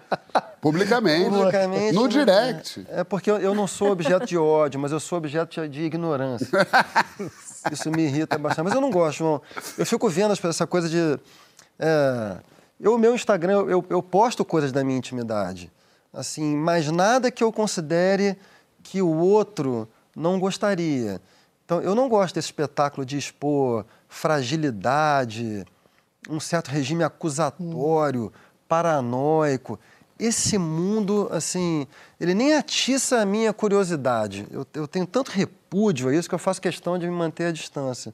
publicamente, 0.62 1.30
Publicamente, 1.30 1.94
no 1.94 2.08
direct. 2.08 2.86
É 2.90 3.04
porque 3.04 3.30
eu, 3.30 3.38
eu 3.38 3.54
não 3.54 3.68
sou 3.68 3.92
objeto 3.92 4.26
de 4.26 4.38
ódio, 4.38 4.80
mas 4.80 4.92
eu 4.94 5.00
sou 5.00 5.18
objeto 5.18 5.68
de 5.68 5.82
ignorância. 5.84 6.48
Isso 7.72 7.90
me 7.92 8.04
irrita 8.04 8.38
bastante. 8.38 8.66
Mas 8.66 8.74
eu 8.74 8.82
não 8.82 8.92
gosto, 8.92 9.20
João. 9.20 9.42
Eu 9.78 9.86
fico 9.86 10.10
vendo 10.10 10.34
essa 10.34 10.68
coisa 10.68 10.90
de. 10.90 11.20
é, 11.80 12.38
eu, 12.80 12.98
meu 12.98 13.16
Instagram, 13.16 13.66
eu, 13.68 13.86
eu 13.90 14.04
posto 14.04 14.44
coisas 14.44 14.72
da 14.72 14.84
minha 14.84 14.98
intimidade. 14.98 15.72
Assim, 16.12 16.56
mas 16.56 16.92
nada 16.92 17.32
que 17.32 17.44
eu 17.44 17.52
considere 17.52 18.38
que 18.84 19.02
o 19.02 19.18
outro 19.18 19.88
não 20.16 20.40
gostaria. 20.40 21.22
Então, 21.66 21.82
eu 21.82 21.96
não 21.96 22.10
gosto 22.10 22.36
desse 22.36 22.48
espetáculo 22.48 23.06
de 23.06 23.18
expor 23.18 23.86
fragilidade, 24.08 25.66
um 26.30 26.40
certo 26.40 26.68
regime 26.68 27.04
acusatório, 27.04 28.32
paranoico. 28.68 29.80
Esse 30.20 30.58
mundo, 30.58 31.28
assim, 31.32 31.88
ele 32.20 32.34
nem 32.36 32.54
atiça 32.54 33.22
a 33.22 33.26
minha 33.26 33.52
curiosidade. 33.52 34.46
Eu, 34.52 34.68
eu 34.74 34.88
tenho 34.88 35.08
tanto 35.08 35.32
repúdio 35.74 36.10
a 36.10 36.16
isso 36.16 36.30
que 36.30 36.36
eu 36.36 36.40
faço 36.40 36.62
questão 36.62 36.98
de 37.00 37.08
me 37.08 37.12
manter 37.14 37.46
à 37.46 37.52
distância. 37.52 38.14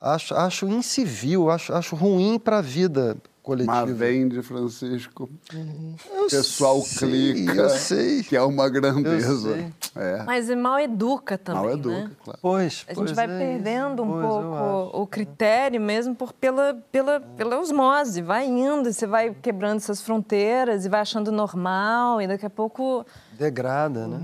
Acho, 0.00 0.34
acho 0.34 0.68
incivil, 0.68 1.50
acho, 1.50 1.72
acho 1.72 1.96
ruim 1.96 2.38
para 2.38 2.58
a 2.58 2.62
vida 2.62 3.16
coletiva. 3.42 3.86
Mas 3.86 3.96
vem 3.96 4.28
de 4.28 4.42
Francisco. 4.42 5.28
Eu 5.52 6.26
O 6.26 6.28
pessoal 6.28 6.80
sei, 6.82 7.32
clica. 7.32 7.52
eu 7.54 7.68
sei. 7.70 8.22
Que 8.22 8.36
é 8.36 8.42
uma 8.42 8.68
grandeza. 8.68 9.70
É. 9.96 10.22
Mas 10.24 10.50
é 10.50 10.56
mal 10.56 10.78
educa 10.78 11.38
também, 11.38 11.62
Mal 11.62 11.72
educa, 11.72 11.94
né? 11.96 12.10
claro. 12.22 12.38
Pois, 12.42 12.84
A 12.88 12.94
pois 12.94 13.08
gente 13.08 13.16
vai 13.16 13.24
é 13.24 13.38
perdendo 13.38 14.02
um 14.02 14.08
Pois, 14.12 14.26
pouco 14.26 15.02
o 15.02 15.06
critério 15.06 15.80
mesmo 15.80 16.14
por, 16.14 16.32
pela, 16.32 16.74
pela, 16.92 17.20
pela 17.20 17.58
osmose. 17.58 18.20
Vai 18.20 18.46
indo, 18.46 18.88
e 18.88 18.92
você 18.92 19.06
vai 19.06 19.34
quebrando 19.40 19.76
essas 19.78 20.02
fronteiras 20.02 20.84
e 20.84 20.88
vai 20.88 21.00
achando 21.00 21.32
normal, 21.32 22.20
e 22.20 22.26
daqui 22.26 22.44
a 22.44 22.50
pouco 22.50 23.06
Degrada, 23.38 24.06
né? 24.06 24.20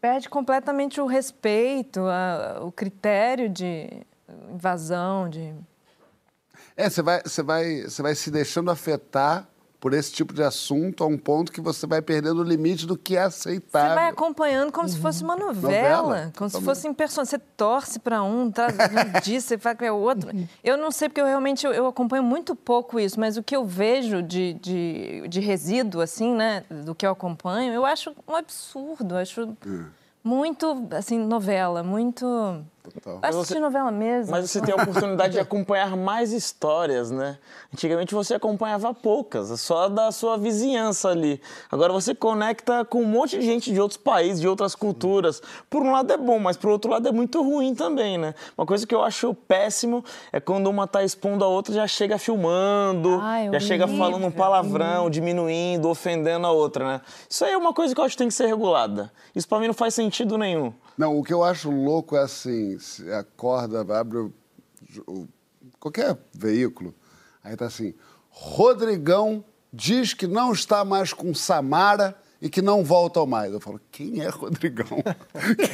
Perde 0.00 0.28
completamente 0.28 1.00
o 1.00 1.06
respeito, 1.06 2.00
a- 2.00 2.60
o 2.62 2.72
critério 2.72 3.48
de 3.48 3.88
invasão, 4.52 5.28
de. 5.28 5.54
É, 6.76 6.88
você 6.88 7.02
vai, 7.02 7.22
você, 7.22 7.42
vai, 7.42 7.82
você 7.82 8.02
vai 8.02 8.14
se 8.14 8.30
deixando 8.30 8.70
afetar 8.70 9.46
por 9.80 9.94
esse 9.94 10.12
tipo 10.12 10.34
de 10.34 10.42
assunto 10.42 11.02
a 11.02 11.06
um 11.06 11.16
ponto 11.16 11.50
que 11.50 11.60
você 11.60 11.86
vai 11.86 12.02
perdendo 12.02 12.42
o 12.42 12.44
limite 12.44 12.86
do 12.86 12.98
que 12.98 13.16
é 13.16 13.22
aceitável. 13.22 13.88
Você 13.88 13.94
vai 13.94 14.08
acompanhando 14.10 14.70
como 14.70 14.86
se 14.86 14.98
fosse 14.98 15.24
uma 15.24 15.34
novela, 15.34 16.02
Novela, 16.02 16.32
como 16.36 16.50
se 16.50 16.60
fosse 16.60 16.86
em 16.86 16.92
person... 16.92 17.24
Você 17.24 17.38
torce 17.38 17.98
para 17.98 18.22
um, 18.22 18.50
traz 18.50 18.74
um 18.74 19.20
disso, 19.24 19.48
você 19.48 19.56
vai 19.56 19.74
para 19.74 19.92
o 19.92 19.98
outro. 19.98 20.30
Eu 20.62 20.76
não 20.76 20.90
sei, 20.90 21.08
porque 21.08 21.22
eu 21.22 21.24
realmente 21.24 21.64
eu, 21.64 21.72
eu 21.72 21.86
acompanho 21.86 22.22
muito 22.22 22.54
pouco 22.54 23.00
isso, 23.00 23.18
mas 23.18 23.38
o 23.38 23.42
que 23.42 23.56
eu 23.56 23.64
vejo 23.64 24.22
de, 24.22 24.52
de, 24.60 25.26
de 25.26 25.40
resíduo, 25.40 26.02
assim, 26.02 26.34
né, 26.34 26.62
do 26.84 26.94
que 26.94 27.06
eu 27.06 27.12
acompanho, 27.12 27.72
eu 27.72 27.86
acho 27.86 28.14
um 28.28 28.36
absurdo, 28.36 29.14
eu 29.14 29.18
acho 29.18 29.56
muito, 30.22 30.88
assim, 30.90 31.18
novela, 31.18 31.82
muito... 31.82 32.26
Eu 33.04 33.20
assisti 33.22 33.58
novela 33.58 33.90
mesmo. 33.90 34.30
Mas 34.32 34.50
você 34.50 34.60
tem 34.60 34.72
a 34.72 34.82
oportunidade 34.82 35.34
de 35.34 35.38
acompanhar 35.38 35.96
mais 35.96 36.32
histórias, 36.32 37.10
né? 37.10 37.38
Antigamente 37.72 38.14
você 38.14 38.34
acompanhava 38.34 38.92
poucas, 38.94 39.60
só 39.60 39.88
da 39.88 40.10
sua 40.10 40.36
vizinhança 40.36 41.08
ali. 41.08 41.40
Agora 41.70 41.92
você 41.92 42.14
conecta 42.14 42.84
com 42.84 43.02
um 43.02 43.06
monte 43.06 43.38
de 43.38 43.44
gente 43.44 43.72
de 43.72 43.80
outros 43.80 43.98
países, 43.98 44.40
de 44.40 44.48
outras 44.48 44.74
culturas. 44.74 45.42
Por 45.68 45.82
um 45.82 45.92
lado 45.92 46.12
é 46.12 46.16
bom, 46.16 46.38
mas 46.38 46.56
por 46.56 46.70
outro 46.70 46.90
lado 46.90 47.06
é 47.06 47.12
muito 47.12 47.42
ruim 47.42 47.74
também, 47.74 48.18
né? 48.18 48.34
Uma 48.56 48.66
coisa 48.66 48.86
que 48.86 48.94
eu 48.94 49.02
acho 49.02 49.34
péssimo 49.34 50.04
é 50.32 50.40
quando 50.40 50.68
uma 50.68 50.86
tá 50.86 51.04
expondo 51.04 51.44
a 51.44 51.48
outra 51.48 51.74
já 51.74 51.86
chega 51.86 52.18
filmando, 52.18 53.18
Ai, 53.20 53.50
já 53.52 53.60
chega 53.60 53.84
horrível. 53.84 54.04
falando 54.04 54.26
um 54.26 54.30
palavrão, 54.30 55.10
diminuindo, 55.10 55.88
ofendendo 55.88 56.46
a 56.46 56.50
outra, 56.50 56.84
né? 56.84 57.00
Isso 57.28 57.44
aí 57.44 57.52
é 57.52 57.56
uma 57.56 57.72
coisa 57.72 57.94
que 57.94 58.00
eu 58.00 58.04
acho 58.04 58.14
que 58.14 58.18
tem 58.18 58.28
que 58.28 58.34
ser 58.34 58.46
regulada. 58.46 59.12
Isso 59.34 59.46
pra 59.46 59.58
mim 59.60 59.66
não 59.66 59.74
faz 59.74 59.94
sentido 59.94 60.36
nenhum. 60.38 60.72
Não, 61.00 61.18
o 61.18 61.24
que 61.24 61.32
eu 61.32 61.42
acho 61.42 61.70
louco 61.70 62.14
é 62.14 62.20
assim, 62.20 62.78
se 62.78 63.10
acorda, 63.10 63.80
abre 63.98 64.18
o, 64.18 64.32
o- 65.06 65.26
qualquer 65.78 66.14
veículo, 66.30 66.94
aí 67.42 67.56
tá 67.56 67.64
assim, 67.64 67.94
Rodrigão 68.28 69.42
diz 69.72 70.12
que 70.12 70.26
não 70.26 70.52
está 70.52 70.84
mais 70.84 71.14
com 71.14 71.32
Samara 71.32 72.14
e 72.40 72.48
que 72.48 72.62
não 72.62 72.82
voltam 72.82 73.26
mais. 73.26 73.52
Eu 73.52 73.60
falo, 73.60 73.80
quem 73.92 74.20
é 74.22 74.28
Rodrigão? 74.28 74.86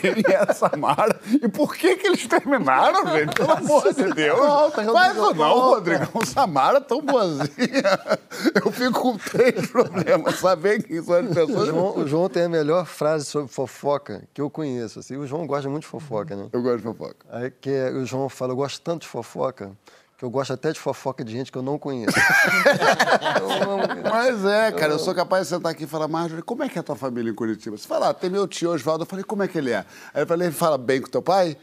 Quem 0.01 0.35
é 0.35 0.53
Samara? 0.53 1.19
E 1.43 1.49
por 1.49 1.75
que 1.75 1.97
que 1.97 2.07
eles 2.09 2.27
terminaram, 2.27 3.07
gente? 3.17 3.35
Pelo 3.35 3.53
amor 3.53 3.95
de 3.95 4.12
Deus. 4.14 4.39
Volta, 4.39 4.83
Rodrigão, 4.83 5.25
ou 5.25 5.35
não, 5.35 5.35
volta. 5.35 5.75
Rodrigão. 5.77 6.25
Samara 6.27 6.81
tão 6.81 7.01
boazinha. 7.01 7.47
Eu 8.64 8.71
fico 8.73 9.01
com 9.01 9.17
três 9.17 9.67
problemas, 9.69 10.37
saber 10.41 10.83
quem 10.83 11.03
são 11.03 11.14
as 11.17 11.27
O 11.31 11.35
pessoas. 11.35 11.67
João, 11.69 11.99
o 11.99 12.07
João 12.09 12.29
tem 12.29 12.45
a 12.45 12.49
melhor 12.49 12.85
frase 12.85 13.25
sobre 13.27 13.49
fofoca 13.53 14.25
que 14.35 14.41
eu 14.41 14.51
conheço. 14.51 14.99
Assim. 14.99 15.17
O 15.17 15.27
João 15.27 15.47
gosta 15.47 15.69
muito 15.71 15.83
de 15.83 15.89
fofoca, 15.89 16.35
né? 16.37 16.49
Eu 16.53 16.62
gosto 16.62 16.79
de 16.79 16.83
fofoca. 16.83 17.27
Aí 17.31 17.51
que 17.51 17.71
é- 17.71 17.91
o 17.91 18.05
João 18.05 18.29
fala, 18.29 18.53
eu 18.53 18.57
gosto 18.57 18.81
tanto 18.81 19.03
de 19.03 19.09
fofoca, 19.09 19.71
que 20.17 20.25
eu 20.25 20.31
gosto 20.31 20.53
até 20.53 20.73
de 20.73 20.81
fofoca 20.81 21.23
de 21.23 21.31
gente 21.31 21.53
que 21.53 21.59
eu 21.59 21.62
não 21.62 21.79
conheço. 21.79 22.17
Mas 24.09 24.45
é, 24.47 24.73
cara, 24.73 24.95
eu 24.95 24.99
sou 24.99 25.14
capaz 25.14 25.43
de 25.43 25.55
sentar 25.55 25.73
aqui 25.73 25.85
e 25.85 25.87
falar, 25.87 26.09
Marjorie, 26.09 26.43
como 26.43 26.62
é 26.62 26.69
que 26.69 26.79
é 26.79 26.81
a 26.81 26.83
tua 26.83 26.97
família 26.97 27.31
em 27.31 27.35
Curitiba? 27.35 27.77
Você 27.77 27.87
fala, 27.87 28.09
ah, 28.09 28.14
tem 28.14 28.31
meu 28.31 28.49
tio 28.49 28.71
Oswaldo. 28.71 29.03
Eu 29.03 29.07
falei, 29.07 29.25
como 29.25 29.43
é 29.43 29.49
que 29.49 29.59
ele 29.59 29.73
é? 29.73 29.85
Aí 30.14 30.23
eu 30.23 30.27
falei, 30.27 30.49
ele 30.49 30.55
fala 30.55 30.79
bem 30.79 31.03
com 31.03 31.09
teu 31.11 31.21
pai? 31.21 31.57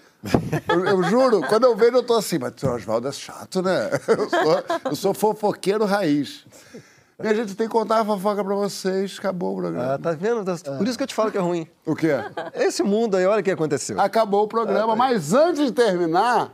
Eu, 0.70 0.86
eu 0.86 1.04
juro, 1.04 1.41
quando 1.41 1.64
eu 1.64 1.76
vejo, 1.76 1.97
eu 1.97 2.04
tô 2.04 2.14
assim, 2.14 2.38
mas 2.38 2.54
o 2.62 2.70
Oswaldo 2.70 3.08
é 3.08 3.12
chato, 3.12 3.62
né? 3.62 3.89
Eu 4.08 4.30
sou, 4.30 4.64
eu 4.86 4.95
sou 4.95 5.14
fofoqueiro 5.14 5.84
raiz. 5.84 6.45
E 7.22 7.28
a 7.28 7.34
gente 7.34 7.56
tem 7.56 7.68
que 7.68 7.74
contar 7.74 7.99
a 7.99 8.06
fofoca 8.06 8.43
pra 8.43 8.56
vocês, 8.56 9.18
acabou 9.20 9.54
o 9.54 9.58
programa. 9.58 9.93
Ah, 9.93 9.97
tá 9.97 10.12
vendo? 10.12 10.43
Por 10.78 10.88
isso 10.88 10.97
que 10.97 11.04
eu 11.04 11.08
te 11.08 11.14
falo 11.14 11.32
que 11.32 11.38
é 11.38 11.41
ruim. 11.41 11.68
O 11.86 11.95
quê? 11.95 12.12
Esse 12.54 12.84
mundo 12.84 13.18
aí, 13.18 13.26
olha 13.26 13.41
o 13.41 13.43
que 13.43 13.51
aconteceu. 13.51 13.99
Acabou 13.99 14.43
o 14.43 14.47
programa, 14.47 14.95
mas 14.95 15.34
antes 15.34 15.66
de 15.66 15.72
terminar, 15.72 16.51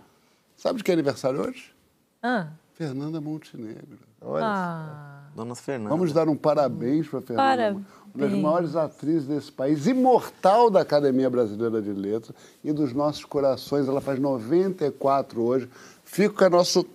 sabe 0.58 0.78
de 0.78 0.84
que 0.84 0.92
é 0.92 0.94
aniversário 0.94 1.42
hoje? 1.42 1.79
Ah. 2.22 2.48
Fernanda 2.74 3.20
Montenegro. 3.20 4.00
Ah. 4.22 5.24
Dona 5.36 5.56
Fernanda. 5.56 5.90
Vamos 5.90 6.14
dar 6.14 6.28
um 6.28 6.36
parabéns 6.36 7.08
para 7.08 7.22
Fernanda. 7.22 7.58
Parabéns. 7.58 7.86
Uma 8.14 8.28
das 8.28 8.40
maiores 8.40 8.76
atrizes 8.76 9.28
desse 9.28 9.52
país, 9.52 9.86
imortal 9.86 10.70
da 10.70 10.82
Academia 10.82 11.30
Brasileira 11.30 11.82
de 11.82 11.92
Letras 11.92 12.36
e 12.64 12.72
dos 12.74 12.92
nossos 12.92 13.24
corações. 13.24 13.88
Ela 13.88 14.02
faz 14.02 14.20
94 14.20 15.42
hoje. 15.42 15.70
Fico 16.04 16.36
com 16.36 16.46
o 16.46 16.50
nosso 16.50 16.86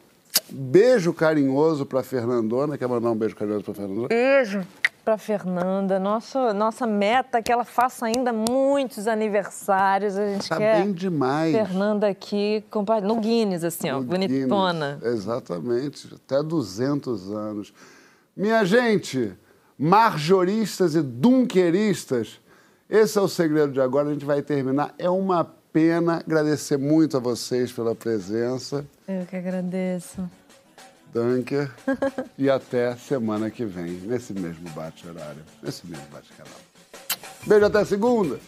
beijo 0.51 1.13
carinhoso 1.15 1.87
para 1.87 2.03
Fernandona. 2.03 2.77
Quer 2.77 2.89
mandar 2.89 3.11
um 3.11 3.17
beijo 3.17 3.37
carinhoso 3.37 3.65
para 3.65 3.75
Fernandona? 3.75 4.09
Beijo 4.09 4.67
para 5.05 5.19
Fernanda. 5.19 5.99
Nossa, 5.99 6.55
nossa 6.55 6.87
meta 6.87 7.39
é 7.39 7.43
que 7.43 7.53
ela 7.53 7.65
faça 7.65 8.07
ainda 8.07 8.33
muitos 8.33 9.07
aniversários. 9.07 10.17
A 10.17 10.27
gente 10.27 10.49
Tá 10.49 10.57
quer 10.57 10.83
bem 10.83 10.93
demais. 10.93 11.55
Fernanda 11.55 12.09
aqui 12.09 12.65
no 13.03 13.17
Guinness, 13.21 13.63
assim, 13.65 13.91
ó, 13.91 13.99
No 13.99 14.05
bonitona. 14.05 14.99
Guinness. 15.01 15.15
Exatamente, 15.19 16.15
até 16.15 16.43
200 16.43 17.31
anos. 17.31 17.75
Minha 18.37 18.65
gente, 18.65 19.33
marjoristas 19.79 20.95
e 20.95 21.03
dunqueristas, 21.03 22.41
esse 22.89 23.19
é 23.19 23.21
o 23.21 23.29
segredo 23.29 23.73
de 23.73 23.81
agora, 23.81 24.09
a 24.09 24.13
gente 24.13 24.25
vai 24.25 24.43
terminar. 24.43 24.95
É 24.99 25.09
uma 25.11 25.45
pena 25.73 26.17
agradecer 26.19 26.77
muito 26.77 27.17
a 27.17 27.21
vocês 27.21 27.73
pela 27.73 27.95
presença, 27.95 28.85
Eu 29.07 29.27
que 29.27 29.37
agradeço. 29.37 30.23
Dunker, 31.15 31.71
e 32.37 32.51
até 32.51 32.97
semana 32.97 33.49
que 33.49 33.65
vem, 33.65 33.93
nesse 33.93 34.33
mesmo 34.33 34.69
bate-horário, 34.71 35.43
nesse 35.63 35.87
mesmo 35.87 36.05
bate-canal. 36.13 36.59
Beijo 37.47 37.67
até 37.67 37.85
segunda! 37.85 38.41